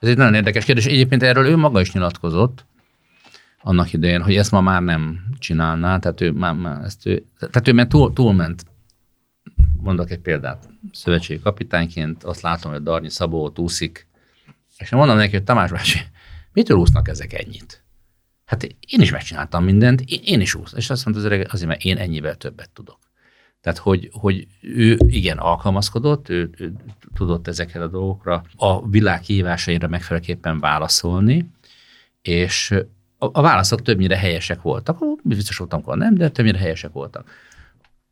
Ez 0.00 0.08
egy 0.08 0.16
nagyon 0.16 0.34
érdekes 0.34 0.64
kérdés. 0.64 0.86
Egyébként 0.86 1.22
erről 1.22 1.46
ő 1.46 1.56
maga 1.56 1.80
is 1.80 1.92
nyilatkozott, 1.92 2.64
annak 3.62 3.92
idején, 3.92 4.22
hogy 4.22 4.36
ezt 4.36 4.50
ma 4.50 4.60
már 4.60 4.82
nem 4.82 5.20
csinálná, 5.38 5.98
tehát 5.98 6.20
ő 6.20 6.30
már, 6.30 6.54
már 6.54 6.84
ezt 6.84 7.06
ő, 7.06 7.24
tehát 7.50 7.68
ő 7.68 7.86
túl, 7.86 8.12
túlment. 8.12 8.64
Mondok 9.76 10.10
egy 10.10 10.20
példát. 10.20 10.68
Szövetségi 10.92 11.40
kapitányként 11.40 12.24
azt 12.24 12.40
látom, 12.40 12.72
hogy 12.72 12.82
Darnyi 12.82 13.10
Szabó 13.10 13.44
ott 13.44 13.58
úszik, 13.58 14.06
és 14.78 14.92
én 14.92 14.98
mondom 14.98 15.16
neki, 15.16 15.32
hogy 15.32 15.44
Tamás 15.44 15.70
bácsi, 15.70 15.98
mitől 16.52 16.76
úsznak 16.78 17.08
ezek 17.08 17.32
ennyit? 17.32 17.84
Hát 18.44 18.62
én 18.62 19.00
is 19.00 19.10
megcsináltam 19.10 19.64
mindent, 19.64 20.00
én, 20.00 20.20
én 20.24 20.40
is 20.40 20.54
úsz. 20.54 20.72
És 20.72 20.90
azt 20.90 21.04
mondta 21.04 21.22
az 21.22 21.32
öreg, 21.32 21.48
azért, 21.50 21.68
mert 21.68 21.82
én 21.82 21.96
ennyivel 21.96 22.34
többet 22.34 22.70
tudok. 22.70 22.98
Tehát, 23.62 23.78
hogy, 23.78 24.08
hogy 24.12 24.46
ő 24.60 24.96
igen 25.06 25.38
alkalmazkodott, 25.38 26.28
ő, 26.28 26.50
ő 26.58 26.72
tudott 27.14 27.48
ezekre 27.48 27.82
a 27.82 27.88
dolgokra 27.88 28.42
a 28.56 28.88
világ 28.88 29.20
kihívásaira 29.20 29.88
megfelelőképpen 29.88 30.60
válaszolni, 30.60 31.50
és 32.22 32.74
a, 33.18 33.26
a 33.32 33.42
válaszok 33.42 33.82
többnyire 33.82 34.16
helyesek 34.16 34.62
voltak. 34.62 34.98
Biztos 35.22 35.56
voltam, 35.56 35.80
akkor 35.80 35.96
nem, 35.96 36.14
de 36.14 36.28
többnyire 36.28 36.58
helyesek 36.58 36.92
voltak. 36.92 37.30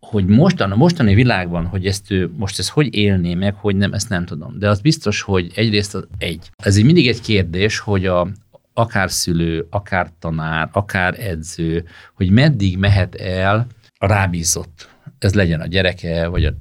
Hogy 0.01 0.27
mostan, 0.27 0.73
a 0.73 0.77
mostani 0.77 1.15
világban, 1.15 1.67
hogy 1.67 1.87
ezt 1.87 2.11
ő, 2.11 2.31
most 2.37 2.59
ezt 2.59 2.69
hogy 2.71 2.95
élné 2.95 3.35
meg, 3.35 3.55
hogy 3.55 3.77
nem, 3.77 3.93
ezt 3.93 4.09
nem 4.09 4.25
tudom. 4.25 4.59
De 4.59 4.69
az 4.69 4.81
biztos, 4.81 5.23
hogy 5.23 5.53
egyrészt 5.55 5.95
az 5.95 6.07
egy. 6.19 6.51
Ez 6.57 6.77
így 6.77 6.85
mindig 6.85 7.09
egy 7.09 7.21
kérdés, 7.21 7.79
hogy 7.79 8.07
a, 8.07 8.29
akár 8.75 9.11
szülő, 9.11 9.67
akár 9.71 10.13
tanár, 10.19 10.69
akár 10.73 11.21
edző, 11.21 11.85
hogy 12.15 12.31
meddig 12.31 12.79
mehet 12.79 13.15
el 13.15 13.67
a 13.99 14.07
rábízott. 14.07 14.90
Ez 15.21 15.35
legyen 15.35 15.61
a 15.61 15.67
gyereke, 15.67 16.27
vagy 16.27 16.45
a 16.45 16.53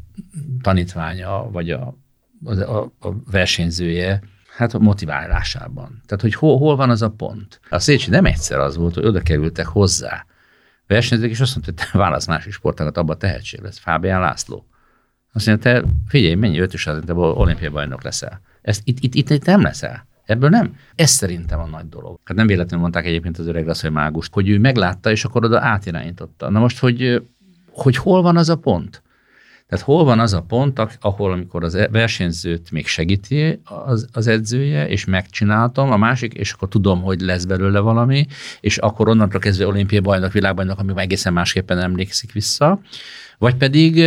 tanítványa, 0.61 1.49
vagy 1.51 1.71
a, 1.71 1.97
a, 2.45 2.77
a 2.99 3.13
versenyzője, 3.31 4.21
Hát 4.59 4.73
a 4.73 4.79
motiválásában. 4.79 6.01
Tehát, 6.05 6.21
hogy 6.21 6.33
hol, 6.33 6.57
hol 6.57 6.75
van 6.75 6.89
az 6.89 7.01
a 7.01 7.09
pont. 7.09 7.59
A 7.69 7.79
Szécsi 7.79 8.09
nem 8.09 8.25
egyszer 8.25 8.59
az 8.59 8.77
volt, 8.77 8.93
hogy 8.93 9.05
oda 9.05 9.21
kerültek 9.21 9.65
hozzá 9.65 10.25
versenyzők, 10.87 11.29
és 11.29 11.39
azt 11.39 11.55
mondta, 11.55 11.73
hogy 11.75 11.91
te 11.91 11.97
válasz 11.97 12.27
másik 12.27 12.51
sportágat, 12.51 12.97
abban 12.97 13.17
tehetség 13.17 13.61
lesz. 13.61 13.77
Fábián 13.77 14.19
László. 14.19 14.65
Azt 15.33 15.47
mondja, 15.47 15.71
te 15.71 15.87
figyelj, 16.07 16.35
mennyi 16.35 16.59
ötös 16.59 16.87
az, 16.87 17.01
te 17.05 17.13
olimpiai 17.13 17.69
bajnok 17.69 18.03
leszel. 18.03 18.41
Ezt, 18.61 18.81
itt, 18.83 18.99
itt, 18.99 19.15
itt, 19.15 19.29
itt 19.29 19.45
nem 19.45 19.61
leszel. 19.61 20.07
Ebből 20.25 20.49
nem. 20.49 20.75
Ez 20.95 21.09
szerintem 21.09 21.59
a 21.59 21.65
nagy 21.65 21.89
dolog. 21.89 22.19
Hát 22.23 22.37
nem 22.37 22.47
véletlenül 22.47 22.81
mondták 22.81 23.05
egyébként 23.05 23.37
az 23.37 23.47
öreg 23.47 23.69
hogy 23.69 23.91
mágust, 23.91 24.33
hogy 24.33 24.49
ő 24.49 24.59
meglátta, 24.59 25.11
és 25.11 25.25
akkor 25.25 25.45
oda 25.45 25.61
átirányította. 25.61 26.49
Na 26.49 26.59
most, 26.59 26.79
hogy, 26.79 27.27
hogy 27.81 27.95
hol 27.95 28.21
van 28.21 28.37
az 28.37 28.49
a 28.49 28.55
pont? 28.55 29.01
Tehát 29.69 29.85
hol 29.85 30.03
van 30.03 30.19
az 30.19 30.33
a 30.33 30.41
pont, 30.41 30.79
ahol 30.99 31.31
amikor 31.31 31.63
az 31.63 31.75
e- 31.75 31.87
versenyzőt 31.87 32.71
még 32.71 32.87
segíti 32.87 33.61
az, 33.63 34.07
az 34.11 34.27
edzője, 34.27 34.87
és 34.87 35.05
megcsináltam, 35.05 35.91
a 35.91 35.97
másik, 35.97 36.33
és 36.33 36.51
akkor 36.51 36.67
tudom, 36.67 37.01
hogy 37.01 37.21
lesz 37.21 37.43
belőle 37.43 37.79
valami, 37.79 38.25
és 38.59 38.77
akkor 38.77 39.09
onnantól 39.09 39.39
kezdve 39.39 39.67
olimpiai 39.67 40.01
bajnok, 40.01 40.31
világbajnok, 40.31 40.79
ami 40.79 40.93
egészen 40.95 41.33
másképpen 41.33 41.79
emlékszik 41.79 42.31
vissza, 42.31 42.79
vagy 43.37 43.55
pedig 43.55 43.99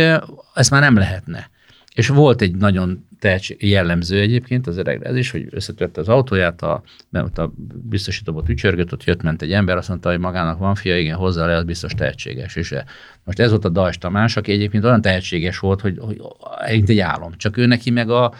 ez 0.53 0.69
már 0.69 0.81
nem 0.81 0.97
lehetne. 0.97 1.49
És 1.93 2.07
volt 2.07 2.41
egy 2.41 2.55
nagyon 2.55 3.07
tehetség, 3.23 3.69
jellemző 3.69 4.19
egyébként 4.19 4.67
az 4.67 4.77
öregre 4.77 5.09
ez 5.09 5.15
is, 5.15 5.31
hogy 5.31 5.47
összetörte 5.49 6.01
az 6.01 6.09
autóját, 6.09 6.61
a, 6.61 6.83
mert 7.09 7.37
a 7.37 7.53
biztosítóba 7.83 8.43
tücsörgött, 8.43 8.93
ott 8.93 9.03
jött, 9.03 9.21
ment 9.21 9.41
egy 9.41 9.51
ember, 9.51 9.77
azt 9.77 9.89
mondta, 9.89 10.09
hogy 10.09 10.19
magának 10.19 10.59
van 10.59 10.75
fia, 10.75 10.97
igen, 10.97 11.17
hozzá 11.17 11.45
le, 11.45 11.55
az 11.55 11.63
biztos 11.63 11.93
tehetséges. 11.93 12.55
És 12.55 12.75
most 13.23 13.39
ez 13.39 13.49
volt 13.49 13.65
a 13.65 13.69
Dajs 13.69 13.97
Tamás, 13.97 14.37
aki 14.37 14.51
egyébként 14.51 14.83
olyan 14.83 15.01
tehetséges 15.01 15.59
volt, 15.59 15.81
hogy, 15.81 15.97
hogy 15.99 16.21
egy 16.65 16.99
álom. 16.99 17.31
Csak 17.37 17.57
ő 17.57 17.65
neki 17.65 17.89
meg 17.89 18.09
a, 18.09 18.33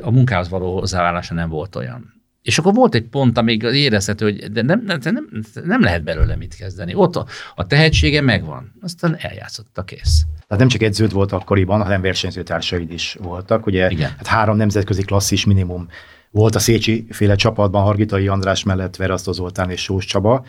a 0.00 0.10
munkához 0.10 0.48
való 0.48 0.78
hozzáállása 0.78 1.34
nem 1.34 1.48
volt 1.48 1.76
olyan. 1.76 2.19
És 2.42 2.58
akkor 2.58 2.74
volt 2.74 2.94
egy 2.94 3.08
pont, 3.08 3.38
amíg 3.38 3.62
érezhető, 3.62 4.24
hogy 4.24 4.52
de 4.52 4.62
nem, 4.62 4.82
nem, 4.86 4.98
nem, 5.02 5.28
nem 5.64 5.82
lehet 5.82 6.02
belőle 6.02 6.36
mit 6.36 6.54
kezdeni. 6.54 6.94
Ott 6.94 7.16
a, 7.16 7.26
a 7.54 7.66
tehetsége 7.66 8.20
megvan, 8.20 8.72
aztán 8.80 9.16
eljátszott 9.18 9.78
a 9.78 9.84
kész. 9.84 10.24
Tehát 10.46 10.58
nem 10.58 10.68
csak 10.68 10.82
edződ 10.82 11.12
volt 11.12 11.32
akkoriban, 11.32 11.82
hanem 11.82 12.00
versenyzőtársaid 12.00 12.92
is 12.92 13.16
voltak. 13.20 13.66
Ugye 13.66 13.90
Igen. 13.90 14.10
Hát 14.16 14.26
három 14.26 14.56
nemzetközi 14.56 15.02
klasszis 15.02 15.44
minimum 15.44 15.88
Volt 16.30 16.54
a 16.54 16.58
Szécsi 16.58 17.06
féle 17.08 17.34
csapatban 17.34 17.82
Hargitai 17.82 18.28
András 18.28 18.62
mellett 18.62 18.96
Verasztó 18.96 19.32
Zoltán 19.32 19.70
és 19.70 19.82
Sós 19.82 20.04
Csaba, 20.04 20.44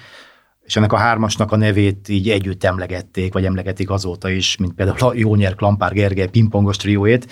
és 0.63 0.75
ennek 0.75 0.93
a 0.93 0.97
hármasnak 0.97 1.51
a 1.51 1.55
nevét 1.55 2.09
így 2.09 2.29
együtt 2.29 2.63
emlegették, 2.63 3.33
vagy 3.33 3.45
emlegetik 3.45 3.89
azóta 3.89 4.29
is, 4.29 4.57
mint 4.57 4.73
például 4.73 5.09
a 5.09 5.13
Jónyer 5.15 5.55
Klampár 5.55 5.93
Gergely 5.93 6.27
pingpongos 6.27 6.77
trióét. 6.77 7.31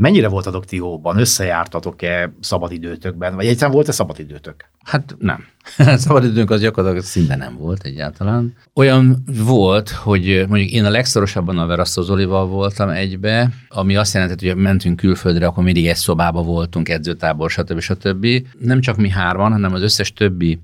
Mennyire 0.00 0.28
voltatok 0.28 0.64
ti 0.64 0.76
jóban? 0.76 1.18
Összejártatok-e 1.18 2.32
szabadidőtökben? 2.40 3.34
Vagy 3.34 3.46
egyszerűen 3.46 3.74
volt-e 3.74 3.92
szabadidőtök? 3.92 4.64
Hát 4.84 5.16
nem. 5.18 5.44
Szabadidőnk 5.96 6.50
az 6.50 6.60
gyakorlatilag 6.60 7.04
szinte 7.04 7.36
nem 7.36 7.56
volt 7.56 7.82
egyáltalán. 7.84 8.54
Olyan 8.74 9.22
volt, 9.44 9.90
hogy 9.90 10.44
mondjuk 10.48 10.70
én 10.70 10.84
a 10.84 10.90
legszorosabban 10.90 11.58
a 11.58 11.66
Verasztó 11.66 12.02
Zolival 12.02 12.46
voltam 12.46 12.88
egybe, 12.88 13.50
ami 13.68 13.96
azt 13.96 14.14
jelentett, 14.14 14.40
hogy 14.40 14.56
mentünk 14.56 14.96
külföldre, 14.96 15.46
akkor 15.46 15.64
mindig 15.64 15.86
egy 15.86 15.96
szobába 15.96 16.42
voltunk, 16.42 16.88
edzőtábor, 16.88 17.50
stb. 17.50 17.80
stb. 17.80 18.26
Nem 18.58 18.80
csak 18.80 18.96
mi 18.96 19.08
hárman, 19.08 19.52
hanem 19.52 19.72
az 19.72 19.82
összes 19.82 20.12
többi 20.12 20.60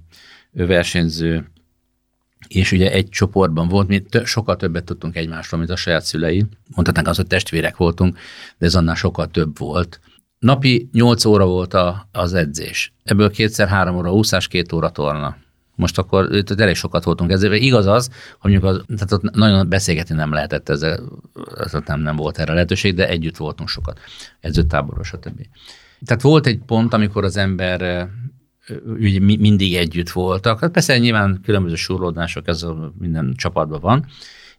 versenyző 0.53 1.51
és 2.49 2.73
ugye 2.73 2.93
egy 2.93 3.09
csoportban 3.09 3.69
volt, 3.69 3.89
mi 3.89 4.01
tö- 4.01 4.27
sokkal 4.27 4.57
többet 4.57 4.85
tudtunk 4.85 5.17
egymásról, 5.17 5.61
mint 5.61 5.73
a 5.73 5.77
saját 5.77 6.05
szülei. 6.05 6.45
Mondhatnánk 6.75 7.09
az, 7.09 7.17
hogy 7.17 7.27
testvérek 7.27 7.77
voltunk, 7.77 8.19
de 8.59 8.67
ez 8.67 8.75
annál 8.75 8.95
sokkal 8.95 9.27
több 9.27 9.59
volt. 9.59 10.01
Napi 10.39 10.89
8 10.93 11.25
óra 11.25 11.47
volt 11.47 11.75
a, 11.75 12.09
az 12.13 12.35
edzés. 12.35 12.93
Ebből 13.05 13.31
kétszer 13.31 13.69
három 13.69 13.97
óra 13.97 14.13
úszás, 14.13 14.49
két 14.49 14.73
óra 14.73 14.91
torna. 14.91 15.37
Most 15.75 15.99
akkor 15.99 16.35
itt 16.35 16.61
elég 16.61 16.75
sokat 16.75 17.05
voltunk 17.05 17.31
ezzel. 17.31 17.53
Igaz 17.53 17.87
az, 17.87 18.11
hogy 18.39 18.51
mondjuk 18.51 18.73
az, 18.73 18.85
tehát 18.87 19.13
ott 19.13 19.35
nagyon 19.35 19.69
beszélgetni 19.69 20.15
nem 20.15 20.33
lehetett 20.33 20.69
ezzel, 20.69 21.01
ez 21.57 21.73
nem, 21.87 22.01
nem 22.01 22.17
volt 22.17 22.39
erre 22.39 22.53
lehetőség, 22.53 22.95
de 22.95 23.09
együtt 23.09 23.37
voltunk 23.37 23.69
sokat. 23.69 24.01
Edzőtáboros, 24.41 25.09
stb. 25.09 25.47
Tehát 26.05 26.23
volt 26.23 26.47
egy 26.47 26.59
pont, 26.67 26.95
amikor 26.95 27.25
az 27.25 27.37
ember 27.37 28.09
ugye 28.87 29.21
mindig 29.21 29.75
együtt 29.77 30.11
voltak. 30.11 30.61
Hát 30.61 30.71
persze 30.71 30.99
nyilván 30.99 31.41
különböző 31.43 31.75
surlódások, 31.75 32.49
ez 32.49 32.63
a 32.63 32.93
minden 32.99 33.35
csapatban 33.37 33.81
van, 33.81 34.07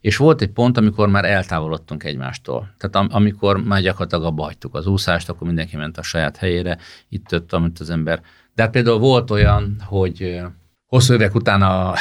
és 0.00 0.16
volt 0.16 0.40
egy 0.40 0.50
pont, 0.50 0.76
amikor 0.76 1.08
már 1.08 1.24
eltávolodtunk 1.24 2.04
egymástól. 2.04 2.74
Tehát 2.78 2.96
am- 2.96 3.14
amikor 3.14 3.64
már 3.64 3.82
gyakorlatilag 3.82 4.24
abba 4.24 4.42
hagytuk 4.42 4.74
az 4.74 4.86
úszást, 4.86 5.28
akkor 5.28 5.46
mindenki 5.46 5.76
ment 5.76 5.98
a 5.98 6.02
saját 6.02 6.36
helyére, 6.36 6.78
itt 7.08 7.34
ott, 7.34 7.52
amit 7.52 7.78
az 7.78 7.90
ember. 7.90 8.20
De 8.54 8.62
hát 8.62 8.70
például 8.70 8.98
volt 8.98 9.30
olyan, 9.30 9.80
hogy 9.84 10.40
hosszú 10.86 11.14
évek 11.14 11.34
után 11.34 11.62
a 11.62 11.94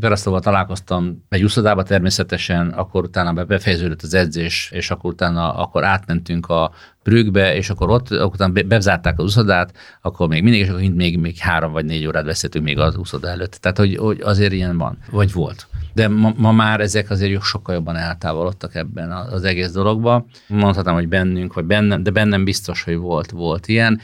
Verasztóval 0.00 0.40
találkoztam 0.40 1.24
egy 1.28 1.42
úszodába 1.42 1.82
természetesen, 1.82 2.68
akkor 2.68 3.04
utána 3.04 3.44
befejeződött 3.44 4.02
az 4.02 4.14
edzés, 4.14 4.70
és 4.74 4.90
akkor 4.90 5.12
utána 5.12 5.54
akkor 5.54 5.84
átmentünk 5.84 6.46
a 6.46 6.72
Brüggbe, 7.02 7.54
és 7.54 7.70
akkor 7.70 7.90
ott 7.90 8.10
akkor 8.10 8.34
utána 8.34 8.62
bezárták 8.62 9.18
az 9.18 9.24
úszodát, 9.24 9.72
akkor 10.02 10.28
még 10.28 10.42
mindig, 10.42 10.60
és 10.60 10.68
akkor 10.68 10.80
még, 10.80 11.18
még 11.18 11.36
három 11.38 11.72
vagy 11.72 11.84
négy 11.84 12.06
órát 12.06 12.24
beszéltünk 12.24 12.64
még 12.64 12.78
az 12.78 12.96
úszoda 12.96 13.28
előtt. 13.28 13.52
Tehát, 13.52 13.78
hogy, 13.78 13.96
hogy 13.96 14.20
azért 14.20 14.52
ilyen 14.52 14.78
van, 14.78 14.98
vagy 15.10 15.32
volt. 15.32 15.66
De 15.92 16.08
ma, 16.08 16.32
ma 16.36 16.52
már 16.52 16.80
ezek 16.80 17.10
azért 17.10 17.42
sokkal 17.42 17.74
jobban 17.74 17.96
eltávolodtak 17.96 18.74
ebben 18.74 19.10
az 19.10 19.44
egész 19.44 19.70
dologban. 19.70 20.26
Mondhatom, 20.48 20.94
hogy 20.94 21.08
bennünk, 21.08 21.54
vagy 21.54 21.64
bennem, 21.64 22.02
de 22.02 22.10
bennem 22.10 22.44
biztos, 22.44 22.82
hogy 22.82 22.96
volt, 22.96 23.30
volt 23.30 23.68
ilyen. 23.68 24.00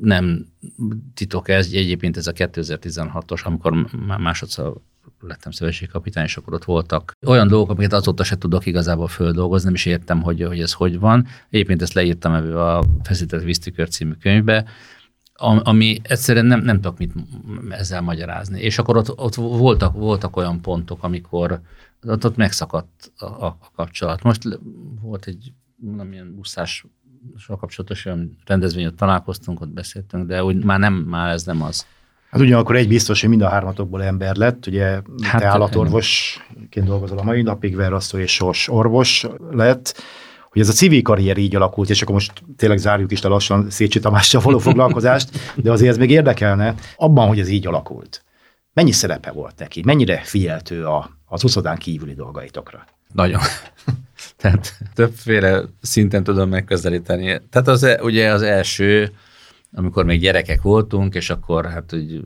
Nem 0.00 0.46
titok 1.14 1.48
ez, 1.48 1.66
egyébként 1.66 2.16
ez 2.16 2.26
a 2.26 2.32
2016-os, 2.32 3.42
amikor 3.42 3.86
másodszor 4.18 4.80
lettem 5.20 5.50
szövetségkapitány, 5.50 6.24
és 6.24 6.36
akkor 6.36 6.54
ott 6.54 6.64
voltak 6.64 7.16
olyan 7.26 7.48
dolgok, 7.48 7.70
amiket 7.70 7.92
azóta 7.92 8.24
se 8.24 8.38
tudok 8.38 8.66
igazából 8.66 9.08
földolgozni, 9.08 9.64
nem 9.64 9.74
is 9.74 9.86
értem, 9.86 10.22
hogy, 10.22 10.42
hogy 10.42 10.60
ez 10.60 10.72
hogy 10.72 10.98
van. 10.98 11.26
Egyébként 11.50 11.82
ezt 11.82 11.92
leírtam 11.92 12.34
ebbe 12.34 12.72
a 12.72 12.84
Feszített 13.02 13.42
Víztükör 13.42 13.88
című 13.88 14.12
könyvbe, 14.12 14.64
ami 15.40 16.00
egyszerűen 16.02 16.46
nem, 16.46 16.60
nem 16.60 16.80
tudok 16.80 16.98
mit 16.98 17.12
ezzel 17.70 18.00
magyarázni. 18.00 18.60
És 18.60 18.78
akkor 18.78 18.96
ott, 18.96 19.18
ott 19.18 19.34
voltak, 19.34 19.94
voltak 19.94 20.36
olyan 20.36 20.60
pontok, 20.60 21.02
amikor 21.02 21.60
ott, 22.06 22.24
ott 22.24 22.36
megszakadt 22.36 23.12
a, 23.16 23.24
a, 23.24 23.46
a 23.46 23.70
kapcsolat. 23.74 24.22
Most 24.22 24.42
volt 25.00 25.26
egy 25.26 25.52
valamilyen 25.76 26.34
úszás 26.38 26.86
kapcsolatos 27.46 28.06
olyan 28.06 28.38
rendezvényet 28.46 28.94
találkoztunk, 28.94 29.60
ott 29.60 29.68
beszéltünk, 29.68 30.26
de 30.26 30.44
úgy 30.44 30.64
már 30.64 30.78
nem, 30.78 30.94
már 30.94 31.30
ez 31.30 31.44
nem 31.44 31.62
az. 31.62 31.86
Hát 32.30 32.40
ugyanakkor 32.40 32.76
egy 32.76 32.88
biztos, 32.88 33.20
hogy 33.20 33.30
mind 33.30 33.42
a 33.42 33.48
hármatokból 33.48 34.02
ember 34.02 34.36
lett, 34.36 34.66
ugye 34.66 35.02
hát, 35.22 35.40
te 35.40 35.46
állatorvosként 35.46 36.86
dolgozol 36.86 37.18
a 37.18 37.22
mai 37.22 37.42
napig, 37.42 37.76
Verasztó 37.76 38.18
és 38.18 38.34
Sors 38.34 38.68
orvos 38.68 39.26
lett, 39.50 40.02
hogy 40.52 40.60
ez 40.60 40.68
a 40.68 40.72
civil 40.72 41.02
karrier 41.02 41.36
így 41.36 41.54
alakult, 41.56 41.90
és 41.90 42.02
akkor 42.02 42.14
most 42.14 42.32
tényleg 42.56 42.78
zárjuk 42.78 43.12
is 43.12 43.24
a 43.24 43.28
lassan 43.28 43.70
Szécsi 43.70 44.00
Tamással 44.00 44.40
való 44.40 44.58
foglalkozást, 44.68 45.30
de 45.56 45.70
azért 45.70 45.90
ez 45.90 45.98
még 45.98 46.10
érdekelne, 46.10 46.74
abban, 46.96 47.28
hogy 47.28 47.40
ez 47.40 47.48
így 47.48 47.66
alakult. 47.66 48.24
Mennyi 48.72 48.92
szerepe 48.92 49.30
volt 49.30 49.58
neki? 49.58 49.82
Mennyire 49.84 50.20
figyeltő 50.24 50.86
a, 50.86 51.10
az 51.26 51.44
uszodán 51.44 51.76
kívüli 51.76 52.14
dolgaitokra? 52.14 52.84
Nagyon. 53.12 53.40
Tehát 54.40 54.78
többféle 54.94 55.62
szinten 55.80 56.24
tudom 56.24 56.48
megközelíteni. 56.48 57.40
Tehát 57.50 57.68
az, 57.68 57.82
e, 57.82 58.02
ugye 58.02 58.32
az 58.32 58.42
első, 58.42 59.12
amikor 59.72 60.04
még 60.04 60.20
gyerekek 60.20 60.62
voltunk, 60.62 61.14
és 61.14 61.30
akkor 61.30 61.66
hát 61.66 61.92
úgy, 61.92 62.24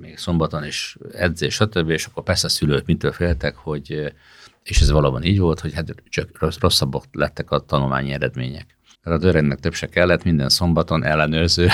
még 0.00 0.18
szombaton 0.18 0.64
is 0.64 0.96
edzés, 1.12 1.54
stb., 1.54 1.90
és 1.90 2.06
akkor 2.06 2.22
persze 2.22 2.46
a 2.46 2.50
szülők 2.50 2.86
mitől 2.86 3.12
féltek, 3.12 3.56
hogy, 3.56 4.12
és 4.62 4.80
ez 4.80 4.90
valóban 4.90 5.22
így 5.22 5.38
volt, 5.38 5.60
hogy 5.60 5.74
hát 5.74 5.94
csak 6.08 6.28
rosszabbak 6.58 7.04
lettek 7.12 7.50
a 7.50 7.58
tanulmányi 7.58 8.12
eredmények. 8.12 8.76
Tehát 9.02 9.18
az 9.18 9.24
öregnek 9.24 9.58
több 9.58 9.74
se 9.74 9.86
kellett, 9.86 10.24
minden 10.24 10.48
szombaton 10.48 11.04
ellenőrző 11.04 11.68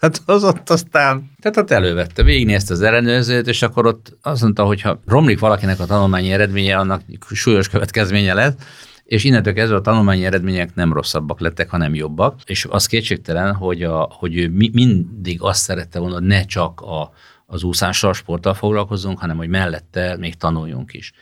tehát 0.00 0.22
az 0.26 0.44
ott 0.44 0.70
aztán, 0.70 1.30
tehát 1.40 1.56
ott 1.56 1.70
elővette, 1.70 2.22
végignézte 2.22 2.72
az 2.74 2.82
ellenőrzőt, 2.82 3.46
és 3.46 3.62
akkor 3.62 3.86
ott 3.86 4.16
azt 4.22 4.42
mondta, 4.42 4.64
hogy 4.64 4.80
ha 4.80 5.00
romlik 5.06 5.38
valakinek 5.38 5.80
a 5.80 5.86
tanulmányi 5.86 6.32
eredménye, 6.32 6.76
annak 6.76 7.02
súlyos 7.30 7.68
következménye 7.68 8.34
lett, 8.34 8.62
és 9.04 9.24
innentől 9.24 9.52
kezdve 9.52 9.76
a 9.76 9.80
tanulmányi 9.80 10.24
eredmények 10.24 10.74
nem 10.74 10.92
rosszabbak 10.92 11.40
lettek, 11.40 11.70
hanem 11.70 11.94
jobbak, 11.94 12.40
és 12.44 12.66
az 12.70 12.86
kétségtelen, 12.86 13.54
hogy, 13.54 13.82
a, 13.82 14.08
hogy 14.12 14.36
ő 14.36 14.48
mi, 14.48 14.70
mindig 14.72 15.42
azt 15.42 15.62
szerette 15.62 15.98
volna, 15.98 16.14
hogy 16.14 16.24
ne 16.24 16.44
csak 16.44 16.80
a, 16.80 17.12
az 17.46 17.62
úszással, 17.62 18.12
sporttal 18.12 18.54
foglalkozzunk, 18.54 19.18
hanem 19.18 19.36
hogy 19.36 19.48
mellette 19.48 20.16
még 20.18 20.34
tanuljunk 20.34 20.92
is. 20.92 21.12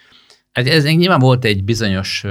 Hát 0.56 0.66
ez 0.66 0.84
nyilván 0.84 1.18
volt 1.18 1.44
egy 1.44 1.64
bizonyos 1.64 2.24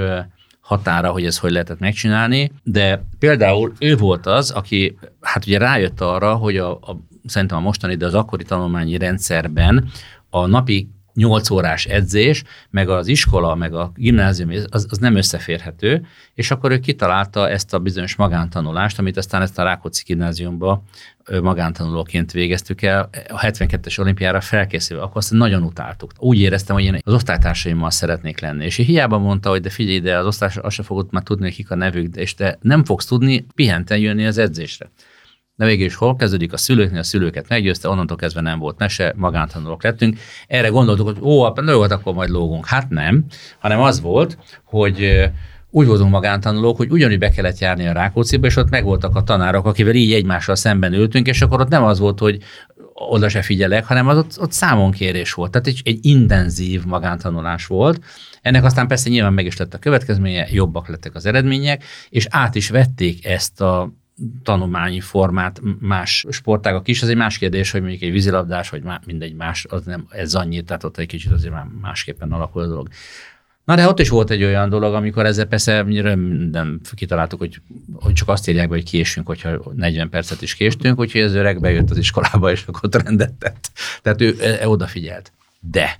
határa, 0.60 1.10
hogy 1.10 1.24
ez 1.24 1.38
hogy 1.38 1.50
lehetett 1.50 1.78
megcsinálni, 1.78 2.52
de 2.62 3.04
például 3.18 3.72
ő 3.78 3.96
volt 3.96 4.26
az, 4.26 4.50
aki 4.50 4.98
hát 5.20 5.46
ugye 5.46 5.58
rájött 5.58 6.00
arra, 6.00 6.34
hogy 6.34 6.56
a, 6.56 6.70
a 6.70 7.00
szerintem 7.24 7.58
a 7.58 7.60
mostani, 7.60 7.94
de 7.94 8.06
az 8.06 8.14
akkori 8.14 8.44
tanulmányi 8.44 8.98
rendszerben 8.98 9.88
a 10.30 10.46
napi 10.46 10.88
8 11.14 11.50
órás 11.50 11.84
edzés, 11.84 12.42
meg 12.70 12.88
az 12.88 13.06
iskola, 13.06 13.54
meg 13.54 13.74
a 13.74 13.92
gimnázium, 13.94 14.50
az, 14.70 14.86
az 14.90 14.98
nem 14.98 15.16
összeférhető, 15.16 16.06
és 16.34 16.50
akkor 16.50 16.70
ő 16.70 16.78
kitalálta 16.78 17.48
ezt 17.48 17.74
a 17.74 17.78
bizonyos 17.78 18.16
magántanulást, 18.16 18.98
amit 18.98 19.16
aztán 19.16 19.42
ezt 19.42 19.58
a 19.58 19.62
Rákóczi 19.62 20.02
gimnáziumba 20.06 20.82
magántanulóként 21.42 22.32
végeztük 22.32 22.82
el, 22.82 23.08
a 23.28 23.40
72-es 23.40 24.00
olimpiára 24.00 24.40
felkészülve, 24.40 25.02
akkor 25.02 25.16
azt 25.16 25.32
nagyon 25.32 25.62
utáltuk. 25.62 26.12
Úgy 26.18 26.40
éreztem, 26.40 26.74
hogy 26.76 26.84
én 26.84 26.98
az 27.04 27.14
osztálytársaimmal 27.14 27.90
szeretnék 27.90 28.40
lenni. 28.40 28.64
És 28.64 28.76
hiába 28.76 29.18
mondta, 29.18 29.50
hogy 29.50 29.60
de 29.60 29.70
figyelj, 29.70 30.00
de 30.00 30.18
az 30.18 30.26
osztály 30.26 30.50
azt 30.60 30.74
se 30.74 30.82
fogod 30.82 31.06
már 31.10 31.22
tudni, 31.22 31.50
kik 31.50 31.70
a 31.70 31.74
nevük, 31.74 32.16
és 32.16 32.34
te 32.34 32.58
nem 32.60 32.84
fogsz 32.84 33.06
tudni 33.06 33.46
pihenten 33.54 33.98
jönni 33.98 34.26
az 34.26 34.38
edzésre. 34.38 34.90
De 35.56 35.64
végül 35.64 35.86
is 35.86 35.94
hol 35.94 36.16
kezdődik 36.16 36.52
a 36.52 36.56
szülőknél, 36.56 36.98
a 36.98 37.02
szülőket 37.02 37.48
meggyőzte, 37.48 37.88
onnantól 37.88 38.16
kezdve 38.16 38.40
nem 38.40 38.58
volt 38.58 38.78
mese, 38.78 39.12
magántanulók 39.16 39.82
lettünk. 39.82 40.18
Erre 40.46 40.68
gondoltuk, 40.68 41.06
hogy 41.06 41.18
ó, 41.20 41.44
hát 41.44 41.62
jó, 41.66 41.80
akkor 41.80 42.14
majd 42.14 42.30
lógunk. 42.30 42.66
Hát 42.66 42.88
nem, 42.88 43.24
hanem 43.58 43.80
az 43.80 44.00
volt, 44.00 44.38
hogy 44.64 45.30
úgy 45.76 45.86
voltunk 45.86 46.10
magántanulók, 46.10 46.76
hogy 46.76 46.90
ugyanúgy 46.90 47.18
be 47.18 47.30
kellett 47.30 47.58
járni 47.58 47.86
a 47.86 47.92
Rákócziba, 47.92 48.46
és 48.46 48.56
ott 48.56 48.70
megvoltak 48.70 49.16
a 49.16 49.22
tanárok, 49.22 49.66
akivel 49.66 49.94
így 49.94 50.12
egymással 50.12 50.54
szemben 50.54 50.92
ültünk, 50.92 51.26
és 51.26 51.42
akkor 51.42 51.60
ott 51.60 51.68
nem 51.68 51.84
az 51.84 51.98
volt, 51.98 52.18
hogy 52.18 52.42
oda 52.92 53.28
se 53.28 53.42
figyelek, 53.42 53.84
hanem 53.84 54.08
az 54.08 54.18
ott, 54.18 54.40
ott 54.40 54.52
számonkérés 54.52 55.32
volt. 55.32 55.50
Tehát 55.50 55.66
egy, 55.66 55.80
egy 55.84 55.98
intenzív 56.02 56.84
magántanulás 56.84 57.66
volt. 57.66 58.04
Ennek 58.42 58.64
aztán 58.64 58.86
persze 58.86 59.08
nyilván 59.08 59.32
meg 59.32 59.46
is 59.46 59.56
lett 59.56 59.74
a 59.74 59.78
következménye, 59.78 60.46
jobbak 60.50 60.88
lettek 60.88 61.14
az 61.14 61.26
eredmények, 61.26 61.84
és 62.08 62.26
át 62.30 62.54
is 62.54 62.68
vették 62.68 63.26
ezt 63.26 63.60
a 63.60 63.92
tanulmányi 64.42 65.00
formát 65.00 65.60
más 65.80 66.26
sportágak 66.30 66.88
is. 66.88 67.02
Ez 67.02 67.08
egy 67.08 67.16
más 67.16 67.38
kérdés, 67.38 67.70
hogy 67.70 67.80
mondjuk 67.80 68.02
egy 68.02 68.12
vízilabdás, 68.12 68.68
vagy 68.68 68.82
mindegy 69.06 69.34
más, 69.34 69.66
az 69.68 69.84
nem 69.84 70.06
ez 70.08 70.34
annyit, 70.34 70.66
tehát 70.66 70.84
ott 70.84 70.98
egy 70.98 71.06
kicsit 71.06 71.32
azért 71.32 71.52
már 71.52 71.66
másképpen 71.80 72.32
alakul 72.32 72.62
a 72.62 72.66
dolog. 72.66 72.88
Na 73.66 73.74
de 73.74 73.88
ott 73.88 74.00
is 74.00 74.08
volt 74.08 74.30
egy 74.30 74.44
olyan 74.44 74.68
dolog, 74.68 74.94
amikor 74.94 75.26
ezzel 75.26 75.44
persze 75.44 75.82
nem 76.50 76.80
kitaláltuk, 76.94 77.38
hogy, 77.38 77.60
hogy 77.94 78.12
csak 78.12 78.28
azt 78.28 78.48
írják 78.48 78.68
hogy 78.68 78.84
késünk, 78.84 79.26
hogyha 79.26 79.72
40 79.74 80.08
percet 80.08 80.42
is 80.42 80.54
késtünk, 80.54 80.98
úgyhogy 80.98 81.20
az 81.20 81.34
öreg 81.34 81.60
bejött 81.60 81.90
az 81.90 81.98
iskolába, 81.98 82.50
és 82.50 82.64
akkor 82.66 83.02
rendet 83.04 83.32
tett. 83.32 83.70
Tehát 84.02 84.20
ő 84.20 84.36
e, 84.40 84.68
odafigyelt. 84.68 85.32
De 85.60 85.98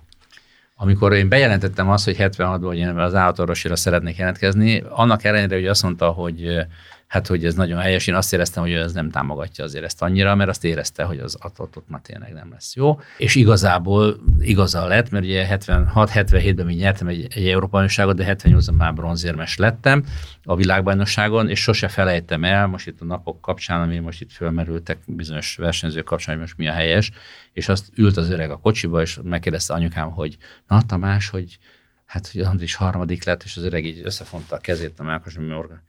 amikor 0.77 1.13
én 1.13 1.29
bejelentettem 1.29 1.91
azt, 1.91 2.05
hogy 2.05 2.17
76-ban 2.19 2.59
hogy 2.61 2.79
én 2.79 2.89
az 2.89 3.15
állatorvosira 3.15 3.77
szeretnék 3.77 4.17
jelentkezni, 4.17 4.85
annak 4.89 5.25
ellenére, 5.25 5.55
hogy 5.55 5.67
azt 5.67 5.83
mondta, 5.83 6.09
hogy 6.09 6.67
hát 7.07 7.27
hogy 7.27 7.45
ez 7.45 7.55
nagyon 7.55 7.81
helyes. 7.81 8.07
Én 8.07 8.15
azt 8.15 8.33
éreztem, 8.33 8.63
hogy 8.63 8.73
ez 8.73 8.93
nem 8.93 9.11
támogatja 9.11 9.65
azért 9.65 9.85
ezt 9.85 10.03
annyira, 10.03 10.35
mert 10.35 10.51
azt 10.51 10.65
érezte, 10.65 11.03
hogy 11.03 11.19
az 11.19 11.39
ott 11.59 11.89
már 11.89 12.01
tényleg 12.01 12.33
nem 12.33 12.51
lesz 12.51 12.77
jó. 12.77 13.01
És 13.19 13.35
igazából 13.35 14.17
igaza 14.39 14.87
lett, 14.87 15.11
mert 15.11 15.25
ugye 15.25 15.47
76-77-ben 15.51 16.67
még 16.67 16.77
nyertem 16.77 17.09
egy, 17.09 17.27
egy 17.31 17.49
Európai 17.49 17.87
de 17.87 18.37
78-ban 18.37 18.77
már 18.77 18.95
bronzérmes 18.95 19.57
lettem 19.57 20.05
a 20.45 20.57
világbajnokságon, 20.57 21.49
és 21.49 21.61
sose 21.61 21.89
felejtem 21.89 22.45
el, 22.45 22.67
most 22.67 22.87
itt 22.87 23.01
a 23.01 23.05
napok 23.05 23.41
kapcsán, 23.41 23.81
ami 23.81 23.99
most 23.99 24.21
itt 24.21 24.33
fölmerültek 24.33 24.99
bizonyos 25.07 25.57
versenyzők 25.57 26.05
kapcsán, 26.05 26.35
hogy 26.35 26.45
most 26.45 26.57
mi 26.57 26.69
a 26.69 26.73
helyes, 26.73 27.11
és 27.53 27.69
azt 27.69 27.87
ült 27.95 28.17
az 28.17 28.31
öreg 28.31 28.51
a 28.51 28.57
kocsiba, 28.57 29.01
és 29.01 29.19
megkérdezte 29.23 29.75
anyukám, 29.75 30.11
hogy 30.11 30.37
na 30.69 30.83
Tamás, 30.83 31.29
hogy 31.29 31.59
hát 32.07 32.29
hogy 32.33 32.41
Andris 32.41 32.75
harmadik 32.75 33.25
lett, 33.25 33.43
és 33.43 33.57
az 33.57 33.63
öreg 33.63 33.85
így 33.85 34.01
összefonta 34.05 34.57
a 34.57 34.59
kezét 34.59 35.01
a 35.01 35.03
Mákos 35.03 35.39
Morgan 35.39 35.83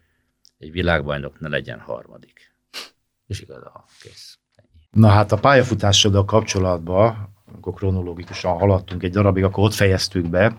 egy 0.58 0.72
világbajnok 0.72 1.40
ne 1.40 1.48
legyen 1.48 1.80
harmadik. 1.80 2.56
És 3.28 3.42
igaza, 3.42 3.86
kész. 4.02 4.38
Na 4.92 5.08
hát 5.08 5.32
a 5.32 5.38
pályafutásoddal 5.38 6.26
kapcsolatban, 6.26 7.34
amikor 7.46 7.74
kronológikusan 7.74 8.58
haladtunk 8.58 9.04
egy 9.04 9.12
darabig, 9.12 9.44
akkor 9.44 9.64
ott 9.64 9.74
fejeztük 9.74 10.30
be, 10.30 10.58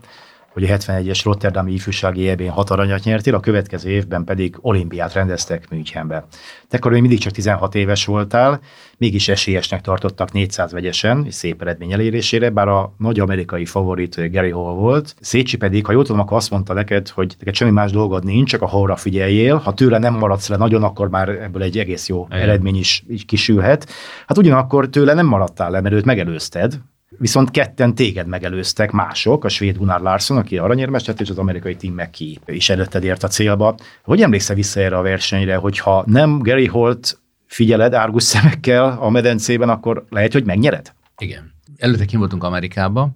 hogy 0.53 0.65
a 0.65 0.77
71-es 0.77 1.21
Rotterdami 1.25 1.73
ifjúsági 1.73 2.29
eb 2.29 2.43
hat 2.49 2.71
aranyat 2.71 3.05
nyertél, 3.05 3.35
a 3.35 3.41
következő 3.41 3.91
évben 3.91 4.25
pedig 4.25 4.57
olimpiát 4.61 5.13
rendeztek 5.13 5.71
Münchenbe. 5.71 6.27
Te 6.69 6.77
akkor 6.77 6.91
még 6.91 7.01
mindig 7.01 7.19
csak 7.19 7.33
16 7.33 7.75
éves 7.75 8.05
voltál, 8.05 8.61
mégis 8.99 9.29
esélyesnek 9.29 9.81
tartottak 9.81 10.33
400 10.33 10.73
vegyesen, 10.73 11.25
és 11.27 11.35
szép 11.35 11.63
eredmény 11.63 11.93
elérésére, 11.93 12.51
bár 12.51 12.69
a 12.69 12.95
nagy 12.99 13.21
amerikai 13.21 13.65
favorit 13.65 14.33
Gary 14.33 14.51
Hall 14.51 14.75
volt. 14.75 15.15
Szécsi 15.21 15.57
pedig, 15.57 15.87
ha 15.87 15.93
jól 15.93 16.05
tudom, 16.05 16.21
akkor 16.21 16.37
azt 16.37 16.51
mondta 16.51 16.73
neked, 16.73 17.09
hogy 17.09 17.35
neked 17.39 17.55
semmi 17.55 17.71
más 17.71 17.91
dolgod 17.91 18.25
nincs, 18.25 18.51
csak 18.51 18.63
a 18.63 18.67
Hallra 18.67 18.97
figyeljél. 18.97 19.57
Ha 19.57 19.75
tőle 19.75 19.99
nem 19.99 20.15
maradsz 20.15 20.49
le 20.49 20.57
nagyon, 20.57 20.83
akkor 20.83 21.09
már 21.09 21.29
ebből 21.29 21.63
egy 21.63 21.79
egész 21.79 22.09
jó 22.09 22.27
Igen. 22.31 22.43
eredmény 22.43 22.77
is 22.77 23.05
így 23.11 23.25
kisülhet. 23.25 23.91
Hát 24.27 24.39
ugyanakkor 24.39 24.89
tőle 24.89 25.15
nem 25.15 25.27
maradtál 25.27 25.71
le, 25.71 25.81
mert 25.81 25.95
őt 25.95 26.05
megelőzted, 26.05 26.81
Viszont 27.09 27.51
ketten 27.51 27.95
téged 27.95 28.27
megelőztek 28.27 28.91
mások, 28.91 29.45
a 29.45 29.49
svéd 29.49 29.77
Gunnar 29.77 30.01
Larsson, 30.01 30.37
aki 30.37 30.59
aranyérmes 30.59 31.05
lett, 31.05 31.21
és 31.21 31.31
az 31.31 31.39
amerikai 31.39 31.77
Tim 31.77 31.95
McKee 31.95 32.37
is 32.47 32.69
előtted 32.69 33.05
ért 33.05 33.23
a 33.23 33.29
célba. 33.29 33.75
Hogy 34.03 34.23
emlékszel 34.23 34.57
vissza 34.57 34.81
erre 34.81 34.97
a 34.97 35.03
versenyre, 35.03 35.57
hogyha 35.57 36.05
nem 36.07 36.39
Gary 36.39 36.67
Holt 36.67 37.21
figyeled 37.47 37.95
árgus 37.95 38.23
szemekkel 38.23 38.99
a 39.01 39.11
medencében, 39.11 39.69
akkor 39.69 40.05
lehet, 40.09 40.33
hogy 40.33 40.45
megnyered? 40.45 40.93
Igen. 41.19 41.53
Előtte 41.77 42.05
kim 42.05 42.19
voltunk 42.19 42.45
Amerikába, 42.45 43.11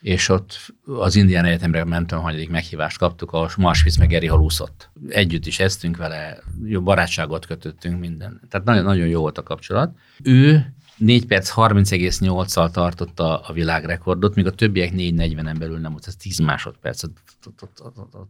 és 0.00 0.28
ott 0.28 0.72
az 0.84 1.16
Indián 1.16 1.44
Egyetemre 1.44 1.84
mentem, 1.84 2.20
hanyadik 2.20 2.50
meghívást 2.50 2.98
kaptuk, 2.98 3.32
ahol 3.32 3.50
Marsvic 3.56 3.96
meg 3.96 4.08
Geri 4.08 4.26
halúszott. 4.26 4.90
Együtt 5.08 5.46
is 5.46 5.58
eztünk 5.60 5.96
vele, 5.96 6.38
jó 6.64 6.80
barátságot 6.80 7.46
kötöttünk, 7.46 8.00
minden. 8.00 8.40
Tehát 8.50 8.66
nagyon, 8.66 8.84
nagyon 8.84 9.06
jó 9.06 9.20
volt 9.20 9.38
a 9.38 9.42
kapcsolat. 9.42 9.96
Ő 10.22 10.74
4 10.96 11.26
perc 11.26 11.52
30,8-szal 11.56 12.70
tartotta 12.70 13.40
a 13.40 13.52
világrekordot, 13.52 14.34
míg 14.34 14.46
a 14.46 14.50
többiek 14.50 14.92
4.40-en 14.92 15.56
belül 15.58 15.78
nem 15.78 15.90
volt, 15.90 16.06
ez 16.06 16.16
10 16.16 16.38
másodperc, 16.38 17.02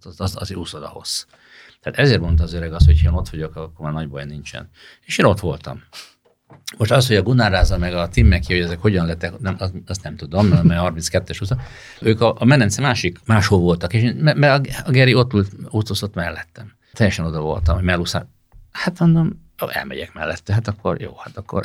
az, 0.02 0.20
az, 0.20 0.36
azért 0.38 0.60
úszod 0.60 0.82
a. 0.82 1.26
Tehát 1.80 1.98
ezért 1.98 2.20
mondta 2.20 2.42
az 2.42 2.52
öreg 2.52 2.72
azt, 2.72 2.86
hogy 2.86 3.02
ha 3.02 3.08
én 3.08 3.14
ott 3.14 3.28
vagyok, 3.28 3.56
akkor 3.56 3.84
már 3.84 3.92
nagy 3.92 4.08
baj 4.08 4.24
nincsen. 4.24 4.68
És 5.04 5.18
én 5.18 5.24
ott 5.24 5.40
voltam. 5.40 5.82
Most 6.78 6.90
az, 6.90 7.06
hogy 7.06 7.16
a 7.16 7.22
Gunnar 7.22 7.78
meg 7.78 7.94
a 7.94 8.08
Tim 8.08 8.26
Meki, 8.26 8.52
hogy 8.52 8.62
ezek 8.62 8.80
hogyan 8.80 9.06
lettek, 9.06 9.38
nem, 9.38 9.56
azt, 9.58 9.72
azt 9.86 10.02
nem 10.02 10.16
tudom, 10.16 10.46
mert 10.46 10.94
32-es 10.94 11.36
20 11.38 11.50
ők 12.00 12.20
a, 12.20 12.34
a 12.38 12.44
menence 12.44 12.80
másik, 12.80 13.18
máshol 13.26 13.58
voltak, 13.58 13.92
és 13.92 14.12
mert 14.16 14.66
a, 14.66 14.82
a 14.84 14.90
Geri 14.90 15.14
ott 15.14 15.32
ült, 15.32 15.50
ott 15.70 16.14
mellettem. 16.14 16.72
Teljesen 16.92 17.24
oda 17.24 17.40
voltam, 17.40 17.74
hogy 17.74 17.84
melúszál. 17.84 18.30
Hát 18.72 18.98
mondom, 18.98 19.50
elmegyek 19.70 20.12
mellette, 20.12 20.52
hát 20.52 20.68
akkor 20.68 21.00
jó, 21.00 21.14
hát 21.18 21.36
akkor. 21.36 21.64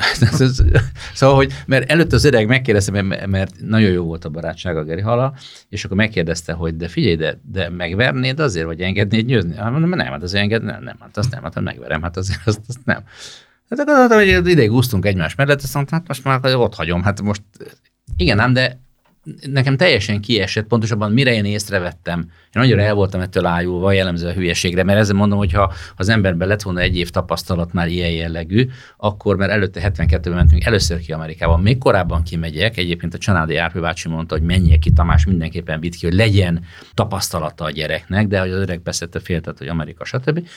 szóval, 1.13 1.35
hogy, 1.35 1.53
mert 1.65 1.91
előtt 1.91 2.13
az 2.13 2.23
öreg 2.23 2.47
megkérdezte, 2.47 3.01
mert 3.01 3.53
nagyon 3.59 3.91
jó 3.91 4.03
volt 4.03 4.25
a 4.25 4.29
barátság 4.29 4.77
a 4.77 4.83
Geri 4.83 5.01
Hala, 5.01 5.33
és 5.69 5.85
akkor 5.85 5.97
megkérdezte, 5.97 6.53
hogy 6.53 6.77
de 6.77 6.87
figyelj, 6.87 7.15
de, 7.15 7.39
de 7.43 7.69
megvernéd 7.69 8.39
azért, 8.39 8.65
vagy 8.65 8.81
engednéd 8.81 9.25
győzni? 9.25 9.55
Hát 9.55 9.71
mondom, 9.71 9.89
nem, 9.89 10.07
hát 10.07 10.23
azért 10.23 10.43
engedni, 10.43 10.71
nem, 10.71 10.83
nem, 10.83 10.97
hát 10.99 11.17
azt 11.17 11.31
nem, 11.31 11.43
hát 11.43 11.59
megverem, 11.59 12.01
hát 12.01 12.17
azért 12.17 12.41
azt, 12.45 12.61
azt 12.67 12.85
nem. 12.85 13.03
Hát 13.69 13.79
akkor 13.79 14.15
hogy 14.15 14.47
ideig 14.47 14.71
úsztunk 14.71 15.05
egymás 15.05 15.35
mellett, 15.35 15.61
azt 15.61 15.73
mondtam, 15.73 15.99
hát 15.99 16.07
most 16.07 16.23
már 16.23 16.55
ott 16.55 16.75
hagyom, 16.75 17.03
hát 17.03 17.21
most 17.21 17.41
igen, 18.17 18.35
nem, 18.35 18.53
de 18.53 18.79
nekem 19.51 19.77
teljesen 19.77 20.21
kiesett, 20.21 20.67
pontosabban 20.67 21.11
mire 21.11 21.33
én 21.33 21.45
észrevettem. 21.45 22.19
Én 22.19 22.61
nagyon 22.61 22.79
el 22.79 22.93
voltam 22.93 23.21
ettől 23.21 23.45
ájulva, 23.45 23.91
jellemző 23.91 24.27
a 24.27 24.33
hülyeségre, 24.33 24.83
mert 24.83 24.99
ezzel 24.99 25.15
mondom, 25.15 25.37
hogy 25.37 25.53
ha 25.53 25.73
az 25.95 26.09
emberben 26.09 26.47
lett 26.47 26.61
volna 26.61 26.79
egy 26.79 26.97
év 26.97 27.09
tapasztalat 27.09 27.73
már 27.73 27.87
ilyen 27.87 28.11
jellegű, 28.11 28.67
akkor 28.97 29.35
mert 29.35 29.51
előtte 29.51 29.91
72-ben 29.93 30.33
mentünk 30.33 30.63
először 30.63 30.99
ki 30.99 31.11
Amerikában, 31.11 31.61
még 31.61 31.77
korábban 31.77 32.23
kimegyek, 32.23 32.77
egyébként 32.77 33.13
a 33.13 33.17
Csanádi 33.17 33.55
Árpő 33.55 33.79
bácsi 33.79 34.09
mondta, 34.09 34.35
hogy 34.35 34.43
menjek 34.43 34.79
ki, 34.79 34.91
Tamás 34.91 35.25
mindenképpen 35.25 35.79
vitt 35.79 35.95
ki, 35.95 36.05
hogy 36.05 36.15
legyen 36.15 36.63
tapasztalata 36.93 37.63
a 37.63 37.71
gyereknek, 37.71 38.27
de 38.27 38.39
hogy 38.39 38.51
az 38.51 38.59
öreg 38.59 38.81
beszélte 38.81 39.19
féltett, 39.19 39.57
hogy 39.57 39.67
Amerika, 39.67 40.05
stb 40.05 40.47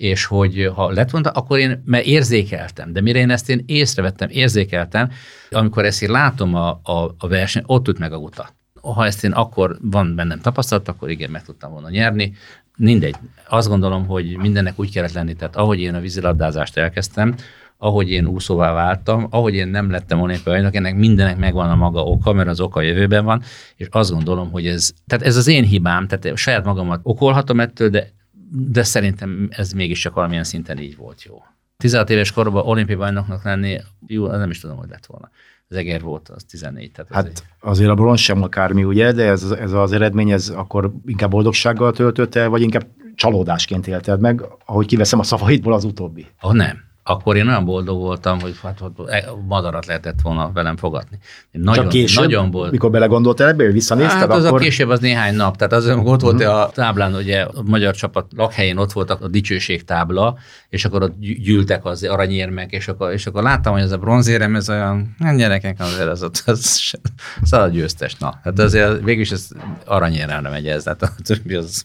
és 0.00 0.24
hogy 0.24 0.70
ha 0.74 0.90
lett 0.90 1.10
volna, 1.10 1.30
akkor 1.30 1.58
én, 1.58 1.82
mert 1.84 2.04
érzékeltem, 2.04 2.92
de 2.92 3.00
mire 3.00 3.18
én 3.18 3.30
ezt 3.30 3.48
én 3.48 3.62
észrevettem, 3.66 4.28
érzékeltem, 4.28 5.10
amikor 5.50 5.84
ezt 5.84 6.02
én 6.02 6.10
látom 6.10 6.54
a, 6.54 6.68
a, 6.82 7.14
a 7.18 7.28
verseny, 7.28 7.62
ott 7.66 7.88
üt 7.88 7.98
meg 7.98 8.12
a 8.12 8.18
guta. 8.18 8.48
Ha 8.80 9.06
ezt 9.06 9.24
én 9.24 9.32
akkor 9.32 9.76
van 9.82 10.14
bennem 10.14 10.40
tapasztalat, 10.40 10.88
akkor 10.88 11.10
igen, 11.10 11.30
meg 11.30 11.44
tudtam 11.44 11.72
volna 11.72 11.90
nyerni. 11.90 12.32
Mindegy. 12.76 13.14
Azt 13.48 13.68
gondolom, 13.68 14.06
hogy 14.06 14.36
mindennek 14.36 14.78
úgy 14.78 14.92
kellett 14.92 15.12
lenni, 15.12 15.34
tehát 15.34 15.56
ahogy 15.56 15.80
én 15.80 15.94
a 15.94 16.00
vízilabdázást 16.00 16.76
elkezdtem, 16.76 17.34
ahogy 17.76 18.10
én 18.10 18.26
úszóvá 18.26 18.72
váltam, 18.72 19.26
ahogy 19.30 19.54
én 19.54 19.68
nem 19.68 19.90
lettem 19.90 20.20
olimpiai 20.20 20.54
bajnok, 20.54 20.74
ennek 20.74 20.96
mindenek 20.96 21.36
megvan 21.36 21.70
a 21.70 21.74
maga 21.74 22.04
oka, 22.04 22.32
mert 22.32 22.48
az 22.48 22.60
oka 22.60 22.80
jövőben 22.80 23.24
van, 23.24 23.42
és 23.76 23.86
azt 23.90 24.10
gondolom, 24.10 24.50
hogy 24.50 24.66
ez, 24.66 24.92
tehát 25.06 25.26
ez 25.26 25.36
az 25.36 25.46
én 25.46 25.64
hibám, 25.64 26.06
tehát 26.06 26.36
saját 26.36 26.64
magamat 26.64 27.00
okolhatom 27.02 27.60
ettől, 27.60 27.88
de 27.88 28.12
de 28.52 28.82
szerintem 28.82 29.48
ez 29.50 29.72
mégiscsak 29.72 30.14
valamilyen 30.14 30.44
szinten 30.44 30.78
így 30.78 30.96
volt 30.96 31.22
jó. 31.22 31.42
16 31.80 32.10
éves 32.10 32.32
korban 32.32 32.66
olimpiai 32.66 32.98
bajnoknak 32.98 33.44
lenni, 33.44 33.80
jó, 34.06 34.26
nem 34.26 34.50
is 34.50 34.60
tudom, 34.60 34.76
hogy 34.76 34.88
lett 34.88 35.06
volna. 35.06 35.30
Az 35.68 35.76
Eger 35.76 36.00
volt, 36.00 36.28
az 36.28 36.44
14. 36.44 36.92
Tehát 36.92 37.12
hát 37.12 37.26
egy... 37.26 37.42
azért 37.60 37.90
a 37.90 37.94
bronz 37.94 38.20
sem 38.20 38.42
akármi, 38.42 38.84
ugye, 38.84 39.12
de 39.12 39.24
ez, 39.24 39.42
ez 39.50 39.72
az 39.72 39.92
eredmény, 39.92 40.30
ez 40.30 40.48
akkor 40.48 40.92
inkább 41.06 41.30
boldogsággal 41.30 41.92
töltött 41.92 42.34
el, 42.34 42.48
vagy 42.48 42.62
inkább 42.62 42.86
csalódásként 43.14 43.86
élted 43.86 44.20
meg, 44.20 44.42
ahogy 44.66 44.86
kiveszem 44.86 45.18
a 45.18 45.22
szavaidból 45.22 45.72
az 45.72 45.84
utóbbi? 45.84 46.26
Oh, 46.40 46.52
nem 46.52 46.89
akkor 47.10 47.36
én 47.36 47.48
olyan 47.48 47.64
boldog 47.64 47.98
voltam, 47.98 48.40
hogy 48.40 48.54
hát, 48.62 48.82
e, 49.06 49.24
madarat 49.46 49.86
lehetett 49.86 50.20
volna 50.22 50.50
velem 50.54 50.76
fogadni. 50.76 51.18
nagyon, 51.50 51.74
Csak 51.74 51.88
később, 51.92 52.24
nagyon 52.24 52.50
boldog. 52.50 52.72
mikor 52.72 52.90
belegondoltál 52.90 53.48
ebbe, 53.48 53.64
hogy 53.64 53.72
visszanézted, 53.72 54.18
hát 54.18 54.30
az 54.30 54.44
akkor... 54.44 54.60
a 54.60 54.62
később 54.62 54.88
az 54.88 55.00
néhány 55.00 55.34
nap, 55.34 55.56
tehát 55.56 55.72
az, 55.72 55.86
amikor 55.86 56.12
ott 56.12 56.20
volt 56.20 56.34
uh-huh. 56.34 56.60
a 56.60 56.70
táblán, 56.70 57.14
ugye 57.14 57.40
a 57.42 57.62
magyar 57.64 57.94
csapat 57.94 58.26
lakhelyén 58.36 58.76
ott 58.76 58.92
volt 58.92 59.10
a 59.10 59.28
dicsőség 59.28 59.84
tábla, 59.84 60.38
és 60.68 60.84
akkor 60.84 61.02
ott 61.02 61.18
gyűltek 61.18 61.84
az 61.84 62.04
aranyérmek, 62.04 62.72
és 62.72 62.88
akkor, 62.88 63.12
és 63.12 63.26
akkor 63.26 63.42
láttam, 63.42 63.72
hogy 63.72 63.82
ez 63.82 63.92
a 63.92 63.98
bronzérem, 63.98 64.54
ez 64.54 64.68
olyan, 64.68 65.14
nem 65.18 65.36
gyerekek, 65.36 65.80
azért 65.80 66.08
az, 66.08 66.22
az, 66.22 66.42
az, 66.46 66.94
az 67.40 67.52
a 67.52 67.68
győztes, 67.68 68.14
na. 68.14 68.40
Hát 68.42 68.58
azért 68.58 69.02
végülis 69.02 69.30
ez 69.30 69.48
aranyéremre 69.84 70.50
megy 70.50 70.66
ez, 70.66 70.82
tehát 70.82 71.02
a 71.02 71.10
többi 71.22 71.54
az... 71.54 71.84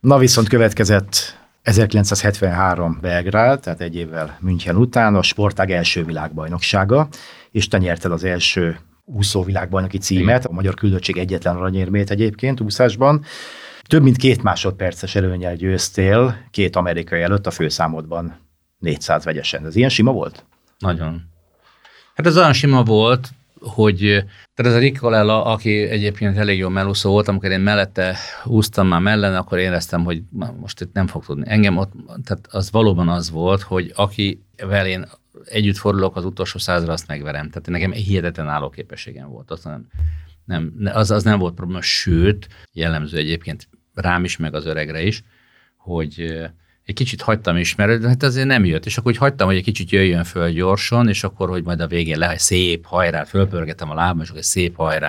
Na 0.00 0.18
viszont 0.18 0.48
következett 0.48 1.39
1973 1.62 2.98
Belgrád, 3.00 3.60
tehát 3.60 3.80
egy 3.80 3.96
évvel 3.96 4.36
München 4.40 4.76
után 4.76 5.14
a 5.14 5.22
sportág 5.22 5.70
első 5.70 6.04
világbajnoksága, 6.04 7.08
és 7.50 7.68
te 7.68 7.78
nyerted 7.78 8.12
az 8.12 8.24
első 8.24 8.78
úszó 9.04 9.42
világbajnoki 9.42 9.98
címet, 9.98 10.44
a 10.44 10.52
magyar 10.52 10.74
küldöttség 10.74 11.16
egyetlen 11.16 11.56
aranyérmét 11.56 12.10
egyébként 12.10 12.60
úszásban. 12.60 13.24
Több 13.82 14.02
mint 14.02 14.16
két 14.16 14.42
másodperces 14.42 15.14
előnyel 15.14 15.56
győztél 15.56 16.36
két 16.50 16.76
amerikai 16.76 17.22
előtt 17.22 17.46
a 17.46 17.50
főszámodban 17.50 18.36
400 18.78 19.24
vegyesen. 19.24 19.66
Ez 19.66 19.76
ilyen 19.76 19.88
sima 19.88 20.12
volt? 20.12 20.44
Nagyon. 20.78 21.22
Hát 22.14 22.26
ez 22.26 22.36
olyan 22.36 22.52
sima 22.52 22.82
volt, 22.82 23.28
hogy 23.60 23.98
tehát 24.54 24.72
ez 24.72 24.74
a 24.74 24.78
Rick 24.78 25.02
aki 25.02 25.82
egyébként 25.82 26.36
elég 26.36 26.58
jó 26.58 26.68
melúszó 26.68 27.10
volt, 27.10 27.28
amikor 27.28 27.50
én 27.50 27.60
mellette 27.60 28.16
úsztam 28.44 28.86
már 28.86 29.00
mellene, 29.00 29.38
akkor 29.38 29.58
éreztem, 29.58 30.04
hogy 30.04 30.22
most 30.60 30.80
itt 30.80 30.92
nem 30.92 31.06
fog 31.06 31.24
tudni. 31.24 31.44
Engem 31.46 31.76
ott, 31.76 31.92
tehát 32.24 32.46
az 32.50 32.70
valóban 32.70 33.08
az 33.08 33.30
volt, 33.30 33.62
hogy 33.62 33.92
akivel 33.94 34.86
én 34.86 35.06
együtt 35.44 35.76
fordulok 35.76 36.16
az 36.16 36.24
utolsó 36.24 36.58
százra, 36.58 36.92
azt 36.92 37.06
megverem. 37.06 37.48
Tehát 37.48 37.68
nekem 37.68 37.92
hihetetlen 37.92 38.48
állóképességem 38.48 39.28
volt. 39.28 39.50
Az 39.50 39.64
nem, 39.64 39.86
nem, 40.44 40.72
az, 40.92 41.10
az 41.10 41.22
nem 41.22 41.38
volt 41.38 41.54
probléma, 41.54 41.82
sőt, 41.82 42.48
jellemző 42.72 43.16
egyébként 43.16 43.68
rám 43.94 44.24
is, 44.24 44.36
meg 44.36 44.54
az 44.54 44.66
öregre 44.66 45.02
is, 45.02 45.22
hogy 45.76 46.32
egy 46.90 46.96
kicsit 46.96 47.22
hagytam 47.22 47.56
is, 47.56 47.74
mert 47.74 48.04
hát 48.04 48.22
azért 48.22 48.46
nem 48.46 48.64
jött, 48.64 48.86
és 48.86 48.98
akkor 48.98 49.12
úgy 49.12 49.18
hagytam, 49.18 49.46
hogy 49.46 49.56
egy 49.56 49.62
kicsit 49.62 49.90
jöjjön 49.90 50.24
föl 50.24 50.50
gyorsan, 50.50 51.08
és 51.08 51.24
akkor, 51.24 51.48
hogy 51.48 51.64
majd 51.64 51.80
a 51.80 51.86
végén 51.86 52.18
le, 52.18 52.38
szép 52.38 52.86
hajrá, 52.86 53.24
fölpörgetem 53.24 53.90
a 53.90 53.94
lábam, 53.94 54.20
és 54.20 54.28
akkor 54.28 54.44
szép 54.44 54.76
hajrá. 54.76 55.08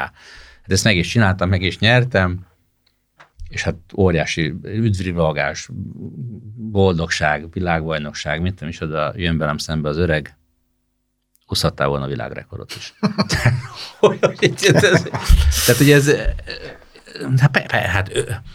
Hát 0.61 0.71
ezt 0.71 0.83
meg 0.83 0.97
is 0.97 1.07
csináltam, 1.07 1.49
meg 1.49 1.61
is 1.61 1.79
nyertem, 1.79 2.45
és 3.49 3.63
hát 3.63 3.75
óriási 3.97 4.53
üdvrivalgás, 4.63 5.69
boldogság, 6.55 7.51
világbajnokság, 7.53 8.41
mint 8.41 8.59
nem 8.59 8.69
is 8.69 8.81
oda 8.81 9.13
jön 9.15 9.37
velem 9.37 9.57
szembe 9.57 9.89
az 9.89 9.97
öreg, 9.97 10.37
húzhattál 11.45 11.87
volna 11.87 12.05
a 12.05 12.07
világrekordot 12.07 12.75
is. 12.75 12.93
Tehát 15.65 15.81
ugye 15.81 15.95
ez, 15.95 16.11
hát, 17.37 17.51
pe, 17.51 17.87
hát, 17.87 18.11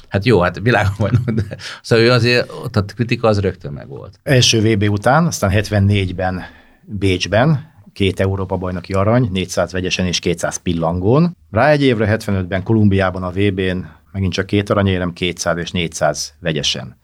hát 0.08 0.24
jó, 0.24 0.40
hát 0.40 0.58
világbajnok, 0.58 1.30
de 1.30 1.42
szóval 1.82 2.04
ő 2.04 2.10
azért, 2.10 2.52
ott 2.64 2.76
a 2.76 2.84
kritika 2.84 3.28
az 3.28 3.40
rögtön 3.40 3.72
meg 3.72 3.88
volt. 3.88 4.20
Első 4.22 4.60
VB 4.60 4.90
után, 4.90 5.26
aztán 5.26 5.50
74-ben 5.54 6.42
Bécsben, 6.82 7.74
két 7.92 8.20
Európa 8.20 8.56
bajnoki 8.56 8.92
arany, 8.92 9.28
400 9.32 9.72
vegyesen 9.72 10.06
és 10.06 10.18
200 10.18 10.56
pillangón. 10.56 11.36
Rá 11.50 11.70
egy 11.70 11.82
évre 11.82 12.16
75-ben 12.16 12.62
Kolumbiában 12.62 13.22
a 13.22 13.30
VB-n 13.30 13.84
megint 14.12 14.32
csak 14.32 14.46
két 14.46 14.70
aranyérem, 14.70 15.12
200 15.12 15.56
és 15.56 15.70
400 15.70 16.34
vegyesen. 16.40 16.96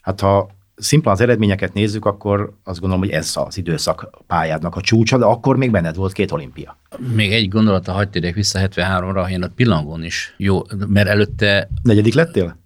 Hát 0.00 0.20
ha 0.20 0.50
szimplán 0.78 1.14
az 1.14 1.20
eredményeket 1.20 1.72
nézzük, 1.72 2.04
akkor 2.04 2.52
azt 2.64 2.80
gondolom, 2.80 3.04
hogy 3.04 3.12
ez 3.12 3.32
az 3.34 3.56
időszak 3.56 4.10
pályádnak 4.26 4.76
a 4.76 4.80
csúcsa, 4.80 5.18
de 5.18 5.24
akkor 5.24 5.56
még 5.56 5.70
benned 5.70 5.96
volt 5.96 6.12
két 6.12 6.32
olimpia. 6.32 6.78
Még 7.14 7.32
egy 7.32 7.48
gondolata 7.48 7.92
hagyd 7.92 8.10
térjek 8.10 8.34
vissza 8.34 8.60
73-ra, 8.62 9.30
én 9.30 9.42
a 9.42 9.48
pillangón 9.54 10.04
is 10.04 10.34
jó, 10.36 10.62
mert 10.86 11.08
előtte... 11.08 11.68
Negyedik 11.82 12.14
lettél? 12.14 12.58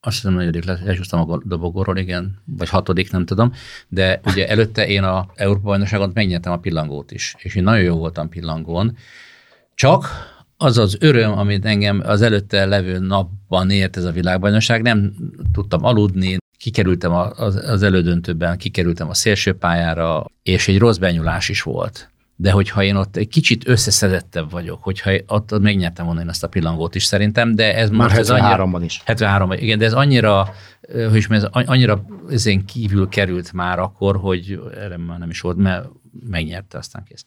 Azt 0.00 0.16
hiszem, 0.16 0.34
negyedik 0.34 0.64
lett, 0.64 0.86
elsőztem 0.86 1.30
a 1.30 1.40
dobogóról, 1.44 1.96
igen, 1.96 2.42
vagy 2.44 2.68
hatodik, 2.68 3.10
nem 3.10 3.24
tudom, 3.24 3.52
de 3.88 4.20
ugye 4.24 4.48
előtte 4.48 4.86
én 4.86 5.02
a 5.02 5.26
Európa 5.34 5.60
bajnokságot 5.60 6.14
megnyertem 6.14 6.52
a 6.52 6.58
pillangót 6.58 7.10
is, 7.10 7.34
és 7.38 7.54
én 7.54 7.62
nagyon 7.62 7.82
jó 7.84 7.96
voltam 7.96 8.28
pillangón, 8.28 8.96
csak 9.74 10.08
az 10.56 10.78
az 10.78 10.96
öröm, 11.00 11.38
amit 11.38 11.64
engem 11.64 12.02
az 12.04 12.22
előtte 12.22 12.66
levő 12.66 12.98
napban 12.98 13.70
ért 13.70 13.96
ez 13.96 14.04
a 14.04 14.12
világbajnokság, 14.12 14.82
nem 14.82 15.14
tudtam 15.52 15.84
aludni, 15.84 16.36
kikerültem 16.58 17.12
az, 17.12 17.82
elődöntőben, 17.82 18.58
kikerültem 18.58 19.08
a 19.08 19.14
szélső 19.14 19.52
pályára, 19.52 20.24
és 20.42 20.68
egy 20.68 20.78
rossz 20.78 20.96
benyulás 20.96 21.48
is 21.48 21.62
volt. 21.62 22.10
De 22.36 22.50
hogyha 22.50 22.82
én 22.82 22.96
ott 22.96 23.16
egy 23.16 23.28
kicsit 23.28 23.68
összeszedettebb 23.68 24.50
vagyok, 24.50 24.82
hogyha 24.82 25.10
ott 25.26 25.58
megnyertem 25.58 26.04
volna 26.04 26.20
én 26.20 26.28
ezt 26.28 26.44
a 26.44 26.48
pillangót 26.48 26.94
is 26.94 27.04
szerintem, 27.04 27.54
de 27.54 27.76
ez 27.76 27.90
már 27.90 28.10
73-ban 28.14 28.80
is. 28.84 29.02
73 29.04 29.52
igen, 29.52 29.78
de 29.78 29.84
ez 29.84 29.92
annyira, 29.92 30.54
hogy 30.92 31.16
is 31.16 31.28
ez 31.28 31.44
annyira 31.44 32.04
ezen 32.30 32.64
kívül 32.64 33.08
került 33.08 33.52
már 33.52 33.78
akkor, 33.78 34.16
hogy 34.16 34.60
erre 34.74 34.96
már 34.96 35.18
nem 35.18 35.30
is 35.30 35.40
volt, 35.40 35.56
mert 35.56 35.88
megnyerte, 36.28 36.78
aztán 36.78 37.04
kész. 37.08 37.24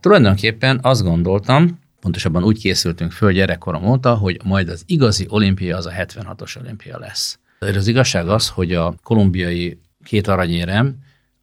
Tulajdonképpen 0.00 0.78
azt 0.82 1.02
gondoltam, 1.02 1.78
pontosabban 2.00 2.44
úgy 2.44 2.58
készültünk 2.58 3.12
föl 3.12 3.32
gyerekkorom 3.32 3.84
óta, 3.84 4.14
hogy 4.14 4.40
majd 4.44 4.68
az 4.68 4.82
igazi 4.86 5.26
olimpia 5.28 5.76
az 5.76 5.86
a 5.86 5.90
76-os 5.90 6.58
olimpia 6.60 6.98
lesz. 6.98 7.38
Az 7.74 7.86
igazság 7.86 8.28
az, 8.28 8.48
hogy 8.48 8.74
a 8.74 8.94
kolumbiai 9.02 9.80
két 10.04 10.28
aranyérem, 10.28 10.96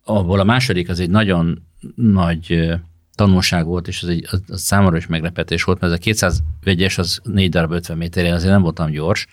abból 0.03 0.39
a 0.39 0.43
második 0.43 0.89
az 0.89 0.99
egy 0.99 1.09
nagyon 1.09 1.63
nagy 1.95 2.71
tanulság 3.15 3.65
volt, 3.65 3.87
és 3.87 4.03
az, 4.03 4.09
egy, 4.09 4.27
az, 4.31 4.41
az 4.47 4.61
számomra 4.61 4.97
is 4.97 5.07
meglepetés 5.07 5.63
volt, 5.63 5.79
mert 5.79 5.93
ez 5.93 5.99
a 5.99 6.01
200 6.01 6.43
vegyes, 6.63 6.97
az 6.97 7.21
4 7.23 7.49
darab 7.49 7.71
50 7.71 7.97
méterre, 7.97 8.33
azért 8.33 8.51
nem 8.51 8.61
voltam 8.61 8.89
gyors, 8.89 9.27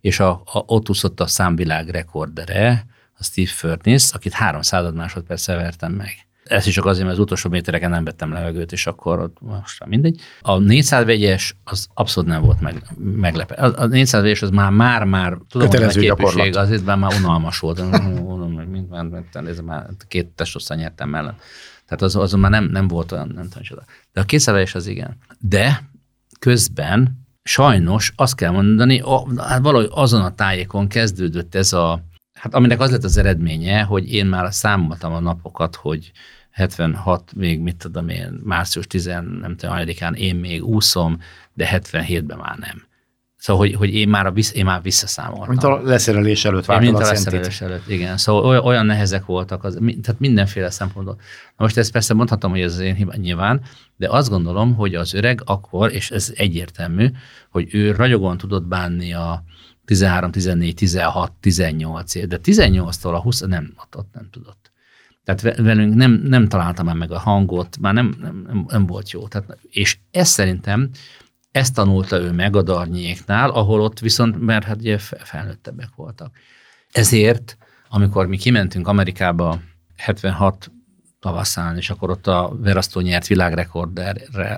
és 0.00 0.20
a, 0.20 0.30
a, 0.30 0.62
ott 0.66 0.88
úszott 0.88 1.20
a 1.20 1.26
számvilág 1.26 1.88
rekordere, 1.88 2.86
a 3.18 3.24
Steve 3.24 3.50
Furnace, 3.50 4.14
akit 4.14 4.32
300 4.32 4.92
másodperccel 4.94 5.56
vertem 5.56 5.92
meg. 5.92 6.25
Ez 6.48 6.66
is 6.66 6.74
csak 6.74 6.84
azért, 6.84 7.04
mert 7.04 7.16
az 7.16 7.22
utolsó 7.22 7.50
métereken 7.50 7.90
nem 7.90 8.04
vettem 8.04 8.32
levegőt, 8.32 8.72
és 8.72 8.86
akkor 8.86 9.18
ott 9.18 9.36
most 9.40 9.86
mindegy. 9.86 10.20
A 10.40 10.58
400 10.58 11.04
vegyes 11.04 11.56
az 11.64 11.86
abszolút 11.94 12.30
nem 12.30 12.42
volt 12.42 12.60
meg, 12.60 12.82
meglepő. 12.98 13.54
A, 13.54 13.82
a 13.82 13.86
400 13.86 14.22
vegyes 14.22 14.42
az 14.42 14.50
már, 14.50 14.70
már, 14.70 15.04
már 15.04 15.38
tudom, 15.48 15.68
Kötelező 15.68 15.98
hogy 15.98 16.08
gyakorlat. 16.08 16.56
azért 16.56 16.84
már, 16.84 16.96
már 16.98 17.12
unalmas 17.18 17.58
volt. 17.58 17.82
Mind, 18.70 18.88
ez 19.32 19.60
már 19.60 19.86
két 20.08 20.26
testosztán 20.26 20.78
nyertem 20.78 21.08
mellett. 21.08 21.40
Tehát 21.86 22.02
az, 22.02 22.16
azon 22.16 22.40
már 22.40 22.50
nem, 22.50 22.64
nem 22.64 22.88
volt 22.88 23.12
olyan, 23.12 23.32
nem 23.34 23.44
tudom 23.48 23.62
csoda. 23.62 23.84
De 24.12 24.20
a 24.20 24.24
200 24.24 24.54
vegyes 24.54 24.74
az 24.74 24.86
igen. 24.86 25.16
De 25.38 25.82
közben 26.38 27.26
sajnos 27.42 28.12
azt 28.16 28.34
kell 28.34 28.50
mondani, 28.50 29.02
hát 29.36 29.62
valahogy 29.62 29.88
azon 29.90 30.20
a 30.20 30.34
tájékon 30.34 30.88
kezdődött 30.88 31.54
ez 31.54 31.72
a, 31.72 32.02
hát 32.32 32.54
aminek 32.54 32.80
az 32.80 32.90
lett 32.90 33.04
az 33.04 33.16
eredménye, 33.16 33.82
hogy 33.82 34.12
én 34.12 34.26
már 34.26 34.54
számoltam 34.54 35.12
a 35.12 35.20
napokat, 35.20 35.76
hogy 35.76 36.12
76, 36.56 37.32
még 37.34 37.60
mit 37.60 37.76
tudom 37.76 38.08
én, 38.08 38.40
március 38.44 38.86
10, 38.86 39.04
nem 39.40 39.54
tudom, 39.56 39.76
án 40.00 40.14
én 40.14 40.36
még 40.36 40.64
úszom, 40.64 41.18
de 41.54 41.68
77-ben 41.72 42.38
már 42.38 42.58
nem. 42.58 42.82
Szóval, 43.36 43.66
hogy, 43.66 43.74
hogy 43.74 43.94
én, 43.94 44.08
már 44.08 44.26
a 44.26 44.32
vissz, 44.32 44.54
én 44.54 44.64
már 44.64 44.82
visszaszámoltam. 44.82 45.48
Mint 45.48 45.62
a 45.62 45.80
leszerelés 45.82 46.44
előtt 46.44 46.64
vártad 46.64 46.86
Mint 46.86 47.02
a, 47.02 47.06
a 47.06 47.10
leszerelés 47.10 47.60
előtt, 47.60 47.88
igen. 47.88 48.16
Szóval 48.16 48.58
olyan 48.58 48.86
nehezek 48.86 49.24
voltak, 49.24 49.64
az, 49.64 49.78
tehát 50.02 50.20
mindenféle 50.20 50.70
szempontból. 50.70 51.14
Na 51.56 51.64
most 51.64 51.76
ezt 51.76 51.92
persze 51.92 52.14
mondhatom, 52.14 52.50
hogy 52.50 52.60
ez 52.60 52.72
az 52.72 52.80
én 52.80 52.94
hiba 52.94 53.14
nyilván, 53.16 53.60
de 53.96 54.10
azt 54.10 54.28
gondolom, 54.28 54.74
hogy 54.74 54.94
az 54.94 55.14
öreg 55.14 55.42
akkor, 55.44 55.92
és 55.92 56.10
ez 56.10 56.32
egyértelmű, 56.36 57.10
hogy 57.50 57.74
ő 57.74 57.92
ragyogon 57.92 58.36
tudott 58.36 58.64
bánni 58.64 59.12
a 59.12 59.42
13, 59.84 60.30
14, 60.30 60.74
16, 60.74 61.32
18 61.40 62.14
év, 62.14 62.26
de 62.26 62.38
18-tól 62.42 63.14
a 63.14 63.20
20, 63.20 63.40
nem, 63.40 63.74
ott, 63.76 63.96
ott 63.96 64.08
nem 64.12 64.28
tudott. 64.30 64.65
Tehát 65.26 65.56
velünk 65.56 65.94
nem, 65.94 66.12
nem 66.12 66.48
találtam 66.48 66.86
már 66.86 66.94
meg 66.94 67.10
a 67.10 67.18
hangot, 67.18 67.78
már 67.80 67.94
nem, 67.94 68.14
nem, 68.20 68.64
nem 68.68 68.86
volt 68.86 69.10
jó. 69.10 69.28
Tehát, 69.28 69.58
és 69.70 69.98
ez 70.10 70.28
szerintem, 70.28 70.90
ezt 71.50 71.74
tanulta 71.74 72.20
ő 72.20 72.32
meg 72.32 72.56
a 72.56 72.62
darnyéknál, 72.62 73.50
ahol 73.50 73.80
ott 73.80 73.98
viszont, 73.98 74.40
mert 74.40 74.64
hát 74.64 74.76
ugye 74.76 74.98
felnőttebbek 74.98 75.88
voltak. 75.96 76.36
Ezért, 76.92 77.56
amikor 77.88 78.26
mi 78.26 78.36
kimentünk 78.36 78.88
Amerikába 78.88 79.60
76 79.96 80.70
tavaszán, 81.26 81.76
és 81.76 81.90
akkor 81.90 82.10
ott 82.10 82.26
a 82.26 82.56
Verasztó 82.60 83.00
nyert 83.00 83.26
világrekordere, 83.26 84.54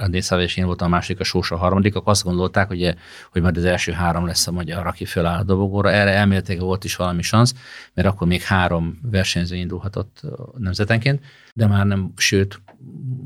a 0.00 0.08
Dészáv 0.08 0.40
és 0.40 0.56
én 0.56 0.64
voltam 0.66 0.86
a 0.86 0.90
második, 0.90 1.20
a 1.20 1.24
Sósa 1.24 1.54
a 1.54 1.58
harmadik, 1.58 1.94
akkor 1.94 2.12
azt 2.12 2.24
gondolták, 2.24 2.68
hogy, 2.68 2.94
hogy 3.32 3.42
majd 3.42 3.56
az 3.56 3.64
első 3.64 3.92
három 3.92 4.26
lesz 4.26 4.46
a 4.46 4.52
magyar, 4.52 4.86
aki 4.86 5.04
föláll 5.04 5.38
a 5.38 5.42
dobogóra. 5.42 5.90
Erre 5.90 6.10
elméletileg 6.10 6.60
volt 6.60 6.84
is 6.84 6.96
valami 6.96 7.22
szansz, 7.22 7.54
mert 7.94 8.08
akkor 8.08 8.26
még 8.26 8.42
három 8.42 8.98
versenyző 9.02 9.56
indulhatott 9.56 10.20
nemzetenként, 10.58 11.24
de 11.54 11.66
már 11.66 11.86
nem, 11.86 12.12
sőt, 12.16 12.60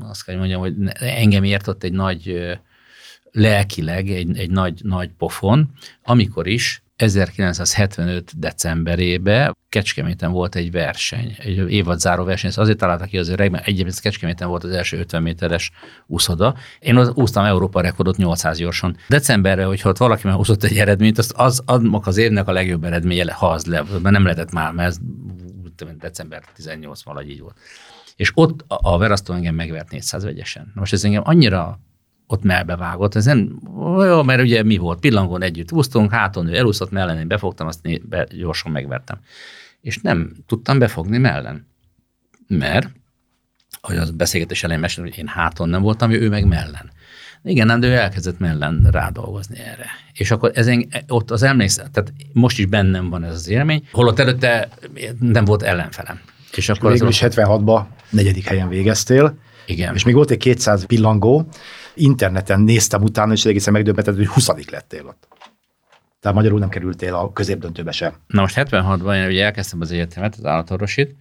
azt 0.00 0.24
kell 0.24 0.36
mondjam, 0.36 0.60
hogy 0.60 0.74
engem 0.98 1.44
ért 1.44 1.68
ott 1.68 1.82
egy 1.82 1.92
nagy 1.92 2.50
lelkileg 3.30 4.10
egy, 4.10 4.38
egy 4.38 4.50
nagy, 4.50 4.80
nagy 4.82 5.10
pofon, 5.18 5.70
amikor 6.04 6.46
is 6.46 6.82
1975. 7.02 8.38
decemberében 8.38 9.56
Kecskeméten 9.68 10.32
volt 10.32 10.54
egy 10.54 10.70
verseny, 10.70 11.36
egy 11.38 11.70
évadzáró 11.72 12.24
verseny, 12.24 12.50
ezt 12.50 12.58
azért 12.58 12.78
találtak 12.78 13.08
ki 13.08 13.18
azért, 13.18 13.50
mert 13.50 13.66
egyébként 13.66 14.00
Kecskeméten 14.00 14.48
volt 14.48 14.64
az 14.64 14.70
első 14.70 14.98
50 14.98 15.22
méteres 15.22 15.70
úszoda. 16.06 16.54
Én 16.78 16.96
az, 16.96 17.10
úsztam 17.14 17.44
Európa 17.44 17.80
rekordot 17.80 18.16
800 18.16 18.58
gyorsan. 18.58 18.96
Decemberre, 19.08 19.64
hogyha 19.64 19.88
ott 19.88 19.96
valaki 19.96 20.26
már 20.26 20.36
úszott 20.36 20.64
egy 20.64 20.78
eredményt, 20.78 21.18
azt 21.18 21.32
az 21.32 21.62
adnak 21.64 22.06
az 22.06 22.16
évnek 22.16 22.48
a 22.48 22.52
legjobb 22.52 22.84
eredménye, 22.84 23.32
ha 23.32 23.50
az 23.50 23.66
le, 23.66 23.82
mert 23.82 24.10
nem 24.10 24.24
lehetett 24.24 24.52
már, 24.52 24.72
mert 24.72 24.88
ez 24.88 24.98
december 25.98 26.42
18 26.54 27.02
valahogy 27.02 27.30
így 27.30 27.40
volt. 27.40 27.56
És 28.16 28.32
ott 28.34 28.64
a 28.66 28.98
Verasztó 28.98 29.34
engem 29.34 29.54
megvert 29.54 29.90
400 29.90 30.24
vegyesen. 30.24 30.72
Most 30.74 30.92
ez 30.92 31.04
engem 31.04 31.22
annyira 31.24 31.80
ott 32.32 32.42
melbevágott. 32.42 33.14
Ez 33.14 33.24
nem, 33.24 33.60
jó, 33.78 34.22
mert 34.22 34.42
ugye 34.42 34.62
mi 34.62 34.76
volt? 34.76 35.00
Pillangón 35.00 35.42
együtt 35.42 35.72
úsztunk, 35.72 36.12
háton 36.12 36.46
ő 36.46 36.56
elúszott 36.56 36.90
mellen, 36.90 37.18
én 37.18 37.28
befogtam, 37.28 37.66
azt 37.66 38.08
be, 38.08 38.26
gyorsan 38.30 38.72
megvertem. 38.72 39.18
És 39.80 39.98
nem 39.98 40.32
tudtam 40.46 40.78
befogni 40.78 41.18
mellen. 41.18 41.66
Mert, 42.48 42.90
hogy 43.80 43.96
az 43.96 44.10
beszélgetés 44.10 44.62
elején 44.62 44.82
mesélem, 44.82 45.08
hogy 45.08 45.18
én 45.18 45.26
háton 45.26 45.68
nem 45.68 45.82
voltam, 45.82 46.10
ő 46.10 46.28
meg 46.28 46.46
mellen. 46.46 46.90
Igen, 47.44 47.80
de 47.80 47.86
ő 47.86 47.92
elkezdett 47.92 48.38
mellen 48.38 48.88
rádolgozni 48.90 49.58
erre. 49.58 49.86
És 50.12 50.30
akkor 50.30 50.50
ezen, 50.54 50.88
ott 51.08 51.30
az 51.30 51.42
emlékszem, 51.42 51.90
tehát 51.92 52.12
most 52.32 52.58
is 52.58 52.66
bennem 52.66 53.10
van 53.10 53.24
ez 53.24 53.34
az 53.34 53.48
élmény, 53.48 53.88
holott 53.92 54.18
előtte 54.18 54.68
nem 55.18 55.44
volt 55.44 55.62
ellenfelem. 55.62 56.20
És 56.54 56.68
akkor 56.68 56.92
végül 56.92 57.08
is 57.08 57.22
76-ban 57.24 57.84
negyedik 58.10 58.46
helyen 58.46 58.68
végeztél. 58.68 59.38
Igen. 59.66 59.94
És 59.94 60.04
még 60.04 60.14
volt 60.14 60.30
egy 60.30 60.38
200 60.38 60.84
pillangó, 60.84 61.48
interneten 61.94 62.60
néztem 62.60 63.02
utána, 63.02 63.32
és 63.32 63.44
egészen 63.44 63.72
megdöbbentett, 63.72 64.16
hogy 64.16 64.26
20 64.26 64.48
lettél 64.70 65.06
ott. 65.06 65.28
Tehát 66.20 66.36
magyarul 66.36 66.58
nem 66.58 66.68
kerültél 66.68 67.14
a 67.14 67.32
középdöntőbe 67.32 67.90
sem. 67.92 68.12
Na 68.26 68.40
most 68.40 68.54
76-ban 68.58 69.16
én 69.16 69.26
ugye 69.26 69.44
elkezdtem 69.44 69.80
az 69.80 69.92
egyetemet, 69.92 70.34
az 70.34 70.44
állatorvosit, 70.44 71.16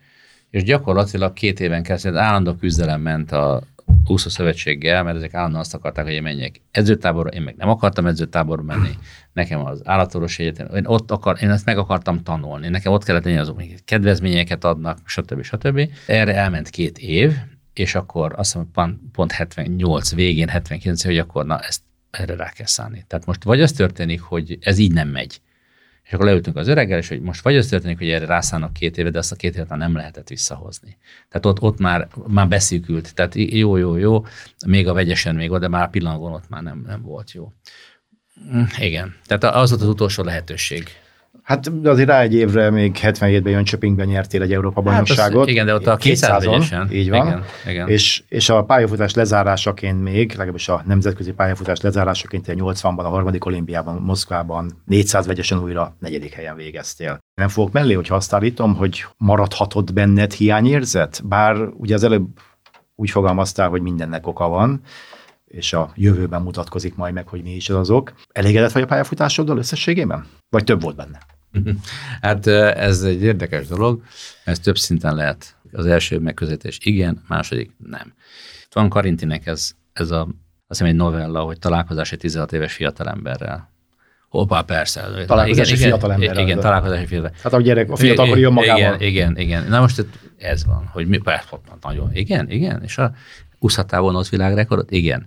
és 0.49 0.63
gyakorlatilag 0.63 1.33
két 1.33 1.59
éven 1.59 1.83
keresztül 1.83 2.17
állandó 2.17 2.53
küzdelem 2.53 3.01
ment 3.01 3.31
a 3.31 3.63
úszó 4.07 4.29
szövetséggel, 4.29 5.03
mert 5.03 5.17
ezek 5.17 5.33
állandóan 5.33 5.61
azt 5.61 5.73
akarták, 5.73 6.05
hogy 6.05 6.13
én 6.13 6.21
menjek 6.21 6.61
edzőtáborra, 6.71 7.29
én 7.29 7.41
meg 7.41 7.55
nem 7.57 7.69
akartam 7.69 8.05
edzőtáborra 8.05 8.61
menni, 8.61 8.89
nekem 9.33 9.65
az 9.65 9.81
állatorvos 9.83 10.39
egyetem, 10.39 10.75
én 10.75 10.85
ott 10.85 11.11
akar, 11.11 11.37
én 11.41 11.49
ezt 11.49 11.65
meg 11.65 11.77
akartam 11.77 12.23
tanulni, 12.23 12.67
nekem 12.67 12.91
ott 12.91 13.03
kellett 13.03 13.23
lenni 13.23 13.37
azok, 13.37 13.55
hogy 13.55 13.75
kedvezményeket 13.85 14.63
adnak, 14.63 14.97
stb. 15.05 15.43
stb. 15.43 15.89
Erre 16.07 16.35
elment 16.35 16.69
két 16.69 16.97
év, 16.97 17.33
és 17.73 17.95
akkor 17.95 18.33
azt 18.35 18.55
mondom, 18.55 18.73
pont, 18.73 18.99
pont 19.11 19.31
78 19.31 20.13
végén, 20.13 20.47
79, 20.47 21.03
hogy 21.03 21.17
akkor 21.17 21.45
na, 21.45 21.59
ezt 21.59 21.81
erre 22.09 22.35
rá 22.35 22.49
kell 22.49 22.65
szállni. 22.65 23.05
Tehát 23.07 23.25
most 23.25 23.43
vagy 23.43 23.61
az 23.61 23.71
történik, 23.71 24.21
hogy 24.21 24.57
ez 24.61 24.77
így 24.77 24.93
nem 24.93 25.07
megy, 25.07 25.41
és 26.03 26.13
akkor 26.13 26.25
leültünk 26.25 26.55
az 26.55 26.67
öreggel, 26.67 26.97
és 26.97 27.07
hogy 27.07 27.21
most 27.21 27.41
vagy 27.41 27.55
az 27.55 27.67
történik, 27.67 27.97
hogy 27.97 28.09
erre 28.09 28.25
rászállnak 28.25 28.73
két 28.73 28.97
évet, 28.97 29.11
de 29.11 29.17
azt 29.17 29.31
a 29.31 29.35
két 29.35 29.55
évet 29.55 29.69
már 29.69 29.79
nem 29.79 29.95
lehetett 29.95 30.27
visszahozni. 30.27 30.97
Tehát 31.29 31.45
ott, 31.45 31.61
ott 31.61 31.79
már, 31.79 32.07
már 32.27 32.47
beszűkült. 32.47 33.13
Tehát 33.13 33.35
jó, 33.35 33.77
jó, 33.77 33.97
jó, 33.97 34.25
még 34.65 34.87
a 34.87 34.93
vegyesen 34.93 35.35
még 35.35 35.51
oda, 35.51 35.59
de 35.59 35.67
már 35.67 35.89
pillanatban 35.89 36.33
ott 36.33 36.49
már 36.49 36.63
nem, 36.63 36.83
nem 36.87 37.01
volt 37.01 37.31
jó. 37.31 37.51
Hm, 38.49 38.63
igen, 38.79 39.15
tehát 39.25 39.55
az 39.55 39.69
volt 39.69 39.81
az 39.81 39.87
utolsó 39.87 40.23
lehetőség. 40.23 40.89
Hát 41.51 41.71
azért 41.83 42.07
rá 42.07 42.21
egy 42.21 42.33
évre 42.33 42.69
még 42.69 42.97
77-ben 43.01 43.51
Jönköpingben 43.51 44.07
nyertél 44.07 44.41
egy 44.41 44.53
Európa 44.53 44.81
bajnokságot. 44.81 45.39
Hát 45.39 45.47
igen, 45.47 45.65
de 45.65 45.73
ott 45.73 45.87
a 45.87 45.95
200 45.95 46.43
Így 46.91 47.09
van. 47.09 47.27
Igen, 47.27 47.43
igen. 47.67 47.87
És, 47.87 48.23
és 48.27 48.49
a 48.49 48.63
pályafutás 48.63 49.13
lezárásaként 49.13 50.03
még, 50.03 50.29
legalábbis 50.29 50.67
a 50.67 50.83
nemzetközi 50.85 51.31
pályafutás 51.31 51.81
lezárásaként 51.81 52.47
a 52.47 52.53
80-ban, 52.53 52.97
a 52.97 53.07
harmadik 53.07 53.45
olimpiában, 53.45 54.01
Moszkvában 54.01 54.81
400 54.85 55.27
vegyesen 55.27 55.59
újra 55.59 55.95
negyedik 55.99 56.33
helyen 56.33 56.55
végeztél. 56.55 57.17
Nem 57.35 57.47
fogok 57.47 57.71
mellé, 57.71 57.93
hogy 57.93 58.07
azt 58.09 58.33
állítom, 58.33 58.75
hogy 58.75 59.05
maradhatott 59.17 59.93
benned 59.93 60.31
hiányérzet? 60.31 61.21
Bár 61.25 61.55
ugye 61.77 61.93
az 61.93 62.03
előbb 62.03 62.27
úgy 62.95 63.09
fogalmaztál, 63.09 63.69
hogy 63.69 63.81
mindennek 63.81 64.27
oka 64.27 64.47
van, 64.47 64.81
és 65.47 65.73
a 65.73 65.91
jövőben 65.95 66.41
mutatkozik 66.41 66.95
majd 66.95 67.13
meg, 67.13 67.27
hogy 67.27 67.43
mi 67.43 67.55
is 67.55 67.69
az 67.69 67.75
azok. 67.75 68.13
Elégedett 68.31 68.71
vagy 68.71 68.81
a 68.81 68.85
pályafutásoddal 68.85 69.57
összességében? 69.57 70.25
Vagy 70.49 70.63
több 70.63 70.81
volt 70.81 70.95
benne? 70.95 71.19
Hát 72.21 72.47
ez 72.47 73.03
egy 73.03 73.23
érdekes 73.23 73.67
dolog, 73.67 74.03
ez 74.43 74.59
több 74.59 74.77
szinten 74.77 75.15
lehet. 75.15 75.55
Az 75.71 75.85
első 75.85 76.19
megközelítés 76.19 76.77
igen, 76.81 77.23
második 77.27 77.71
nem. 77.77 78.13
Itt 78.65 78.73
van 78.73 78.89
Karintinek 78.89 79.47
ez, 79.47 79.71
ez 79.93 80.11
a, 80.11 80.21
azt 80.21 80.29
hiszem 80.67 80.87
egy 80.87 80.95
novella, 80.95 81.41
hogy 81.41 81.59
találkozás 81.59 82.11
egy 82.11 82.19
16 82.19 82.53
éves 82.53 82.73
fiatalemberrel. 82.73 83.69
Hoppá, 84.29 84.61
persze. 84.61 85.07
Találkozás 85.25 85.71
egy 85.71 85.77
fiatalemberrel. 85.77 86.33
Igen, 86.33 86.47
igen 86.47 86.59
találkozás 86.59 86.99
egy 86.99 87.07
fiatal. 87.07 87.31
Hát 87.43 87.53
a 87.53 87.61
gyerek, 87.61 87.91
a 87.91 87.95
fiatalkor 87.95 88.37
jön 88.37 88.53
magával. 88.53 88.79
Igen, 88.79 89.01
igen, 89.01 89.37
igen. 89.37 89.67
Na 89.69 89.79
most 89.79 90.05
ez 90.37 90.65
van, 90.65 90.89
hogy 90.91 91.07
mi, 91.07 91.17
persze, 91.17 91.59
nagyon, 91.81 92.09
igen, 92.13 92.49
igen, 92.49 92.83
és 92.83 92.97
a, 92.97 93.13
úszhatál 93.63 94.03
ott 94.03 94.27
világrekordot? 94.27 94.91
Igen. 94.91 95.25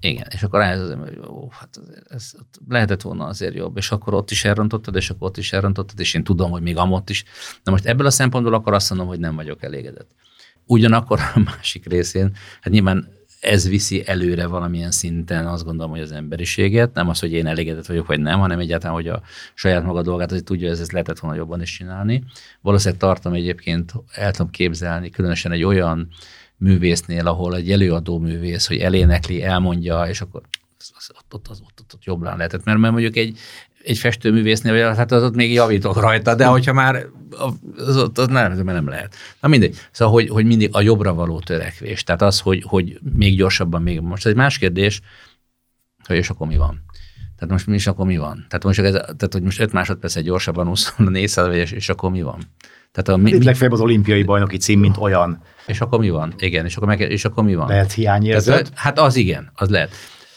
Igen. 0.00 0.26
És 0.30 0.42
akkor 0.42 0.58
rájöttem, 0.58 0.98
hogy 0.98 1.18
ó, 1.28 1.48
hát 1.50 1.68
ez, 1.76 2.04
ez 2.08 2.32
lehetett 2.68 3.02
volna 3.02 3.24
azért 3.24 3.54
jobb, 3.54 3.76
és 3.76 3.90
akkor 3.90 4.14
ott 4.14 4.30
is 4.30 4.44
elrontottad, 4.44 4.96
és 4.96 5.10
akkor 5.10 5.28
ott 5.28 5.36
is 5.36 5.52
elrontottad, 5.52 6.00
és 6.00 6.14
én 6.14 6.24
tudom, 6.24 6.50
hogy 6.50 6.62
még 6.62 6.76
amott 6.76 7.10
is. 7.10 7.24
Na 7.62 7.70
most 7.70 7.86
ebből 7.86 8.06
a 8.06 8.10
szempontból 8.10 8.54
akkor 8.54 8.74
azt 8.74 8.90
mondom, 8.90 9.08
hogy 9.08 9.18
nem 9.18 9.36
vagyok 9.36 9.62
elégedett. 9.62 10.10
Ugyanakkor 10.66 11.20
a 11.34 11.38
másik 11.56 11.86
részén, 11.86 12.32
hát 12.60 12.72
nyilván 12.72 13.08
ez 13.40 13.68
viszi 13.68 14.06
előre 14.06 14.46
valamilyen 14.46 14.90
szinten 14.90 15.46
azt 15.46 15.64
gondolom, 15.64 15.90
hogy 15.90 16.00
az 16.00 16.12
emberiséget, 16.12 16.94
nem 16.94 17.08
az, 17.08 17.20
hogy 17.20 17.32
én 17.32 17.46
elégedett 17.46 17.86
vagyok, 17.86 18.06
vagy 18.06 18.20
nem, 18.20 18.38
hanem 18.38 18.58
egyáltalán, 18.58 18.94
hogy 18.94 19.08
a 19.08 19.22
saját 19.54 19.84
maga 19.84 20.02
dolgát, 20.02 20.30
hogy 20.30 20.44
tudja, 20.44 20.68
hogy 20.68 20.78
ez 20.80 20.90
lehetett 20.90 21.18
volna 21.18 21.36
jobban 21.36 21.60
is 21.60 21.76
csinálni. 21.76 22.24
Valószínűleg 22.60 23.00
tartom 23.00 23.32
egyébként, 23.32 23.92
el 24.12 24.30
tudom 24.30 24.50
képzelni, 24.50 25.10
különösen 25.10 25.52
egy 25.52 25.64
olyan 25.64 26.08
művésznél, 26.56 27.26
ahol 27.26 27.56
egy 27.56 27.70
előadó 27.70 28.18
művész, 28.18 28.66
hogy 28.66 28.78
elénekli, 28.78 29.42
elmondja, 29.42 30.06
és 30.08 30.20
akkor 30.20 30.42
ott, 30.94 31.34
ott, 31.34 31.50
ott, 31.50 31.60
ott, 31.80 31.94
ott, 31.94 32.04
jobbra 32.04 32.36
lehetett. 32.36 32.64
Mert, 32.64 32.78
mert 32.78 32.92
mondjuk 32.92 33.16
egy, 33.16 33.38
egy 33.82 33.98
festőművésznél, 33.98 34.94
hát 34.94 35.12
az 35.12 35.22
ott 35.22 35.34
még 35.34 35.52
javítok 35.52 36.00
rajta, 36.00 36.34
de 36.34 36.46
hogyha 36.46 36.72
már 36.72 37.06
az 37.76 37.96
ott, 37.96 38.18
az 38.18 38.26
nem, 38.26 38.52
nem 38.64 38.88
lehet. 38.88 39.14
Na 39.40 39.48
mindegy. 39.48 39.76
Szóval, 39.90 40.14
hogy, 40.14 40.28
hogy 40.28 40.44
mindig 40.44 40.68
a 40.72 40.80
jobbra 40.80 41.14
való 41.14 41.40
törekvés. 41.40 42.02
Tehát 42.02 42.22
az, 42.22 42.40
hogy, 42.40 42.62
hogy 42.66 42.98
még 43.14 43.36
gyorsabban, 43.36 43.82
még 43.82 44.00
most 44.00 44.26
egy 44.26 44.36
más 44.36 44.58
kérdés, 44.58 45.00
hogy 46.04 46.16
és 46.16 46.30
akkor 46.30 46.46
mi 46.46 46.56
van? 46.56 46.84
Tehát 47.36 47.52
most 47.52 47.66
mi 47.66 47.74
is 47.74 47.86
akkor 47.86 48.06
mi 48.06 48.16
van? 48.16 48.44
Tehát 48.48 48.64
most, 48.64 48.78
ez, 48.78 48.92
tehát, 48.92 49.32
hogy 49.32 49.42
most 49.42 49.60
5 49.60 49.72
másodperc 49.72 50.16
egy 50.16 50.24
gyorsabban 50.24 50.72
a 50.96 51.02
400 51.02 51.54
és, 51.54 51.70
és 51.70 51.88
akkor 51.88 52.10
mi 52.10 52.22
van? 52.22 52.42
Tehát 52.94 53.20
a, 53.20 53.22
mi, 53.22 53.30
Itt 53.30 53.44
legfeljebb 53.44 53.72
az 53.72 53.80
olimpiai 53.80 54.22
bajnoki 54.22 54.56
cím, 54.56 54.80
mint 54.80 54.96
olyan. 54.96 55.42
És 55.66 55.80
akkor 55.80 55.98
mi 55.98 56.10
van? 56.10 56.34
Igen, 56.38 56.64
és 56.64 56.76
akkor, 56.76 56.88
meg, 56.88 57.00
és 57.00 57.24
akkor 57.24 57.44
mi 57.44 57.54
van? 57.54 57.68
Lehet 57.68 57.92
hiányérzet? 57.92 58.54
Tehát, 58.54 58.70
hát 58.74 58.98
az 58.98 59.16
igen, 59.16 59.50
az 59.54 59.68
lehet. 59.68 59.90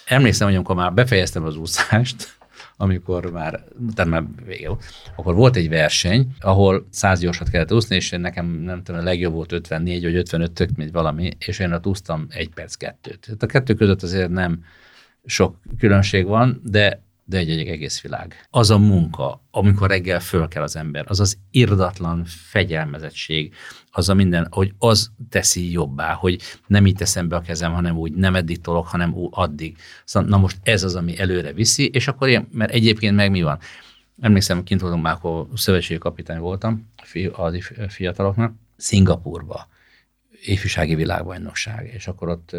Emlékszem, 0.06 0.48
hogy 0.48 0.56
amikor 0.56 0.76
már 0.76 0.94
befejeztem 0.94 1.44
az 1.44 1.56
úszást, 1.56 2.38
amikor 2.78 3.32
már, 3.32 3.64
tehát 3.96 4.12
már 4.12 4.24
vége 4.46 4.70
akkor 5.16 5.36
volt 5.36 5.56
egy 5.56 5.70
verseny, 5.70 6.28
ahol 6.40 6.88
100 6.90 7.20
gyorsat 7.20 7.50
kellett 7.50 7.74
úszni, 7.74 7.96
és 7.96 8.10
nekem 8.10 8.46
nem 8.46 8.84
tudom, 8.84 9.02
a 9.02 9.04
legjobb 9.04 9.34
volt 9.34 9.52
54 9.52 10.04
vagy 10.04 10.16
55 10.16 10.52
tök, 10.52 10.70
mint 10.76 10.92
valami, 10.92 11.32
és 11.40 11.60
én 11.60 11.74
ott 11.74 11.88
úsztam 11.88 12.26
egy 12.30 12.50
perc 12.50 12.76
kettőt. 12.76 13.20
Tehát 13.20 13.44
a 13.44 13.46
kettő 13.46 13.74
között 13.74 14.04
azért 14.04 14.30
nem 14.30 14.64
sok 15.26 15.56
különbség 15.80 16.26
van, 16.26 16.62
de 16.64 17.02
de 17.30 17.38
egy, 17.38 17.50
egy 17.50 17.68
egész 17.68 18.02
világ. 18.02 18.48
Az 18.50 18.70
a 18.70 18.78
munka, 18.78 19.44
amikor 19.52 19.90
reggel 19.90 20.20
föl 20.20 20.48
kell 20.48 20.64
az 20.64 20.76
ember, 20.76 21.06
az 21.08 21.20
az 21.20 21.38
irdatlan 21.52 22.26
fegyelmezettség, 22.26 23.54
az 23.92 24.10
a 24.10 24.14
minden, 24.14 24.48
hogy 24.50 24.74
az 24.78 25.12
teszi 25.30 25.72
jobbá, 25.72 26.14
hogy 26.14 26.42
nem 26.68 26.86
így 26.86 26.96
teszem 26.96 27.28
be 27.28 27.36
a 27.36 27.42
kezem, 27.42 27.74
hanem 27.74 27.98
úgy 27.98 28.14
nem 28.14 28.36
eddig 28.36 28.62
tolok, 28.62 28.88
hanem 28.88 29.14
úgy 29.14 29.30
addig. 29.32 29.78
Szóval, 30.06 30.30
na 30.30 30.38
most 30.38 30.58
ez 30.64 30.84
az, 30.84 30.96
ami 30.96 31.20
előre 31.20 31.54
viszi, 31.54 31.88
és 31.88 32.08
akkor 32.08 32.28
én, 32.28 32.48
mert 32.52 32.72
egyébként 32.72 33.16
meg 33.16 33.32
mi 33.32 33.42
van? 33.42 33.60
Emlékszem, 34.22 34.64
kint 34.64 34.82
voltam 34.82 35.02
már, 35.02 35.14
akkor 35.14 35.48
szövetségi 35.54 36.00
kapitány 36.00 36.40
voltam 36.40 36.92
a 37.34 37.52
fiataloknak, 37.88 38.54
Szingapurba, 38.78 39.68
ifjúsági 40.46 40.96
világbajnokság, 40.96 41.92
és 41.94 42.08
akkor 42.08 42.30
ott 42.30 42.56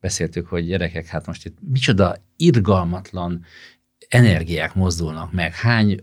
beszéltük, 0.00 0.46
hogy 0.46 0.66
gyerekek, 0.66 1.06
hát 1.06 1.26
most 1.26 1.46
itt 1.46 1.56
micsoda 1.72 2.16
irgalmatlan 2.36 3.44
energiák 4.14 4.74
mozdulnak 4.74 5.32
meg, 5.32 5.54
hány 5.54 6.00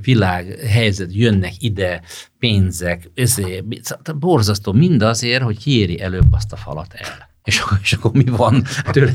világ 0.00 0.58
helyzet 0.68 1.14
jönnek 1.14 1.62
ide, 1.62 2.02
pénzek, 2.38 3.10
ezért, 3.14 3.64
borzasztó 4.18 4.72
mindazért, 4.72 5.42
hogy 5.42 5.58
kiéri 5.58 6.00
előbb 6.00 6.32
azt 6.32 6.52
a 6.52 6.56
falat 6.56 6.94
el. 6.94 7.34
És 7.44 7.58
akkor, 7.58 7.78
és 7.82 7.92
akkor 7.92 8.12
mi 8.12 8.24
van 8.24 8.64
tőle? 8.90 9.12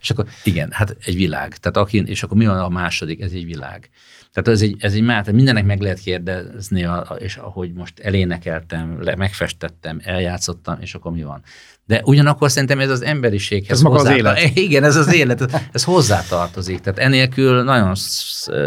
És 0.00 0.10
akkor 0.10 0.26
igen, 0.44 0.70
hát 0.72 0.96
egy 1.04 1.14
világ. 1.16 1.56
Tehát 1.56 1.76
aki, 1.76 2.02
és 2.06 2.22
akkor 2.22 2.36
mi 2.36 2.46
van 2.46 2.58
a 2.58 2.68
második? 2.68 3.20
Ez 3.20 3.32
egy 3.32 3.44
világ. 3.44 3.90
Tehát 4.32 4.48
ez 4.48 4.62
egy, 4.62 4.76
ez 4.78 4.94
egy 4.94 5.02
már, 5.02 5.32
mindennek 5.32 5.64
meg 5.64 5.80
lehet 5.80 5.98
kérdezni, 5.98 6.88
és 7.18 7.36
ahogy 7.36 7.72
most 7.72 7.98
elénekeltem, 7.98 8.88
megfestettem, 9.16 10.00
eljátszottam, 10.04 10.80
és 10.80 10.94
akkor 10.94 11.12
mi 11.12 11.22
van. 11.22 11.42
De 11.86 12.00
ugyanakkor 12.04 12.50
szerintem 12.50 12.80
ez 12.80 12.90
az 12.90 13.02
emberiséghez 13.02 13.76
Ez 13.76 13.82
maga 13.82 13.96
az 13.96 14.08
élet. 14.08 14.38
Igen, 14.54 14.84
ez 14.84 14.96
az 14.96 15.14
élet, 15.14 15.68
ez 15.72 15.84
hozzátartozik. 15.84 16.80
Tehát 16.80 16.98
enélkül 16.98 17.62
nagyon 17.62 17.94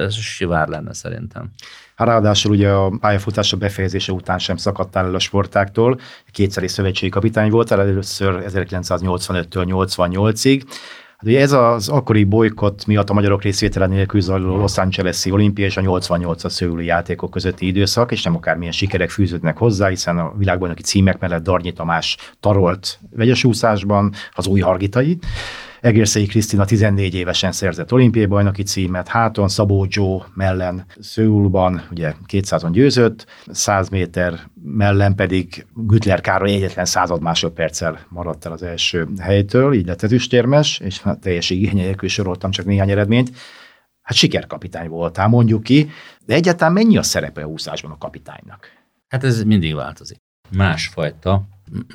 sivár 0.09 0.67
lenne 0.67 0.93
szerintem. 0.93 1.51
Hát 1.95 2.07
ráadásul 2.07 2.51
ugye 2.51 2.69
a 2.69 2.97
pályafutása 2.99 3.57
befejezése 3.57 4.11
után 4.11 4.39
sem 4.39 4.57
szakadtál 4.57 5.05
el 5.05 5.15
a 5.15 5.19
sportáktól, 5.19 5.99
kétszeri 6.31 6.67
szövetségi 6.67 7.11
kapitány 7.11 7.49
voltál, 7.49 7.79
először 7.79 8.43
1985-től 8.47 9.65
88-ig, 9.89 10.61
Hát 11.17 11.29
ugye 11.29 11.39
ez 11.39 11.51
az 11.51 11.89
akkori 11.89 12.23
bolykott 12.23 12.85
miatt 12.85 13.09
a 13.09 13.13
magyarok 13.13 13.41
részvétele 13.41 13.87
nélkül 13.87 14.21
zajló 14.21 14.57
Los 14.57 14.77
Angeles-i 14.77 15.31
olimpia 15.31 15.65
és 15.65 15.77
a 15.77 15.81
88-as 15.81 16.49
szőlői 16.49 16.85
játékok 16.85 17.29
közötti 17.29 17.67
időszak, 17.67 18.11
és 18.11 18.23
nem 18.23 18.35
akármilyen 18.35 18.71
sikerek 18.71 19.09
fűződnek 19.09 19.57
hozzá, 19.57 19.87
hiszen 19.87 20.17
a 20.17 20.33
világbajnoki 20.37 20.81
címek 20.81 21.19
mellett 21.19 21.43
Darnyi 21.43 21.71
Tamás 21.71 22.17
tarolt 22.39 22.99
vegyesúszásban, 23.15 24.13
az 24.31 24.47
új 24.47 24.59
hargitai. 24.59 25.17
Egérszei 25.81 26.25
Krisztina 26.25 26.65
14 26.65 27.13
évesen 27.13 27.51
szerzett 27.51 27.93
olimpiai 27.93 28.25
bajnoki 28.25 28.63
címet, 28.63 29.07
háton 29.07 29.47
Szabó 29.47 29.85
Joe 29.89 30.25
mellen 30.33 30.85
Szőulban 30.99 31.87
ugye 31.91 32.13
200-on 32.27 32.69
győzött, 32.71 33.25
100 33.47 33.89
méter 33.89 34.39
mellen 34.63 35.15
pedig 35.15 35.65
Gütler 35.73 36.21
Károly 36.21 36.51
egyetlen 36.51 36.85
század 36.85 37.21
másodperccel 37.21 37.99
maradt 38.09 38.45
el 38.45 38.51
az 38.51 38.63
első 38.63 39.07
helytől, 39.19 39.73
így 39.73 39.85
lett 39.85 40.03
ezüstérmes, 40.03 40.79
és 40.79 41.01
hát 41.01 41.19
teljes 41.19 41.49
igénye 41.49 41.83
nélkül 41.83 42.09
soroltam 42.09 42.51
csak 42.51 42.65
néhány 42.65 42.89
eredményt. 42.89 43.31
Hát 44.01 44.17
sikerkapitány 44.17 44.89
voltál, 44.89 45.27
mondjuk 45.27 45.63
ki, 45.63 45.89
de 46.25 46.33
egyáltalán 46.33 46.73
mennyi 46.73 46.97
a 46.97 47.03
szerepe 47.03 47.41
a 47.41 47.47
úszásban 47.47 47.91
a 47.91 47.97
kapitánynak? 47.97 48.67
Hát 49.07 49.23
ez 49.23 49.43
mindig 49.43 49.75
változik. 49.75 50.17
Másfajta, 50.49 51.43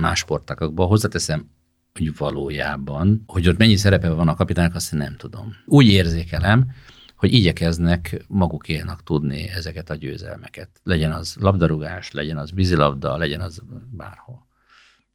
más 0.00 0.18
sportágakban 0.18 0.86
hozzáteszem, 0.86 1.50
hogy 1.92 2.16
valójában, 2.16 3.22
hogy 3.26 3.48
ott 3.48 3.58
mennyi 3.58 3.76
szerepe 3.76 4.08
van 4.08 4.28
a 4.28 4.34
kapitánynak, 4.34 4.74
azt 4.74 4.92
én 4.92 4.98
nem 4.98 5.16
tudom. 5.16 5.56
Úgy 5.66 5.86
érzékelem, 5.86 6.70
hogy 7.16 7.32
igyekeznek 7.32 8.24
magukénak 8.28 9.02
tudni 9.02 9.48
ezeket 9.48 9.90
a 9.90 9.94
győzelmeket. 9.94 10.68
Legyen 10.82 11.12
az 11.12 11.36
labdarúgás, 11.40 12.10
legyen 12.10 12.36
az 12.36 12.52
vízilabda, 12.52 13.16
legyen 13.16 13.40
az 13.40 13.62
bárhol. 13.90 14.46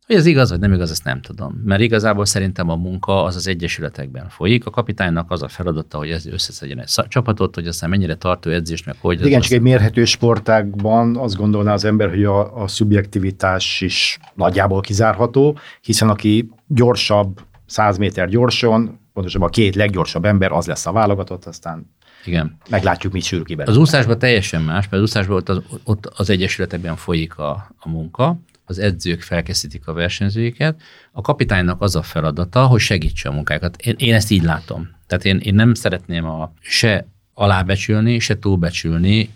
Hogy 0.07 0.15
ez 0.15 0.25
igaz, 0.25 0.49
vagy 0.49 0.59
nem 0.59 0.73
igaz, 0.73 0.91
ezt 0.91 1.03
nem 1.03 1.21
tudom. 1.21 1.61
Mert 1.65 1.81
igazából 1.81 2.25
szerintem 2.25 2.69
a 2.69 2.75
munka 2.75 3.23
az 3.23 3.35
az 3.35 3.47
egyesületekben 3.47 4.29
folyik. 4.29 4.65
A 4.65 4.69
kapitánynak 4.69 5.31
az 5.31 5.41
a 5.41 5.47
feladata, 5.47 5.97
hogy 5.97 6.09
ez 6.09 6.25
összeszedjen 6.25 6.79
egy 6.79 7.07
csapatot, 7.07 7.55
hogy 7.55 7.67
aztán 7.67 7.89
mennyire 7.89 8.15
tartó 8.15 8.49
edzés, 8.49 8.83
meg 8.83 8.95
hogy. 8.99 9.25
Igen, 9.25 9.41
csak 9.41 9.51
egy 9.51 9.61
mérhető 9.61 10.05
sportágban 10.05 11.17
azt 11.17 11.35
gondolná 11.35 11.73
az 11.73 11.85
ember, 11.85 12.09
hogy 12.09 12.23
a, 12.23 12.61
a 12.61 12.67
szubjektivitás 12.67 13.81
is 13.81 14.19
nagyjából 14.33 14.81
kizárható, 14.81 15.57
hiszen 15.81 16.09
aki 16.09 16.49
gyorsabb, 16.67 17.41
100 17.65 17.97
méter 17.97 18.29
gyorsan, 18.29 18.99
pontosabban 19.13 19.47
a 19.47 19.51
két 19.51 19.75
leggyorsabb 19.75 20.25
ember, 20.25 20.51
az 20.51 20.65
lesz 20.65 20.85
a 20.85 20.91
válogatott, 20.91 21.45
aztán 21.45 21.95
Igen. 22.25 22.57
meglátjuk, 22.69 23.13
mit 23.13 23.23
sül 23.23 23.43
ki 23.43 23.55
belőle. 23.55 23.75
Az 23.75 23.81
úszásban 23.81 24.19
teljesen 24.19 24.61
más, 24.61 24.83
mert 24.89 24.93
az 24.93 25.01
úszásban 25.01 25.35
ott 25.35 25.49
az, 25.49 25.61
ott 25.83 26.05
az 26.05 26.29
egyesületekben 26.29 26.95
folyik 26.95 27.37
a, 27.37 27.69
a 27.79 27.89
munka, 27.89 28.39
az 28.69 28.79
edzők 28.79 29.21
felkészítik 29.21 29.87
a 29.87 29.93
versenyzőiket, 29.93 30.81
a 31.11 31.21
kapitánynak 31.21 31.81
az 31.81 31.95
a 31.95 32.01
feladata, 32.01 32.65
hogy 32.65 32.79
segítse 32.79 33.29
a 33.29 33.31
munkákat. 33.31 33.75
Én, 33.81 33.95
én 33.97 34.13
ezt 34.13 34.31
így 34.31 34.43
látom. 34.43 34.89
Tehát 35.07 35.25
én, 35.25 35.37
én 35.37 35.55
nem 35.55 35.73
szeretném 35.73 36.25
a, 36.25 36.53
se 36.59 37.07
alábecsülni, 37.33 38.19
se 38.19 38.39
túlbecsülni 38.39 39.29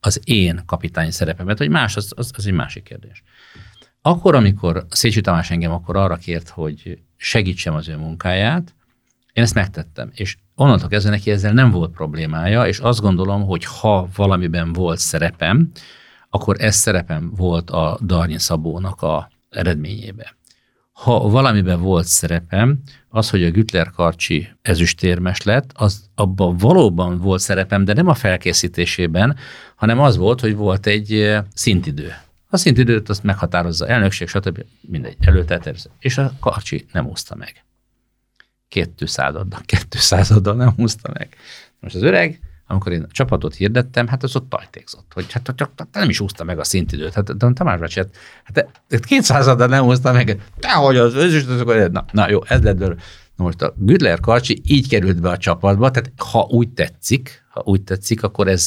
az 0.00 0.20
én 0.24 0.62
kapitány 0.66 1.10
szerepemet, 1.10 1.58
hogy 1.58 1.68
más, 1.68 1.96
az, 1.96 2.12
az, 2.16 2.30
az 2.36 2.46
egy 2.46 2.52
másik 2.52 2.82
kérdés. 2.82 3.22
Akkor, 4.02 4.34
amikor 4.34 4.86
Szécsi 4.88 5.20
Tamás 5.20 5.50
engem 5.50 5.72
akkor 5.72 5.96
arra 5.96 6.16
kért, 6.16 6.48
hogy 6.48 6.98
segítsem 7.16 7.74
az 7.74 7.88
ő 7.88 7.96
munkáját, 7.96 8.74
én 9.32 9.44
ezt 9.44 9.54
megtettem, 9.54 10.10
és 10.14 10.36
onnantól 10.54 10.88
kezdve 10.88 11.10
neki 11.10 11.30
ezzel 11.30 11.52
nem 11.52 11.70
volt 11.70 11.92
problémája, 11.92 12.66
és 12.66 12.78
azt 12.78 13.00
gondolom, 13.00 13.44
hogy 13.44 13.64
ha 13.64 14.08
valamiben 14.16 14.72
volt 14.72 14.98
szerepem, 14.98 15.70
akkor 16.30 16.56
ez 16.60 16.76
szerepem 16.76 17.32
volt 17.36 17.70
a 17.70 17.98
Darnyi 18.02 18.38
Szabónak 18.38 19.02
a 19.02 19.30
eredményébe. 19.48 20.36
Ha 20.92 21.28
valamiben 21.28 21.80
volt 21.80 22.06
szerepem, 22.06 22.82
az, 23.08 23.30
hogy 23.30 23.44
a 23.44 23.50
Gütler 23.50 23.90
Karcsi 23.90 24.48
ezüstérmes 24.62 25.42
lett, 25.42 25.70
az 25.74 26.10
abban 26.14 26.56
valóban 26.56 27.18
volt 27.18 27.40
szerepem, 27.40 27.84
de 27.84 27.92
nem 27.92 28.08
a 28.08 28.14
felkészítésében, 28.14 29.36
hanem 29.76 30.00
az 30.00 30.16
volt, 30.16 30.40
hogy 30.40 30.56
volt 30.56 30.86
egy 30.86 31.12
eh, 31.12 31.44
szintidő. 31.54 32.12
A 32.50 32.56
szintidőt 32.56 33.08
azt 33.08 33.22
meghatározza 33.22 33.86
elnökség, 33.86 34.28
stb. 34.28 34.64
mindegy, 34.80 35.16
előtetervező. 35.20 35.90
És 35.98 36.18
a 36.18 36.32
Karcsi 36.40 36.86
nem 36.92 37.06
úszta 37.06 37.34
meg. 37.34 37.64
Kettő 38.68 39.06
századdal, 39.06 39.60
kettő 39.64 39.98
századdal 39.98 40.54
nem 40.54 40.70
húzta 40.70 41.10
meg. 41.18 41.36
Most 41.80 41.94
az 41.94 42.02
öreg, 42.02 42.40
amikor 42.70 42.92
én 42.92 43.02
a 43.02 43.12
csapatot 43.12 43.54
hirdettem, 43.54 44.06
hát 44.06 44.22
az 44.22 44.36
ott 44.36 44.48
tajtékzott, 44.50 45.10
hogy 45.14 45.32
hát 45.32 45.52
csak 45.56 45.70
nem 45.92 46.08
is 46.08 46.20
úszta 46.20 46.44
meg 46.44 46.58
a 46.58 46.64
szintidőt. 46.64 47.12
Hát 47.12 47.36
de 47.36 47.52
Tamás 47.52 47.80
bácsi, 47.80 48.00
hát, 48.44 48.68
hát 48.90 49.04
kétszázaddal 49.04 49.66
nem 49.66 49.84
úszta 49.84 50.12
meg, 50.12 50.40
hogy 50.62 50.96
az 50.96 51.14
özöst, 51.14 51.48
akkor 51.50 51.90
na, 51.90 52.04
na 52.12 52.30
jó, 52.30 52.40
ez 52.44 52.62
lett 52.62 52.76
belőle. 52.76 53.00
Na 53.36 53.44
most 53.44 53.62
a 53.62 53.74
Güdler 53.76 54.20
Karcsi 54.20 54.62
így 54.64 54.88
került 54.88 55.20
be 55.20 55.30
a 55.30 55.36
csapatba, 55.36 55.90
tehát 55.90 56.12
ha 56.16 56.46
úgy 56.50 56.68
tetszik, 56.68 57.44
ha 57.50 57.62
úgy 57.64 57.82
tetszik, 57.82 58.22
akkor 58.22 58.48
ez, 58.48 58.66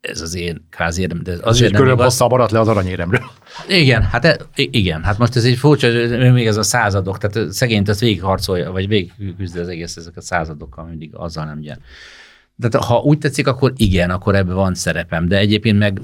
ez 0.00 0.20
az 0.20 0.34
én 0.34 0.66
kvázi 0.70 1.00
érdem. 1.00 1.22
De 1.22 1.36
Az 1.42 1.62
egy 1.62 1.70
igaz. 1.70 2.00
hosszabb 2.00 2.30
maradt 2.30 2.50
le 2.50 2.60
az 2.60 2.68
aranyéremről. 2.68 3.22
Igen, 3.68 4.02
hát 4.02 4.24
e, 4.24 4.38
igen, 4.54 5.02
hát 5.02 5.18
most 5.18 5.36
ez 5.36 5.44
egy 5.44 5.56
furcsa, 5.56 5.88
még 6.32 6.46
ez 6.46 6.56
a 6.56 6.62
századok, 6.62 7.18
tehát 7.18 7.52
szegényt 7.52 7.88
ezt 7.88 8.00
végigharcolja, 8.00 8.70
vagy 8.70 8.88
végigküzdi 8.88 9.58
az 9.58 9.68
egész 9.68 9.96
ezek 9.96 10.16
a 10.16 10.20
századokkal, 10.20 10.84
mindig 10.84 11.10
azzal 11.14 11.44
nem 11.44 11.58
ugye. 11.58 11.76
De 12.56 12.78
ha 12.78 12.96
úgy 12.98 13.18
tetszik, 13.18 13.46
akkor 13.46 13.72
igen, 13.76 14.10
akkor 14.10 14.34
ebben 14.34 14.54
van 14.54 14.74
szerepem, 14.74 15.28
de 15.28 15.38
egyébként 15.38 15.78
meg, 15.78 16.00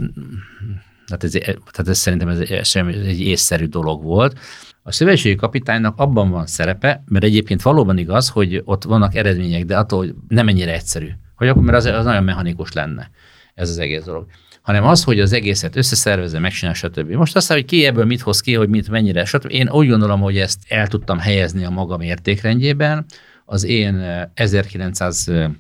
tehát 1.07 1.25
ez, 1.25 1.31
tehát 1.71 1.89
ez 1.89 1.99
szerintem 1.99 2.29
ez 2.29 2.39
ez 2.41 2.77
egy 2.85 3.21
észszerű 3.21 3.67
dolog 3.67 4.03
volt. 4.03 4.39
A 4.83 4.93
szövetségi 4.93 5.35
kapitánynak 5.35 5.99
abban 5.99 6.31
van 6.31 6.47
szerepe, 6.47 7.03
mert 7.07 7.25
egyébként 7.25 7.63
valóban 7.63 7.99
igaz, 7.99 8.29
hogy 8.29 8.63
ott 8.65 8.85
vannak 8.85 9.15
eredmények, 9.15 9.65
de 9.65 9.77
attól, 9.77 9.99
hogy 9.99 10.15
nem 10.29 10.49
ennyire 10.49 10.73
egyszerű. 10.73 11.09
Hogy 11.37 11.49
akkor, 11.49 11.63
mert 11.63 11.77
az, 11.77 11.85
az 11.85 12.05
nagyon 12.05 12.25
mechanikus 12.25 12.73
lenne 12.73 13.11
ez 13.55 13.69
az 13.69 13.79
egész 13.79 14.05
dolog 14.05 14.27
hanem 14.63 14.85
az, 14.85 15.05
hogy 15.05 15.21
az 15.21 15.33
egészet 15.33 15.77
összeszervezze, 15.77 16.39
megcsinál, 16.39 16.75
stb. 16.75 17.11
Most 17.11 17.37
aztán, 17.37 17.57
hogy 17.57 17.67
ki 17.67 17.85
ebből 17.85 18.05
mit 18.05 18.21
hoz 18.21 18.41
ki, 18.41 18.55
hogy 18.55 18.69
mit 18.69 18.91
mennyire, 18.91 19.25
stb. 19.25 19.51
Én 19.51 19.71
úgy 19.71 19.89
gondolom, 19.89 20.21
hogy 20.21 20.39
ezt 20.39 20.59
el 20.69 20.87
tudtam 20.87 21.19
helyezni 21.19 21.65
a 21.65 21.71
magam 21.71 22.01
értékrendjében, 22.01 23.05
az 23.53 23.65
én 23.65 23.99
eh, 23.99 24.29
1985-től 24.37 25.55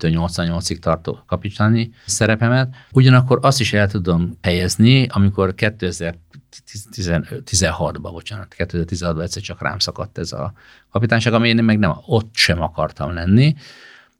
88-ig 0.00 0.78
tartó 0.78 1.18
kapitányi 1.26 1.90
szerepemet, 2.06 2.74
ugyanakkor 2.92 3.38
azt 3.42 3.60
is 3.60 3.72
el 3.72 3.88
tudom 3.88 4.38
helyezni, 4.42 5.06
amikor 5.10 5.54
2016-ban, 5.56 8.08
bocsánat, 8.12 8.54
2016-ban 8.58 9.22
egyszer 9.22 9.42
csak 9.42 9.62
rám 9.62 9.78
szakadt 9.78 10.18
ez 10.18 10.32
a 10.32 10.52
kapitányság, 10.90 11.32
ami 11.32 11.48
én 11.48 11.64
meg 11.64 11.78
nem, 11.78 11.92
ott 12.06 12.30
sem 12.32 12.62
akartam 12.62 13.14
lenni, 13.14 13.54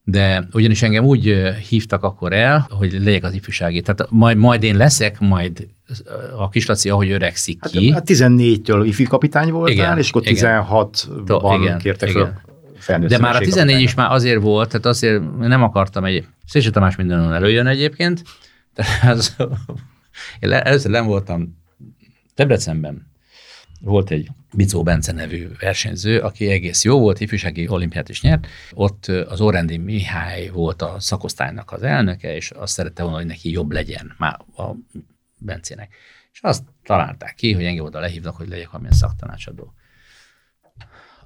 de 0.04 0.48
ugyanis 0.52 0.82
engem 0.82 1.04
úgy 1.04 1.42
hívtak 1.68 2.02
akkor 2.02 2.32
el, 2.32 2.68
hogy 2.70 2.92
legyek 2.92 3.24
az 3.24 3.34
ifjúsági. 3.34 3.80
Tehát 3.80 4.10
majd, 4.10 4.36
majd 4.36 4.62
én 4.62 4.76
leszek, 4.76 5.20
majd 5.20 5.68
a 6.36 6.48
kislaci, 6.48 6.90
ahogy 6.90 7.10
öregszik 7.10 7.60
ki. 7.60 7.92
Hát 7.92 8.04
14-től 8.06 8.82
ifi 8.86 9.04
kapitány 9.04 9.50
voltál, 9.50 9.74
Igen, 9.74 9.98
és 9.98 10.10
akkor 10.10 10.26
igen. 10.26 10.64
16-ban 10.70 11.58
Igen, 11.60 11.78
kértek 11.78 12.08
igen. 12.08 12.46
Fel 12.88 12.98
felnőtt 12.98 13.08
De 13.10 13.18
már 13.18 13.30
a 13.30 13.32
szövetségi 13.32 13.54
14 13.54 13.82
is 13.82 13.94
már 13.94 14.12
azért 14.12 14.42
volt, 14.42 14.68
tehát 14.68 14.86
azért 14.86 15.36
nem 15.38 15.62
akartam 15.62 16.04
egy... 16.04 16.26
Szécsi 16.46 16.70
Tamás 16.70 16.96
mindenhol 16.96 17.34
előjön 17.34 17.66
egyébként. 17.66 18.22
Tehát 18.74 19.16
az, 19.16 19.36
én 20.40 20.52
először 20.52 20.90
nem 20.90 21.06
voltam 21.06 21.62
Debrecenben. 22.34 23.06
Volt 23.80 24.10
egy 24.10 24.28
Bicó 24.52 24.82
Bence 24.82 25.12
nevű 25.12 25.48
versenyző, 25.60 26.18
aki 26.20 26.50
egész 26.50 26.84
jó 26.84 26.98
volt, 26.98 27.20
ifjúsági 27.20 27.68
olimpiát 27.68 28.08
is 28.08 28.22
nyert. 28.22 28.46
Ott 28.72 29.06
az 29.06 29.40
Órendi 29.40 29.76
Mihály 29.76 30.48
volt 30.48 30.82
a 30.82 30.96
szakosztálynak 30.98 31.72
az 31.72 31.82
elnöke, 31.82 32.34
és 32.34 32.50
azt 32.50 32.72
szerette 32.72 33.02
volna, 33.02 33.16
hogy 33.16 33.26
neki 33.26 33.50
jobb 33.50 33.72
legyen 33.72 34.14
már 34.18 34.38
a 34.56 34.70
Bencének. 35.38 35.94
És 36.32 36.40
azt 36.42 36.62
találták 36.84 37.34
ki, 37.34 37.52
hogy 37.52 37.64
engem 37.64 37.84
oda 37.84 38.00
lehívnak, 38.00 38.36
hogy 38.36 38.48
legyek 38.48 38.66
valamilyen 38.66 38.96
szaktanácsadó. 38.96 39.72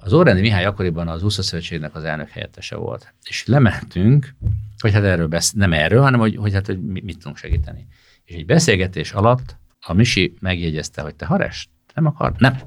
Az 0.05 0.13
Órendi 0.13 0.41
Mihály 0.41 0.65
akkoriban 0.65 1.07
az 1.07 1.23
úszószövetségnek 1.23 1.95
az 1.95 2.03
elnök 2.03 2.29
helyettese 2.29 2.75
volt. 2.75 3.13
És 3.23 3.45
lementünk, 3.45 4.35
hogy 4.77 4.93
hát 4.93 5.03
erről 5.03 5.27
besz- 5.27 5.55
nem 5.55 5.73
erről, 5.73 6.01
hanem 6.01 6.19
hogy, 6.19 6.35
hogy 6.35 6.53
hát 6.53 6.65
hogy 6.65 6.81
mi- 6.81 7.01
mit 7.01 7.17
tudunk 7.17 7.37
segíteni. 7.37 7.87
És 8.23 8.35
egy 8.35 8.45
beszélgetés 8.45 9.11
alatt 9.11 9.55
a 9.79 9.93
Misi 9.93 10.33
megjegyezte, 10.39 11.01
hogy 11.01 11.15
te 11.15 11.25
Hares, 11.25 11.69
nem 11.93 12.05
akar? 12.05 12.33
Nem. 12.37 12.57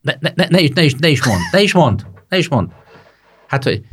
Ne, 0.00 0.12
ne, 0.20 0.30
ne, 0.34 0.46
ne, 0.48 0.60
is, 0.60 0.70
ne, 0.74 0.82
is, 0.82 0.94
ne 0.94 1.08
is 1.08 1.24
mond, 1.24 1.40
ne 1.50 1.60
is 1.60 1.72
mond, 1.72 2.06
ne 2.28 2.38
is 2.38 2.48
mond. 2.48 2.72
Hát, 3.46 3.62
hogy, 3.64 3.84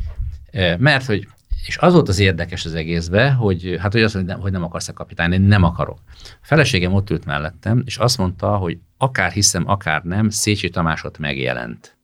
mert, 0.78 1.04
hogy, 1.04 1.28
és 1.66 1.76
az 1.78 1.92
volt 1.92 2.08
az 2.08 2.18
érdekes 2.18 2.64
az 2.64 2.74
egészben, 2.74 3.34
hogy 3.34 3.76
hát, 3.80 3.92
hogy 3.92 4.02
azt 4.02 4.14
mondja, 4.14 4.36
hogy 4.36 4.52
nem 4.52 4.62
akarsz 4.62 4.88
a 4.88 4.92
kapitány, 4.92 5.32
én 5.32 5.40
nem 5.40 5.62
akarok. 5.62 5.98
A 6.22 6.38
feleségem 6.40 6.92
ott 6.92 7.10
ült 7.10 7.24
mellettem, 7.24 7.82
és 7.86 7.96
azt 7.98 8.18
mondta, 8.18 8.56
hogy 8.56 8.78
akár 8.96 9.32
hiszem, 9.32 9.68
akár 9.68 10.02
nem, 10.02 10.28
Szécsi 10.28 10.70
Tamásot 10.70 11.18
megjelent 11.18 11.96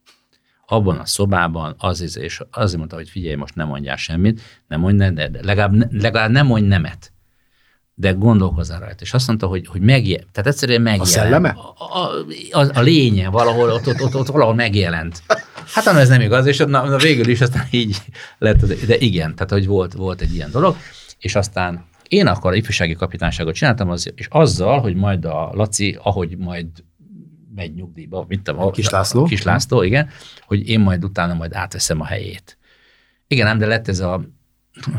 abban 0.70 0.98
a 0.98 1.06
szobában 1.06 1.74
az, 1.78 2.16
és 2.16 2.40
azért 2.50 2.78
mondta, 2.78 2.96
hogy 2.96 3.08
figyelj, 3.08 3.34
most 3.34 3.54
nem 3.54 3.66
mondjál 3.66 3.96
semmit, 3.96 4.40
nem 4.68 4.80
mondj 4.80 4.96
ne, 4.96 5.10
de 5.28 5.30
legalább, 5.42 5.92
legalább 5.92 6.30
nem 6.30 6.46
mondj 6.46 6.66
nemet, 6.66 7.12
de 7.94 8.12
gondolkozzál 8.12 8.80
rajta. 8.80 8.96
És 9.00 9.12
azt 9.12 9.26
mondta, 9.26 9.46
hogy, 9.46 9.66
hogy 9.66 9.80
megjel, 9.80 10.24
tehát 10.32 10.50
egyszerűen 10.50 10.80
megjelent. 10.80 11.10
szelleme? 11.10 11.48
A, 11.48 11.74
a, 11.98 12.60
a, 12.60 12.70
a 12.74 12.80
lénye 12.80 13.28
valahol, 13.28 13.70
ott, 13.70 13.86
ott, 13.86 14.00
ott, 14.00 14.14
ott 14.14 14.26
valahol 14.26 14.54
megjelent. 14.54 15.22
Hát 15.74 15.84
hanem 15.84 16.00
ez 16.00 16.08
nem 16.08 16.20
igaz, 16.20 16.46
és 16.46 16.56
na, 16.56 16.64
na 16.66 16.96
végül 16.96 17.28
is 17.28 17.40
aztán 17.40 17.66
így 17.70 17.96
lett, 18.38 18.62
az, 18.62 18.84
de 18.86 18.96
igen, 18.98 19.34
tehát 19.34 19.50
hogy 19.50 19.66
volt, 19.66 19.92
volt 19.92 20.20
egy 20.20 20.34
ilyen 20.34 20.50
dolog, 20.50 20.76
és 21.18 21.34
aztán 21.34 21.84
én 22.08 22.26
akkor 22.26 22.54
ifjúsági 22.54 22.94
kapitányságot 22.94 23.54
csináltam, 23.54 23.90
az, 23.90 24.12
és 24.14 24.26
azzal, 24.30 24.80
hogy 24.80 24.94
majd 24.94 25.24
a 25.24 25.50
Laci, 25.52 25.98
ahogy 26.02 26.36
majd 26.36 26.66
megy 27.54 27.74
nyugdíjba, 27.74 28.24
mint 28.28 28.48
a, 28.48 28.70
Kis 28.70 28.88
László. 28.88 29.22
A 29.22 29.26
Kis 29.26 29.42
László, 29.42 29.82
igen, 29.82 30.08
hogy 30.40 30.68
én 30.68 30.80
majd 30.80 31.04
utána 31.04 31.34
majd 31.34 31.54
átveszem 31.54 32.00
a 32.00 32.04
helyét. 32.04 32.58
Igen, 33.26 33.46
ám, 33.46 33.58
de 33.58 33.66
lett 33.66 33.88
ez 33.88 34.00
a, 34.00 34.24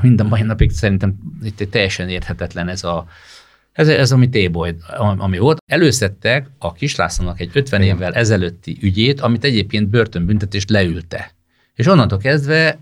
mind 0.01 0.19
a 0.19 0.23
mai 0.23 0.41
napig 0.41 0.71
szerintem 0.71 1.17
itt 1.43 1.71
teljesen 1.71 2.09
érthetetlen 2.09 2.67
ez 2.67 2.83
a, 2.83 3.05
ez, 3.71 3.87
ez 3.87 4.11
ami 4.11 4.29
téboly, 4.29 4.75
ami 4.97 5.37
volt. 5.37 5.57
Előszedtek 5.65 6.49
a 6.57 6.71
Kislászlónak 6.71 7.39
egy 7.39 7.49
50 7.53 7.81
Igen. 7.81 7.95
évvel 7.95 8.13
ezelőtti 8.13 8.77
ügyét, 8.81 9.21
amit 9.21 9.43
egyébként 9.43 9.89
börtönbüntetést 9.89 10.69
leülte. 10.69 11.31
És 11.73 11.87
onnantól 11.87 12.17
kezdve 12.17 12.79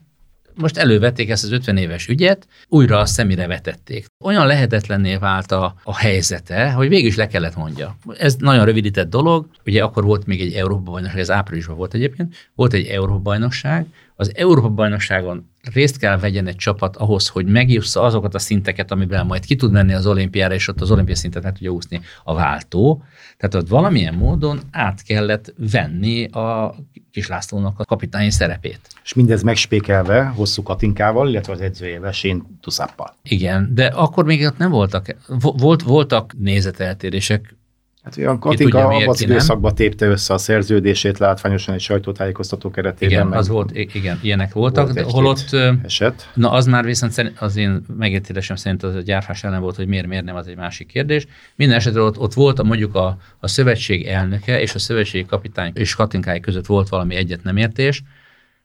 most 0.61 0.77
elővették 0.77 1.29
ezt 1.29 1.43
az 1.43 1.51
50 1.51 1.77
éves 1.77 2.07
ügyet, 2.07 2.47
újra 2.67 2.97
a 2.97 3.05
szemére 3.05 3.47
vetették. 3.47 4.05
Olyan 4.23 4.47
lehetetlenné 4.47 5.15
vált 5.15 5.51
a, 5.51 5.75
a 5.83 5.97
helyzete, 5.97 6.71
hogy 6.71 6.89
végül 6.89 7.07
is 7.07 7.15
le 7.15 7.27
kellett 7.27 7.55
mondja. 7.55 7.97
Ez 8.17 8.35
nagyon 8.35 8.65
rövidített 8.65 9.09
dolog, 9.09 9.47
ugye 9.65 9.83
akkor 9.83 10.03
volt 10.03 10.25
még 10.25 10.41
egy 10.41 10.53
Európa-bajnokság, 10.53 11.19
ez 11.19 11.31
áprilisban 11.31 11.77
volt 11.77 11.93
egyébként, 11.93 12.35
volt 12.55 12.73
egy 12.73 12.85
Európa-bajnokság, 12.85 13.85
az 14.15 14.31
Európa-bajnokságon 14.35 15.49
részt 15.73 15.97
kell 15.97 16.17
vegyen 16.17 16.47
egy 16.47 16.55
csapat 16.55 16.95
ahhoz, 16.95 17.27
hogy 17.27 17.45
megjussa 17.45 18.01
azokat 18.01 18.35
a 18.35 18.39
szinteket, 18.39 18.91
amivel 18.91 19.23
majd 19.23 19.45
ki 19.45 19.55
tud 19.55 19.71
menni 19.71 19.93
az 19.93 20.07
olimpiára, 20.07 20.53
és 20.53 20.67
ott 20.67 20.81
az 20.81 20.91
olimpiai 20.91 21.15
szintet 21.15 21.43
meg 21.43 21.53
tudja 21.53 21.69
úszni 21.69 22.01
a 22.23 22.33
váltó. 22.33 23.03
Tehát 23.37 23.55
ott 23.55 23.67
valamilyen 23.69 24.13
módon 24.13 24.59
át 24.71 25.03
kellett 25.03 25.53
venni 25.57 26.25
a 26.25 26.75
Kislászlónak 27.11 27.79
a 27.79 27.85
kapitányi 27.85 28.31
szerepét. 28.31 28.79
És 29.03 29.13
mindez 29.13 29.41
megspékelve 29.41 30.23
hosszú 30.23 30.63
Katinkával, 30.63 31.29
illetve 31.29 31.53
az 31.53 31.61
edzőjével, 31.61 32.11
Sén 32.11 32.59
Tuszáppal. 32.61 33.15
Igen, 33.23 33.69
de 33.73 33.85
akkor 33.85 34.25
még 34.25 34.45
ott 34.45 34.57
nem 34.57 34.71
voltak, 34.71 35.15
vo- 35.27 35.59
volt, 35.59 35.83
voltak 35.83 36.33
nézeteltérések, 36.37 37.57
Hát 38.03 38.17
olyan 38.17 38.39
Katinka 38.39 38.87
az 38.87 39.21
időszakban 39.21 39.75
tépte 39.75 40.05
össze 40.05 40.33
a 40.33 40.37
szerződését 40.37 41.17
látványosan 41.17 41.73
egy 41.73 41.79
sajtótájékoztató 41.79 42.69
keretében. 42.69 43.27
Igen, 43.27 43.37
az 43.37 43.47
volt, 43.47 43.75
igen, 43.75 44.19
ilyenek 44.21 44.53
voltak, 44.53 44.83
volt 44.83 44.95
de 44.95 45.03
holott, 45.03 45.55
eset. 45.83 46.31
na 46.33 46.51
az 46.51 46.65
már 46.65 46.85
viszont 46.85 47.33
az 47.39 47.55
én 47.55 47.81
megértésem 47.97 48.55
szerint 48.55 48.83
az 48.83 48.95
a 48.95 49.01
gyárfás 49.01 49.43
ellen 49.43 49.61
volt, 49.61 49.75
hogy 49.75 49.87
miért, 49.87 50.07
miért 50.07 50.23
nem, 50.23 50.35
az 50.35 50.47
egy 50.47 50.55
másik 50.55 50.87
kérdés. 50.87 51.27
Minden 51.55 51.77
esetre 51.77 52.01
ott, 52.01 52.17
ott 52.17 52.33
volt 52.33 52.59
a, 52.59 52.63
mondjuk 52.63 52.95
a, 52.95 53.17
a 53.39 53.47
szövetség 53.47 54.05
elnöke 54.05 54.61
és 54.61 54.75
a 54.75 54.79
szövetség 54.79 55.25
kapitány 55.25 55.71
és 55.75 55.95
Katinkáj 55.95 56.39
között 56.39 56.65
volt 56.65 56.89
valami 56.89 57.15
egyet 57.15 57.43
nem 57.43 57.57
értés, 57.57 58.03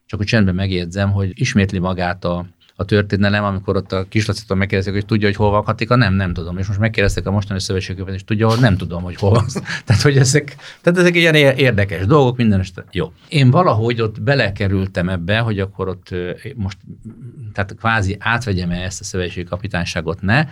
csak 0.05 0.19
hogy 0.19 0.27
csendben 0.27 0.55
megjegyzem, 0.55 1.11
hogy 1.11 1.31
ismétli 1.33 1.79
magát 1.79 2.25
a, 2.25 2.45
a 2.77 2.85
történelem, 2.85 3.43
amikor 3.43 3.75
ott 3.75 3.91
a 3.91 4.03
kislacitól 4.03 4.57
megkérdezték, 4.57 4.95
hogy 4.95 5.05
tudja, 5.05 5.27
hogy 5.27 5.35
hol 5.35 5.49
van 5.49 5.63
Katika, 5.63 5.95
nem, 5.95 6.13
nem 6.13 6.33
tudom. 6.33 6.57
És 6.57 6.67
most 6.67 6.79
megkérdezték 6.79 7.25
a 7.25 7.31
mostani 7.31 7.59
szövetségüket, 7.59 8.13
és 8.13 8.23
tudja, 8.23 8.49
hogy 8.49 8.59
nem 8.59 8.77
tudom, 8.77 9.03
hogy 9.03 9.15
hol 9.15 9.29
van. 9.29 9.45
tehát, 9.85 10.01
hogy 10.01 10.17
ezek, 10.17 10.55
tehát 10.81 10.99
ezek 10.99 11.15
ilyen 11.15 11.35
érdekes 11.35 12.05
dolgok, 12.05 12.37
minden 12.37 12.59
este. 12.59 12.85
Jó. 12.91 13.11
Én 13.29 13.51
valahogy 13.51 14.01
ott 14.01 14.21
belekerültem 14.21 15.09
ebbe, 15.09 15.39
hogy 15.39 15.59
akkor 15.59 15.87
ott 15.87 16.15
most, 16.55 16.77
tehát 17.53 17.75
kvázi 17.75 18.15
átvegyem-e 18.19 18.83
ezt 18.83 18.99
a 18.99 19.03
szövetségi 19.03 19.47
kapitányságot, 19.47 20.21
ne. 20.21 20.47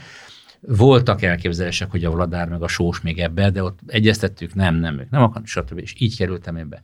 Voltak 0.60 1.22
elképzelések, 1.22 1.92
hogy 1.92 2.06
a 2.06 2.12
Vladár 2.12 2.50
meg 2.50 2.62
a 2.62 2.68
Sós 2.68 3.02
még 3.02 3.20
ebbe, 3.20 3.50
de 3.50 3.64
ott 3.64 3.80
egyeztettük, 3.88 4.54
nem, 4.54 4.76
nem, 4.76 5.00
ők 5.00 5.10
nem 5.10 5.22
akarnak, 5.22 5.48
stb. 5.48 5.80
És 5.80 5.94
így 5.98 6.18
kerültem 6.18 6.56
ebbe. 6.56 6.82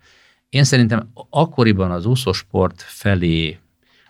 Én 0.50 0.64
szerintem 0.64 1.12
akkoriban 1.30 1.92
az 1.92 2.06
úszósport 2.06 2.82
felé 2.82 3.60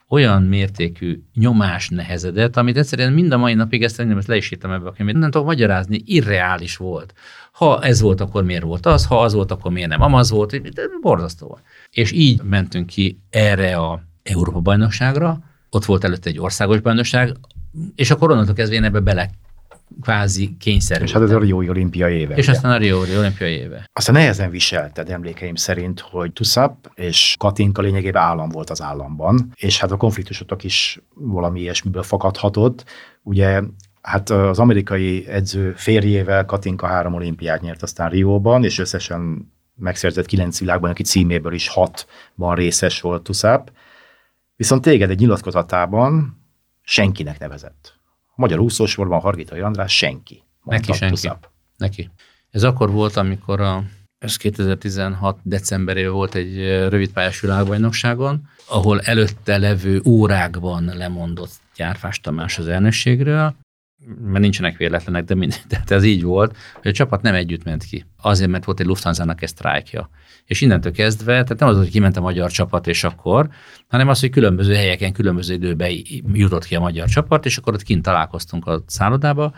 olyan 0.10 0.43
mértékű 0.43 1.20
nyomás 1.34 1.89
nehezedett, 1.89 2.57
amit 2.57 2.78
egyszerűen 2.78 3.14
mind 3.14 3.32
a 3.32 3.38
mai 3.38 3.53
napig 3.53 3.84
ezt 3.84 3.97
nem 3.97 4.22
le 4.28 4.36
is 4.36 4.51
írtam 4.51 4.72
ebbe 4.72 4.88
a 4.88 4.91
könyvét, 4.91 5.16
nem 5.16 5.32
tudok 5.32 5.47
magyarázni, 5.47 6.01
irreális 6.05 6.78
volt. 6.78 7.14
Ha 7.51 7.82
ez 7.84 8.01
volt, 8.01 8.22
akkor 8.22 8.43
miért 8.43 8.64
volt 8.64 8.86
az, 8.86 9.05
ha 9.05 9.22
az 9.22 9.34
volt, 9.34 9.51
akkor 9.51 9.72
miért 9.72 9.89
nem 9.89 10.01
amaz 10.01 10.30
volt, 10.30 10.70
de 10.70 10.82
borzasztó 11.01 11.47
volt. 11.47 11.62
És 11.91 12.12
így 12.12 12.41
mentünk 12.43 12.86
ki 12.86 13.20
erre 13.30 13.76
a 13.76 14.03
Európa 14.24 14.60
bajnokságra, 14.60 15.39
ott 15.70 15.86
volt 15.86 16.03
előtte 16.03 16.30
egy 16.30 16.39
országos 16.39 16.80
bajnokság, 16.80 17.36
és 17.95 18.12
akkor 18.12 18.32
onnantól 18.32 18.53
kezdve 18.53 18.76
én 18.76 18.84
ebbe 18.84 18.99
bele 18.99 19.30
kvázi 20.02 20.56
kényszerű. 20.60 21.04
És 21.04 21.12
hát 21.12 21.22
ez 21.22 21.32
a 21.32 21.39
Rio 21.39 21.58
olimpia 21.58 22.10
éve. 22.10 22.36
És 22.36 22.47
ugye? 22.47 22.56
aztán 22.56 22.72
a 22.72 22.78
Rio 22.78 23.00
olimpia 23.00 23.47
éve. 23.47 23.89
Aztán 23.93 24.16
nehezen 24.16 24.50
viselted 24.50 25.10
emlékeim 25.10 25.56
szerint, 25.56 26.00
hogy 26.00 26.34
Tuszap 26.34 26.91
és 26.95 27.36
Katinka 27.39 27.82
lényegében 27.82 28.22
állam 28.22 28.50
volt 28.50 28.70
az 28.70 28.82
államban, 28.82 29.52
és 29.56 29.80
hát 29.80 29.91
a 29.91 29.97
konfliktusotok 29.97 30.64
is 30.64 31.00
valami 31.14 31.60
ilyesmiből 31.60 32.04
fakadhatott. 32.04 32.86
Ugye 33.24 33.62
Hát 34.02 34.30
az 34.30 34.60
amerikai 34.60 35.28
edző 35.28 35.74
férjével 35.74 36.45
Katinka 36.45 36.88
három 36.88 37.14
olimpiát 37.14 37.62
nyert 37.62 37.82
aztán 37.82 38.10
Rióban, 38.10 38.64
és 38.64 38.80
összesen 38.80 39.52
megszerzett 39.76 40.26
kilenc 40.26 40.60
világban, 40.60 40.89
aki 40.89 41.04
címéből 41.04 41.54
is 41.54 41.68
hatban 41.68 42.56
részes 42.56 43.02
volt 43.02 43.24
Tuszap. 43.24 43.72
Viszont 44.56 44.82
téged 44.82 45.10
egy 45.10 45.20
nyilatkozatában 45.20 46.38
senkinek 46.82 47.39
nevezett 47.39 47.99
magyar 48.40 48.60
úszósorban 48.60 49.20
Hargitai 49.20 49.60
András 49.60 49.98
senki. 49.98 50.44
Neki 50.64 50.94
senki. 50.94 51.14
Tuszap. 51.14 51.50
Neki. 51.78 52.10
Ez 52.52 52.64
akkor 52.64 52.92
volt, 52.92 53.16
amikor 53.16 53.62
a, 53.62 53.84
ez 54.18 54.38
2016 54.38 55.40
decemberében 55.44 56.12
volt 56.12 56.36
egy 56.36 56.58
rövidpályás 56.66 57.40
világbajnokságon, 57.40 58.48
ahol 58.66 59.02
előtte 59.02 59.58
levő 59.58 60.02
órákban 60.06 60.84
lemondott 60.84 61.52
Gyárfás 61.76 62.20
Tamás 62.20 62.58
az 62.58 62.68
elnökségről, 62.68 63.56
mert 64.06 64.39
nincsenek 64.39 64.78
véletlenek, 64.78 65.24
de, 65.24 65.36
mind, 65.36 65.62
de 65.70 65.95
ez 65.95 66.04
így 66.04 66.24
volt, 66.24 66.58
hogy 66.74 66.91
a 66.91 66.93
csapat 66.93 67.22
nem 67.22 67.34
együtt 67.34 67.64
ment 67.64 67.84
ki. 67.84 68.06
Azért, 68.22 68.50
mert 68.50 68.66
volt 68.66 68.80
egy 68.80 68.86
Lufthansa-nak 68.86 69.41
egy 69.41 69.50
sztrájkja. 69.50 70.10
És 70.45 70.62
innentől 70.62 70.91
kezdve, 70.91 71.32
tehát 71.32 71.60
nem 71.60 71.70
az, 71.70 71.78
hogy 71.78 71.89
kiment 71.89 72.18
a 72.18 72.22
magyar 72.22 72.52
csapat, 72.52 72.88
és 72.88 73.04
akkor, 73.04 73.50
hanem 73.88 74.08
az, 74.08 74.20
hogy 74.20 74.30
különböző 74.30 74.74
helyeken, 74.74 75.14
különböző 75.14 75.54
időben 75.54 75.91
jutott 76.34 76.66
ki 76.66 76.76
a 76.76 76.80
magyar 76.80 77.08
csapat, 77.08 77.45
és 77.45 77.58
akkor 77.58 77.74
ott 77.74 77.84
kint 77.84 78.04
találkoztunk 78.04 78.68
a 78.68 78.84
szállodába, 78.88 79.54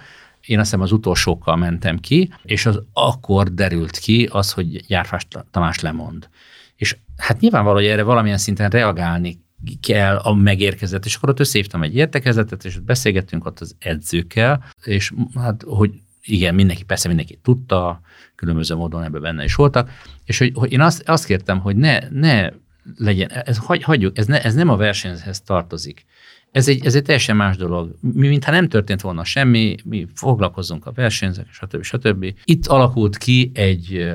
én 0.45 0.59
azt 0.59 0.69
hiszem 0.69 0.83
az 0.83 0.91
utolsókkal 0.91 1.55
mentem 1.55 1.97
ki, 1.97 2.33
és 2.43 2.65
az 2.65 2.81
akkor 2.93 3.53
derült 3.53 3.97
ki 3.97 4.29
az, 4.31 4.51
hogy 4.51 4.85
Gyárfás 4.85 5.27
Tamás 5.51 5.79
lemond. 5.79 6.29
És 6.75 6.97
hát 7.17 7.39
nyilvánvaló, 7.39 7.75
hogy 7.75 7.85
erre 7.85 8.03
valamilyen 8.03 8.37
szinten 8.37 8.69
reagálni 8.69 9.43
kell 9.81 10.15
a 10.15 10.33
megérkezett, 10.33 11.05
és 11.05 11.15
akkor 11.15 11.29
ott 11.29 11.39
összehívtam 11.39 11.83
egy 11.83 11.95
értekezetet, 11.95 12.65
és 12.65 12.79
beszélgettünk 12.79 13.45
ott 13.45 13.59
az 13.59 13.75
edzőkkel, 13.79 14.63
és 14.83 15.13
hát, 15.35 15.63
hogy 15.67 15.91
igen, 16.23 16.55
mindenki, 16.55 16.83
persze 16.83 17.07
mindenki 17.07 17.39
tudta, 17.43 18.01
különböző 18.35 18.75
módon 18.75 19.03
ebben 19.03 19.21
benne 19.21 19.43
is 19.43 19.55
voltak, 19.55 19.89
és 20.25 20.37
hogy, 20.37 20.51
hogy 20.55 20.71
én 20.71 20.81
azt, 20.81 21.09
azt 21.09 21.25
kértem, 21.25 21.59
hogy 21.59 21.75
ne, 21.75 21.99
ne 22.09 22.49
legyen, 22.97 23.29
ez, 23.29 23.57
hagy, 23.57 23.83
hagyjuk, 23.83 24.17
ez, 24.17 24.25
ne, 24.25 24.43
ez 24.43 24.53
nem 24.53 24.69
a 24.69 24.75
versenyhez 24.75 25.41
tartozik. 25.41 26.05
Ez 26.51 26.67
egy, 26.67 26.85
ez 26.85 26.95
egy 26.95 27.03
teljesen 27.03 27.35
más 27.35 27.57
dolog. 27.57 27.95
Mi, 27.99 28.27
mintha 28.27 28.51
nem 28.51 28.67
történt 28.67 29.01
volna 29.01 29.23
semmi, 29.23 29.75
mi 29.83 30.07
foglalkozunk 30.13 30.85
a 30.85 30.91
versenyzők, 30.91 31.47
stb. 31.51 31.83
stb. 31.83 32.33
Itt 32.43 32.67
alakult 32.67 33.17
ki 33.17 33.51
egy, 33.53 34.11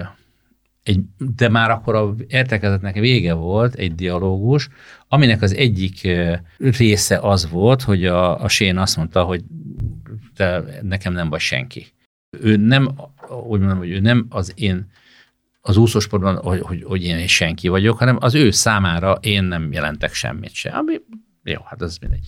egy, 0.87 1.01
de 1.37 1.49
már 1.49 1.71
akkor 1.71 1.95
a 1.95 2.15
értekezetnek 2.27 2.95
vége 2.95 3.33
volt 3.33 3.75
egy 3.75 3.95
dialógus, 3.95 4.69
aminek 5.09 5.43
az 5.43 5.55
egyik 5.55 6.09
része 6.59 7.19
az 7.19 7.51
volt, 7.51 7.83
hogy 7.83 8.07
a, 8.07 8.43
a 8.43 8.49
Sén 8.49 8.79
azt 8.79 8.97
mondta, 8.97 9.23
hogy 9.23 9.45
te 10.35 10.65
nekem 10.83 11.13
nem 11.13 11.29
vagy 11.29 11.41
senki. 11.41 11.87
Ő 12.41 12.57
nem, 12.57 12.95
úgy 13.47 13.61
mondom, 13.61 13.79
hogy 13.79 13.91
ő 13.91 14.01
nem 14.01 14.27
az 14.29 14.53
én 14.55 14.91
az 15.61 15.77
úszósportban, 15.77 16.37
hogy, 16.37 16.61
hogy, 16.61 16.83
hogy 16.83 17.03
én 17.05 17.27
senki 17.27 17.69
vagyok, 17.69 17.99
hanem 17.99 18.17
az 18.21 18.35
ő 18.35 18.51
számára 18.51 19.19
én 19.21 19.45
nem 19.45 19.73
jelentek 19.73 20.15
semmit 20.15 20.55
se. 20.55 20.71
Ami, 20.71 21.01
jó, 21.43 21.61
hát 21.65 21.83
ez 21.83 21.99
mindegy. 21.99 22.27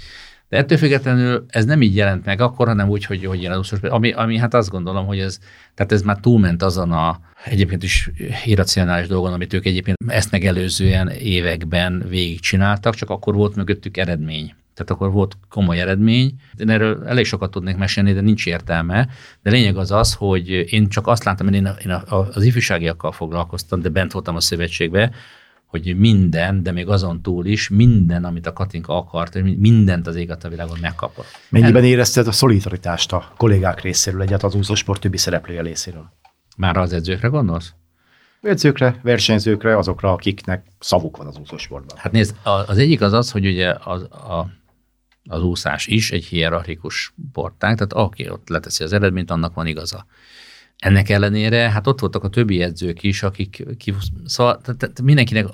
De 0.48 0.56
ettől 0.56 0.78
függetlenül 0.78 1.44
ez 1.48 1.64
nem 1.64 1.82
így 1.82 1.96
jelent 1.96 2.24
meg 2.24 2.40
akkor, 2.40 2.66
hanem 2.66 2.88
úgy, 2.88 3.04
hogy, 3.04 3.24
hogy 3.24 3.42
jelent 3.42 3.72
ami, 3.82 4.12
ami 4.12 4.38
hát 4.38 4.54
azt 4.54 4.70
gondolom, 4.70 5.06
hogy 5.06 5.18
ez, 5.18 5.38
tehát 5.74 5.92
ez 5.92 6.02
már 6.02 6.18
túlment 6.20 6.62
azon 6.62 6.92
a 6.92 7.20
egyébként 7.44 7.82
is 7.82 8.10
irracionális 8.44 9.06
dolgon, 9.06 9.32
amit 9.32 9.52
ők 9.52 9.66
egyébként 9.66 9.96
ezt 10.06 10.30
megelőzően 10.30 11.08
években 11.08 12.04
végigcsináltak, 12.08 12.94
csak 12.94 13.10
akkor 13.10 13.34
volt 13.34 13.56
mögöttük 13.56 13.96
eredmény. 13.96 14.54
Tehát 14.74 14.92
akkor 14.92 15.10
volt 15.12 15.36
komoly 15.48 15.80
eredmény. 15.80 16.34
Én 16.56 16.70
erről 16.70 17.06
elég 17.06 17.24
sokat 17.24 17.50
tudnék 17.50 17.76
mesélni, 17.76 18.12
de 18.12 18.20
nincs 18.20 18.46
értelme. 18.46 19.08
De 19.42 19.50
lényeg 19.50 19.76
az 19.76 19.90
az, 19.90 20.14
hogy 20.14 20.72
én 20.72 20.88
csak 20.88 21.06
azt 21.06 21.24
láttam, 21.24 21.46
hogy 21.46 21.54
én 21.54 22.02
az 22.08 22.44
ifjúságiakkal 22.44 23.12
foglalkoztam, 23.12 23.80
de 23.80 23.88
bent 23.88 24.12
voltam 24.12 24.36
a 24.36 24.40
szövetségbe, 24.40 25.10
hogy 25.68 25.96
minden, 25.96 26.62
de 26.62 26.72
még 26.72 26.88
azon 26.88 27.22
túl 27.22 27.46
is, 27.46 27.68
minden, 27.68 28.24
amit 28.24 28.46
a 28.46 28.52
Katinka 28.52 28.96
akart, 28.96 29.42
mindent 29.42 30.06
az 30.06 30.16
ég 30.16 30.30
a 30.30 30.48
világon 30.48 30.78
megkapott. 30.80 31.26
Mennyiben 31.48 31.82
El... 31.82 31.88
érezted 31.88 32.26
a 32.26 32.32
szolidaritást 32.32 33.12
a 33.12 33.32
kollégák 33.36 33.80
részéről, 33.80 34.22
egyet 34.22 34.42
az 34.42 34.54
úszósport 34.54 35.00
többi 35.00 35.16
szereplője 35.16 35.62
részéről? 35.62 36.12
Már 36.56 36.76
az 36.76 36.92
edzőkre 36.92 37.28
gondolsz? 37.28 37.72
Edzőkre, 38.40 39.00
versenyzőkre, 39.02 39.76
azokra, 39.76 40.12
akiknek 40.12 40.66
szavuk 40.78 41.16
van 41.16 41.26
az 41.26 41.38
úszósportban. 41.38 41.96
Hát 41.96 42.12
nézd, 42.12 42.36
az 42.66 42.78
egyik 42.78 43.00
az 43.00 43.12
az, 43.12 43.30
hogy 43.30 43.46
ugye 43.46 43.74
az, 43.84 44.02
a, 44.02 44.50
az 45.28 45.42
úszás 45.42 45.86
is 45.86 46.10
egy 46.10 46.24
hierarchikus 46.24 47.14
sportág, 47.30 47.74
tehát 47.74 47.92
aki 47.92 48.30
ott 48.30 48.48
leteszi 48.48 48.84
az 48.84 48.92
eredményt, 48.92 49.30
annak 49.30 49.54
van 49.54 49.66
igaza. 49.66 50.06
Ennek 50.78 51.08
ellenére, 51.08 51.70
hát 51.70 51.86
ott 51.86 52.00
voltak 52.00 52.24
a 52.24 52.28
többi 52.28 52.62
edzők 52.62 53.02
is, 53.02 53.22
akik, 53.22 53.66
ki, 53.78 53.94
szóval 54.24 54.60
tehát 54.60 55.02
mindenkinek 55.02 55.46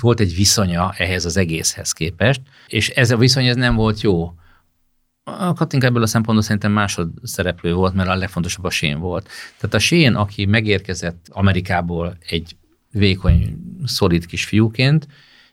volt 0.00 0.20
egy 0.20 0.34
viszonya 0.34 0.92
ehhez 0.96 1.24
az 1.24 1.36
egészhez 1.36 1.92
képest, 1.92 2.40
és 2.66 2.88
ez 2.88 3.10
a 3.10 3.16
viszony 3.16 3.46
ez 3.46 3.56
nem 3.56 3.74
volt 3.74 4.00
jó. 4.00 4.34
A 5.24 5.52
Katinka 5.52 5.86
ebből 5.86 6.02
a 6.02 6.06
szempontból 6.06 6.44
szerintem 6.44 6.72
másod 6.72 7.10
szereplő 7.22 7.74
volt, 7.74 7.94
mert 7.94 8.08
a 8.08 8.14
legfontosabb 8.14 8.64
a 8.64 8.70
Sén 8.70 8.98
volt. 8.98 9.28
Tehát 9.58 9.74
a 9.74 9.78
Sén, 9.78 10.14
aki 10.14 10.44
megérkezett 10.44 11.26
Amerikából 11.30 12.16
egy 12.28 12.56
vékony, 12.92 13.56
szolid 13.84 14.26
kis 14.26 14.44
fiúként, 14.44 15.06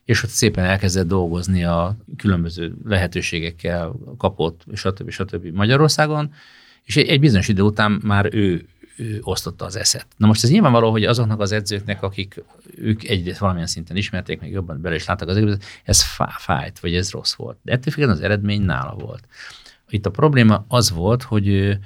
és 0.05 0.23
ott 0.23 0.29
szépen 0.29 0.65
elkezdett 0.65 1.07
dolgozni 1.07 1.63
a 1.63 1.97
különböző 2.17 2.75
lehetőségekkel 2.85 3.95
kapott, 4.17 4.63
stb. 4.73 5.09
stb. 5.09 5.45
Magyarországon, 5.55 6.33
és 6.83 6.95
egy 6.95 7.19
bizonyos 7.19 7.47
idő 7.47 7.61
után 7.61 7.99
már 8.03 8.29
ő 8.33 8.65
ő 8.95 9.19
osztotta 9.21 9.65
az 9.65 9.75
eszet. 9.75 10.07
Na 10.17 10.27
most 10.27 10.43
ez 10.43 10.49
nyilvánvaló, 10.49 10.91
hogy 10.91 11.03
azoknak 11.05 11.39
az 11.39 11.51
edzőknek, 11.51 12.03
akik 12.03 12.43
ők 12.75 13.03
egyrészt 13.03 13.39
valamilyen 13.39 13.67
szinten 13.67 13.95
ismerték, 13.95 14.39
meg 14.39 14.51
jobban 14.51 14.81
bele 14.81 14.95
is 14.95 15.05
láttak 15.05 15.27
az 15.27 15.37
egészet, 15.37 15.63
ez 15.83 16.03
fájt, 16.37 16.79
vagy 16.79 16.95
ez 16.95 17.11
rossz 17.11 17.33
volt. 17.33 17.57
De 17.61 17.71
ettől 17.71 17.93
függően 17.93 18.11
az 18.11 18.21
eredmény 18.21 18.61
nála 18.61 18.95
volt. 18.95 19.27
Itt 19.89 20.05
a 20.05 20.11
probléma 20.11 20.65
az 20.67 20.91
volt, 20.91 21.23
hogy 21.23 21.47
ő 21.47 21.79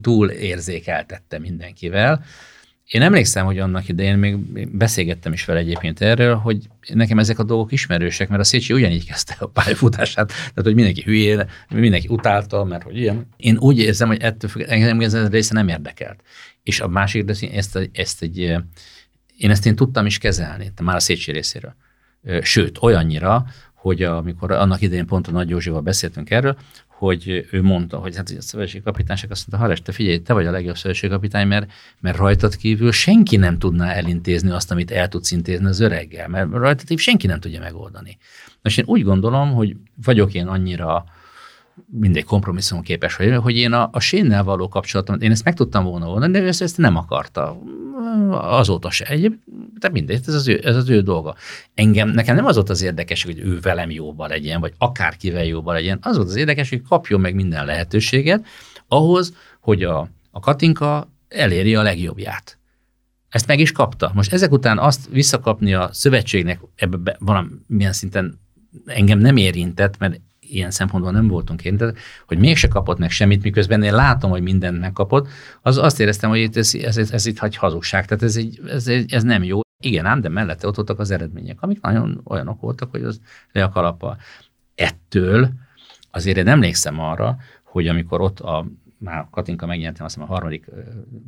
túl 0.00 0.30
érzékeltette 0.30 1.38
mindenkivel, 1.38 2.24
Én 2.92 3.02
emlékszem, 3.02 3.44
hogy 3.44 3.58
annak 3.58 3.88
idején 3.88 4.18
még 4.18 4.36
beszélgettem 4.76 5.32
is 5.32 5.44
vele 5.44 5.58
egyébként 5.58 6.00
erről, 6.00 6.34
hogy 6.34 6.68
nekem 6.88 7.18
ezek 7.18 7.38
a 7.38 7.42
dolgok 7.42 7.72
ismerősek, 7.72 8.28
mert 8.28 8.40
a 8.40 8.44
Szécsi 8.44 8.72
ugyanígy 8.72 9.06
kezdte 9.06 9.36
a 9.38 9.46
pályafutását, 9.46 10.26
tehát 10.28 10.62
hogy 10.62 10.74
mindenki 10.74 11.02
hülyén, 11.02 11.48
mindenki 11.68 12.06
utálta, 12.10 12.64
mert 12.64 12.82
hogy 12.82 12.96
ilyen. 12.96 13.26
Én 13.36 13.56
úgy 13.58 13.78
érzem, 13.78 14.08
hogy 14.08 14.22
ettől 14.22 14.50
függ, 14.50 14.62
engem 14.66 15.00
ez 15.00 15.14
a 15.14 15.28
része 15.28 15.54
nem 15.54 15.68
érdekelt. 15.68 16.20
És 16.62 16.80
a 16.80 16.88
másik, 16.88 17.24
de 17.24 17.34
ezt, 17.52 17.90
ezt 17.92 18.22
egy, 18.22 18.38
én 19.36 19.50
ezt 19.50 19.66
én 19.66 19.76
tudtam 19.76 20.06
is 20.06 20.18
kezelni, 20.18 20.72
már 20.82 20.96
a 20.96 21.00
Szécsi 21.00 21.32
részéről. 21.32 21.74
Sőt, 22.42 22.78
olyannyira, 22.80 23.46
hogy 23.82 24.02
amikor 24.02 24.50
annak 24.50 24.80
idején 24.80 25.06
pont 25.06 25.26
a 25.26 25.30
Nagy 25.30 25.48
Józsival 25.48 25.80
beszéltünk 25.80 26.30
erről, 26.30 26.56
hogy 26.88 27.46
ő 27.50 27.62
mondta, 27.62 27.96
hogy 27.96 28.16
hát 28.16 28.32
a 28.38 28.42
szövetségkapitányság 28.42 29.30
azt 29.30 29.48
mondta, 29.48 29.66
Hares, 29.66 29.82
te 29.82 29.92
figyelj, 29.92 30.22
te 30.22 30.32
vagy 30.32 30.46
a 30.46 30.50
legjobb 30.50 30.76
szövetségkapitány, 30.76 31.46
mert, 31.46 31.72
mert 32.00 32.16
rajtad 32.16 32.56
kívül 32.56 32.92
senki 32.92 33.36
nem 33.36 33.58
tudná 33.58 33.92
elintézni 33.92 34.50
azt, 34.50 34.70
amit 34.70 34.90
el 34.90 35.08
tudsz 35.08 35.30
intézni 35.30 35.66
az 35.66 35.80
öreggel, 35.80 36.28
mert 36.28 36.50
rajtad 36.50 36.80
kívül 36.86 37.02
senki 37.02 37.26
nem 37.26 37.40
tudja 37.40 37.60
megoldani. 37.60 38.18
Most 38.62 38.78
én 38.78 38.84
úgy 38.88 39.02
gondolom, 39.02 39.52
hogy 39.52 39.76
vagyok 40.04 40.34
én 40.34 40.46
annyira 40.46 41.04
mindegy 41.86 42.24
kompromisszum 42.24 42.80
képes 42.80 43.16
vagy, 43.16 43.34
hogy 43.34 43.56
én 43.56 43.72
a, 43.72 43.88
a 43.92 44.00
sénnel 44.00 44.44
való 44.44 44.68
kapcsolatomat, 44.68 45.22
én 45.22 45.30
ezt 45.30 45.44
meg 45.44 45.54
tudtam 45.54 45.84
volna 45.84 46.06
volna, 46.06 46.28
de 46.28 46.40
ő 46.40 46.46
ezt, 46.46 46.78
nem 46.78 46.96
akarta. 46.96 47.58
Azóta 48.30 48.90
se. 48.90 49.04
Egy, 49.04 49.38
de 49.78 49.88
mindegy, 49.88 50.20
ez 50.26 50.34
az, 50.34 50.48
ő, 50.48 50.60
ez 50.64 50.76
az 50.76 50.88
ő 50.88 51.00
dolga. 51.00 51.34
Engem, 51.74 52.08
nekem 52.08 52.34
nem 52.34 52.44
az 52.44 52.54
volt 52.54 52.70
az 52.70 52.82
érdekes, 52.82 53.24
hogy 53.24 53.38
ő 53.38 53.60
velem 53.60 53.90
jóba 53.90 54.26
legyen, 54.26 54.60
vagy 54.60 54.72
akárkivel 54.78 55.44
jóba 55.44 55.72
legyen. 55.72 55.98
Az 56.02 56.16
volt 56.16 56.28
az 56.28 56.36
érdekes, 56.36 56.68
hogy 56.68 56.82
kapjon 56.82 57.20
meg 57.20 57.34
minden 57.34 57.64
lehetőséget 57.64 58.46
ahhoz, 58.88 59.34
hogy 59.60 59.82
a, 59.82 60.08
a 60.30 60.40
Katinka 60.40 61.08
eléri 61.28 61.74
a 61.74 61.82
legjobbját. 61.82 62.58
Ezt 63.28 63.46
meg 63.46 63.58
is 63.58 63.72
kapta. 63.72 64.10
Most 64.14 64.32
ezek 64.32 64.52
után 64.52 64.78
azt 64.78 65.08
visszakapni 65.10 65.74
a 65.74 65.88
szövetségnek 65.92 66.60
ebbe 66.74 67.16
valamilyen 67.18 67.92
szinten 67.92 68.40
engem 68.86 69.18
nem 69.18 69.36
érintett, 69.36 69.98
mert 69.98 70.20
ilyen 70.54 70.70
szempontból 70.70 71.12
nem 71.12 71.28
voltunk 71.28 71.64
én, 71.64 71.94
hogy 72.26 72.38
mégse 72.38 72.68
kapott 72.68 72.98
meg 72.98 73.10
semmit, 73.10 73.42
miközben 73.42 73.82
én 73.82 73.94
látom, 73.94 74.30
hogy 74.30 74.42
mindent 74.42 74.80
megkapott, 74.80 75.28
az 75.62 75.78
azt 75.78 76.00
éreztem, 76.00 76.30
hogy 76.30 76.38
itt 76.38 76.56
ez, 76.56 76.74
ez, 76.74 76.96
ez, 76.96 77.10
ez 77.10 77.26
itt 77.26 77.42
egy 77.42 77.56
hazugság, 77.56 78.06
tehát 78.06 78.22
ez, 78.22 78.36
egy, 78.36 78.60
ez, 78.68 78.88
ez 79.08 79.22
nem 79.22 79.42
jó. 79.42 79.60
Igen 79.82 80.06
ám, 80.06 80.20
de 80.20 80.28
mellette 80.28 80.66
ott 80.66 80.76
voltak 80.76 80.98
az 80.98 81.10
eredmények, 81.10 81.62
amik 81.62 81.80
nagyon 81.80 82.20
olyanok 82.24 82.60
voltak, 82.60 82.90
hogy 82.90 83.02
az 83.02 83.20
le 83.52 83.64
a 83.64 83.68
kalappal. 83.68 84.18
Ettől 84.74 85.50
azért 86.10 86.36
én 86.36 86.48
emlékszem 86.48 87.00
arra, 87.00 87.36
hogy 87.62 87.88
amikor 87.88 88.20
ott 88.20 88.40
a 88.40 88.66
már 89.02 89.26
Katinka 89.30 89.66
megnyentem 89.66 90.04
azt 90.04 90.14
hiszem 90.14 90.30
a 90.30 90.32
harmadik 90.32 90.70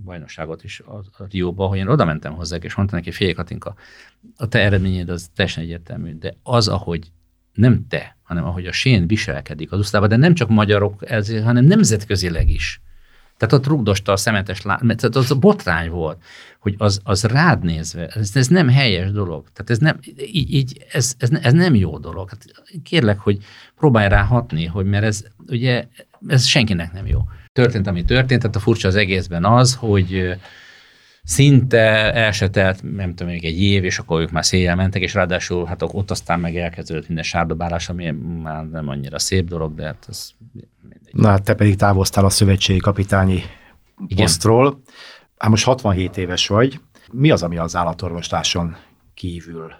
bajnokságot 0.04 0.64
is 0.64 0.80
a, 0.80 0.96
a 0.96 1.24
Rióba, 1.30 1.66
hogy 1.66 1.78
én 1.78 1.88
oda 1.88 2.04
mentem 2.04 2.34
hozzá, 2.34 2.56
és 2.56 2.74
mondtam 2.74 2.98
neki, 2.98 3.10
fél 3.10 3.34
Katinka, 3.34 3.74
a 4.36 4.48
te 4.48 4.60
eredményed 4.60 5.08
az 5.08 5.30
teljesen 5.34 5.62
egyértelmű, 5.62 6.18
de 6.18 6.34
az, 6.42 6.68
ahogy 6.68 7.12
nem 7.54 7.86
te, 7.88 8.16
hanem 8.22 8.44
ahogy 8.44 8.66
a 8.66 8.72
sén 8.72 9.06
viselkedik 9.06 9.72
az 9.72 9.78
usztában, 9.78 10.08
de 10.08 10.16
nem 10.16 10.34
csak 10.34 10.48
magyarok, 10.48 11.10
ez, 11.10 11.42
hanem 11.42 11.64
nemzetközileg 11.64 12.50
is. 12.50 12.80
Tehát 13.36 13.54
ott 13.54 13.66
rugdosta 13.66 14.12
a 14.12 14.16
szemetes 14.16 14.62
lá... 14.62 14.76
tehát 14.76 15.16
az 15.16 15.30
a 15.30 15.34
botrány 15.34 15.90
volt, 15.90 16.22
hogy 16.58 16.74
az, 16.78 17.00
az 17.02 17.24
rád 17.24 17.64
nézve, 17.64 18.06
ez, 18.06 18.30
ez 18.34 18.48
nem 18.48 18.68
helyes 18.68 19.10
dolog. 19.12 19.46
Tehát 19.52 19.70
ez 19.70 19.78
nem, 19.78 19.98
így, 20.32 20.54
így 20.54 20.84
ez, 20.92 21.14
ez, 21.18 21.30
ez, 21.42 21.52
nem 21.52 21.74
jó 21.74 21.98
dolog. 21.98 22.28
Hát 22.28 22.44
kérlek, 22.82 23.18
hogy 23.18 23.38
próbálj 23.76 24.08
rá 24.08 24.22
hatni, 24.22 24.66
hogy 24.66 24.86
mert 24.86 25.04
ez 25.04 25.24
ugye, 25.48 25.86
ez 26.26 26.44
senkinek 26.44 26.92
nem 26.92 27.06
jó. 27.06 27.20
Történt, 27.52 27.86
ami 27.86 28.04
történt, 28.04 28.40
tehát 28.40 28.56
a 28.56 28.60
furcsa 28.60 28.88
az 28.88 28.96
egészben 28.96 29.44
az, 29.44 29.74
hogy 29.74 30.36
szinte 31.24 32.12
elsetelt, 32.12 32.82
nem 32.96 33.14
tudom, 33.14 33.32
még 33.32 33.44
egy 33.44 33.62
év, 33.62 33.84
és 33.84 33.98
akkor 33.98 34.20
ők 34.20 34.30
már 34.30 34.44
széjjel 34.44 34.76
mentek, 34.76 35.02
és 35.02 35.14
ráadásul 35.14 35.64
hát 35.64 35.82
ott 35.82 36.10
aztán 36.10 36.40
meg 36.40 36.56
elkezdődött 36.56 37.06
minden 37.06 37.24
sárdobálás, 37.24 37.88
ami 37.88 38.10
már 38.42 38.68
nem 38.68 38.88
annyira 38.88 39.18
szép 39.18 39.48
dolog, 39.48 39.74
de 39.74 39.84
hát 39.84 40.06
ez 40.08 40.30
mindegy. 40.80 41.14
Na 41.14 41.28
hát 41.28 41.42
te 41.42 41.54
pedig 41.54 41.76
távoztál 41.76 42.24
a 42.24 42.30
szövetségi 42.30 42.78
kapitányi 42.78 43.42
Igen. 44.06 44.24
posztról. 44.24 44.82
Hát 45.38 45.50
most 45.50 45.64
67 45.64 46.16
éves 46.16 46.46
vagy. 46.46 46.80
Mi 47.12 47.30
az, 47.30 47.42
ami 47.42 47.56
az 47.56 47.76
állatorvosláson 47.76 48.76
kívül 49.14 49.72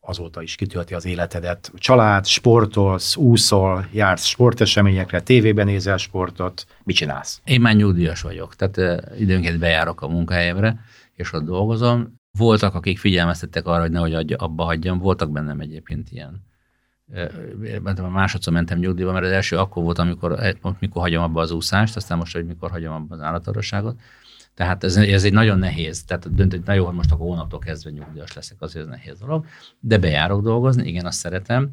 azóta 0.00 0.42
is 0.42 0.54
kitölti 0.54 0.94
az 0.94 1.04
életedet. 1.04 1.72
Család, 1.74 2.26
sportolsz, 2.26 3.16
úszol, 3.16 3.86
jársz 3.92 4.24
sporteseményekre, 4.24 5.20
tévében 5.20 5.66
nézel 5.66 5.96
sportot, 5.96 6.66
mit 6.84 6.96
csinálsz? 6.96 7.40
Én 7.44 7.60
már 7.60 7.74
nyugdíjas 7.74 8.20
vagyok, 8.20 8.54
tehát 8.54 9.02
időnként 9.18 9.58
bejárok 9.58 10.00
a 10.00 10.08
munkahelyemre, 10.08 10.80
és 11.14 11.32
ott 11.32 11.44
dolgozom. 11.44 12.18
Voltak, 12.38 12.74
akik 12.74 12.98
figyelmeztettek 12.98 13.66
arra, 13.66 13.80
hogy 13.80 13.90
nehogy 13.90 14.34
abba 14.38 14.64
hagyjam, 14.64 14.98
voltak 14.98 15.30
bennem 15.30 15.60
egyébként 15.60 16.10
ilyen 16.10 16.48
a 17.96 18.08
másodszor 18.08 18.52
mentem 18.52 18.78
nyugdíjba, 18.78 19.12
mert 19.12 19.24
az 19.24 19.30
első 19.30 19.56
akkor 19.56 19.82
volt, 19.82 19.98
amikor, 19.98 20.38
mikor 20.78 21.02
hagyom 21.02 21.22
abba 21.22 21.40
az 21.40 21.50
úszást, 21.50 21.96
aztán 21.96 22.18
most, 22.18 22.34
hogy 22.34 22.46
mikor 22.46 22.70
hagyom 22.70 22.92
abba 22.92 23.14
az 23.14 23.20
állatorvosságot. 23.20 24.00
Tehát 24.60 24.84
ez, 24.84 24.96
ez 24.96 25.24
egy 25.24 25.32
nagyon 25.32 25.58
nehéz, 25.58 26.04
tehát 26.04 26.34
dönt, 26.34 26.50
hogy 26.52 26.62
na 26.64 26.72
jó, 26.72 26.84
hogy 26.84 26.94
most 26.94 27.12
akkor 27.12 27.26
hónaptól 27.26 27.58
kezdve 27.58 27.90
nyugdíjas 27.90 28.32
leszek, 28.32 28.56
azért 28.60 28.84
ez 28.84 28.90
nehéz 28.90 29.18
dolog, 29.18 29.44
de 29.80 29.98
bejárok 29.98 30.42
dolgozni, 30.42 30.88
igen, 30.88 31.06
azt 31.06 31.18
szeretem. 31.18 31.68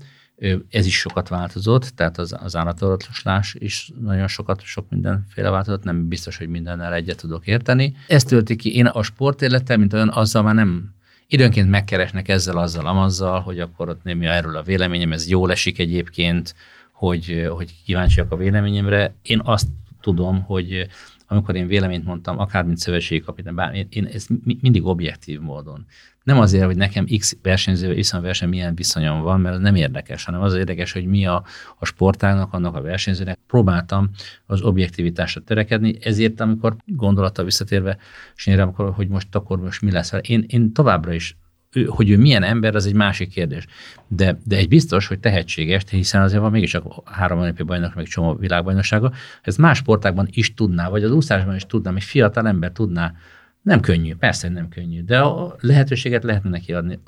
Ez 0.69 0.85
is 0.85 0.99
sokat 0.99 1.27
változott, 1.27 1.83
tehát 1.83 2.17
az, 2.17 2.35
az 2.39 2.55
állatorvoslás 2.55 3.55
is 3.59 3.91
nagyon 4.01 4.27
sokat, 4.27 4.61
sok 4.61 4.89
mindenféle 4.89 5.49
változott, 5.49 5.83
nem 5.83 6.07
biztos, 6.07 6.37
hogy 6.37 6.47
mindennel 6.47 6.93
egyet 6.93 7.17
tudok 7.17 7.47
érteni. 7.47 7.95
Ez 8.07 8.23
tölti 8.23 8.55
ki, 8.55 8.75
én 8.75 8.85
a 8.85 9.03
sportélettel, 9.03 9.77
mint 9.77 9.93
olyan, 9.93 10.09
azzal 10.09 10.43
már 10.43 10.55
nem 10.55 10.93
időnként 11.27 11.69
megkeresnek 11.69 12.27
ezzel, 12.27 12.57
azzal, 12.57 12.87
amazzal, 12.87 13.39
hogy 13.39 13.59
akkor 13.59 13.89
ott 13.89 14.03
némi 14.03 14.25
erről 14.25 14.55
a 14.55 14.63
véleményem, 14.63 15.11
ez 15.11 15.29
jól 15.29 15.51
esik 15.51 15.79
egyébként, 15.79 16.55
hogy, 16.91 17.47
hogy 17.49 17.73
kíváncsiak 17.85 18.31
a 18.31 18.37
véleményemre. 18.37 19.15
Én 19.21 19.41
azt 19.43 19.67
tudom, 20.01 20.41
hogy 20.41 20.87
amikor 21.27 21.55
én 21.55 21.67
véleményt 21.67 22.05
mondtam, 22.05 22.39
akár 22.39 22.63
mint 22.63 22.77
szövetségi 22.77 23.21
kapitány, 23.21 23.55
bár 23.55 23.75
én, 23.75 23.87
én 23.89 24.05
ezt 24.05 24.29
mindig 24.61 24.85
objektív 24.85 25.39
módon. 25.39 25.85
Nem 26.23 26.39
azért, 26.39 26.65
hogy 26.65 26.75
nekem 26.75 27.05
X 27.17 27.37
versenyző, 27.41 27.93
viszont 27.93 28.23
verseny 28.23 28.49
milyen 28.49 28.75
viszonyom 28.75 29.21
van, 29.21 29.41
mert 29.41 29.59
nem 29.59 29.75
érdekes, 29.75 30.23
hanem 30.23 30.41
az 30.41 30.53
érdekes, 30.53 30.91
hogy 30.91 31.05
mi 31.05 31.25
a, 31.25 31.43
a 31.79 31.85
sportágnak, 31.85 32.53
annak 32.53 32.75
a 32.75 32.81
versenyzőnek. 32.81 33.39
Próbáltam 33.47 34.09
az 34.45 34.61
objektivitásra 34.61 35.41
törekedni, 35.41 35.97
ezért 36.01 36.41
amikor 36.41 36.75
gondolata 36.85 37.43
visszatérve, 37.43 37.97
és 38.35 38.47
amikor, 38.47 38.93
hogy 38.93 39.07
most 39.07 39.35
akkor 39.35 39.59
most 39.59 39.81
mi 39.81 39.91
lesz, 39.91 40.13
én, 40.21 40.45
én 40.47 40.73
továbbra 40.73 41.13
is 41.13 41.37
ő, 41.77 41.85
hogy 41.85 42.09
ő 42.09 42.17
milyen 42.17 42.43
ember, 42.43 42.75
az 42.75 42.85
egy 42.85 42.93
másik 42.93 43.29
kérdés. 43.29 43.65
De, 44.07 44.39
de 44.43 44.55
egy 44.55 44.67
biztos, 44.67 45.07
hogy 45.07 45.19
tehetséges, 45.19 45.83
hiszen 45.89 46.21
azért 46.21 46.41
van 46.41 46.51
mégiscsak 46.51 46.83
három 47.05 47.39
olimpiai 47.39 47.67
bajnok, 47.67 47.95
meg 47.95 48.05
csomó 48.05 48.35
világbajnoksága, 48.35 49.11
ez 49.41 49.55
más 49.55 49.77
sportákban 49.77 50.27
is 50.31 50.53
tudná, 50.53 50.89
vagy 50.89 51.03
az 51.03 51.11
úszásban 51.11 51.55
is 51.55 51.65
tudná, 51.65 51.91
egy 51.95 52.03
fiatal 52.03 52.47
ember 52.47 52.71
tudná. 52.71 53.13
Nem 53.61 53.79
könnyű, 53.79 54.15
persze 54.15 54.49
nem 54.49 54.69
könnyű, 54.69 55.03
de 55.03 55.19
a 55.19 55.55
lehetőséget 55.59 56.23
lehetne 56.23 56.49
neki 56.49 56.73
adni 56.73 56.99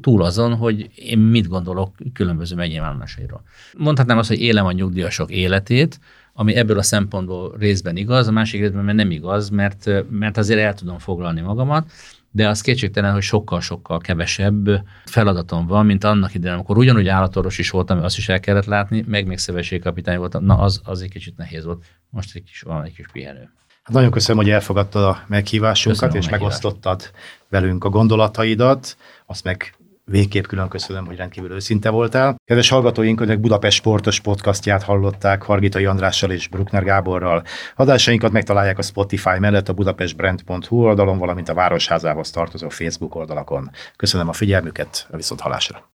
túl 0.00 0.22
azon, 0.22 0.54
hogy 0.54 0.90
én 0.94 1.18
mit 1.18 1.48
gondolok 1.48 1.94
különböző 2.12 2.56
megnyilvánulásairól. 2.56 3.42
Mondhatnám 3.76 4.18
azt, 4.18 4.28
hogy 4.28 4.40
élem 4.40 4.66
a 4.66 4.72
nyugdíjasok 4.72 5.30
életét, 5.30 6.00
ami 6.32 6.54
ebből 6.54 6.78
a 6.78 6.82
szempontból 6.82 7.54
részben 7.58 7.96
igaz, 7.96 8.28
a 8.28 8.30
másik 8.30 8.60
részben 8.60 8.94
nem 8.94 9.10
igaz, 9.10 9.48
mert, 9.48 9.90
mert 10.10 10.36
azért 10.36 10.60
el 10.60 10.74
tudom 10.74 10.98
foglalni 10.98 11.40
magamat, 11.40 11.90
de 12.30 12.48
az 12.48 12.60
kétségtelen, 12.60 13.12
hogy 13.12 13.22
sokkal-sokkal 13.22 13.98
kevesebb 13.98 14.84
feladatom 15.04 15.66
van, 15.66 15.86
mint 15.86 16.04
annak 16.04 16.34
idején, 16.34 16.54
amikor 16.54 16.76
ugyanúgy 16.76 17.08
állatorvos 17.08 17.58
is 17.58 17.70
voltam, 17.70 18.02
azt 18.02 18.18
is 18.18 18.28
el 18.28 18.40
kellett 18.40 18.64
látni, 18.64 19.04
meg 19.06 19.26
még 19.26 19.38
szövetségkapitány 19.38 20.18
voltam, 20.18 20.44
na 20.44 20.58
az, 20.58 20.80
az 20.84 21.02
egy 21.02 21.10
kicsit 21.10 21.36
nehéz 21.36 21.64
volt. 21.64 21.84
Most 22.10 22.36
egy 22.36 22.42
kis, 22.42 22.60
van 22.60 22.84
egy 22.84 22.94
kis 22.94 23.06
pihenő. 23.12 23.50
Hát 23.82 23.96
nagyon 23.96 24.10
köszönöm, 24.10 24.42
hogy 24.42 24.50
elfogadtad 24.50 25.02
a 25.02 25.24
meghívásunkat, 25.26 26.00
köszönöm 26.00 26.22
és 26.22 26.28
megosztottad 26.28 27.10
velünk 27.48 27.84
a 27.84 27.88
gondolataidat, 27.88 28.96
azt 29.26 29.44
meg 29.44 29.74
Végképp 30.10 30.44
külön 30.44 30.68
köszönöm, 30.68 31.06
hogy 31.06 31.16
rendkívül 31.16 31.52
őszinte 31.52 31.90
voltál. 31.90 32.36
Kedves 32.44 32.68
hallgatóink, 32.68 33.20
önök 33.20 33.40
Budapest 33.40 33.76
Sportos 33.76 34.20
podcastját 34.20 34.82
hallották 34.82 35.42
Hargitai 35.42 35.84
Andrással 35.84 36.30
és 36.30 36.48
Bruckner 36.48 36.84
Gáborral. 36.84 37.42
Adásainkat 37.76 38.32
megtalálják 38.32 38.78
a 38.78 38.82
Spotify 38.82 39.38
mellett 39.38 39.68
a 39.68 39.72
budapestbrand.hu 39.72 40.76
oldalon, 40.76 41.18
valamint 41.18 41.48
a 41.48 41.54
Városházához 41.54 42.30
tartozó 42.30 42.68
Facebook 42.68 43.14
oldalakon. 43.14 43.70
Köszönöm 43.96 44.28
a 44.28 44.32
figyelmüket, 44.32 45.06
a 45.10 45.16
viszont 45.16 45.40
halásra. 45.40 45.82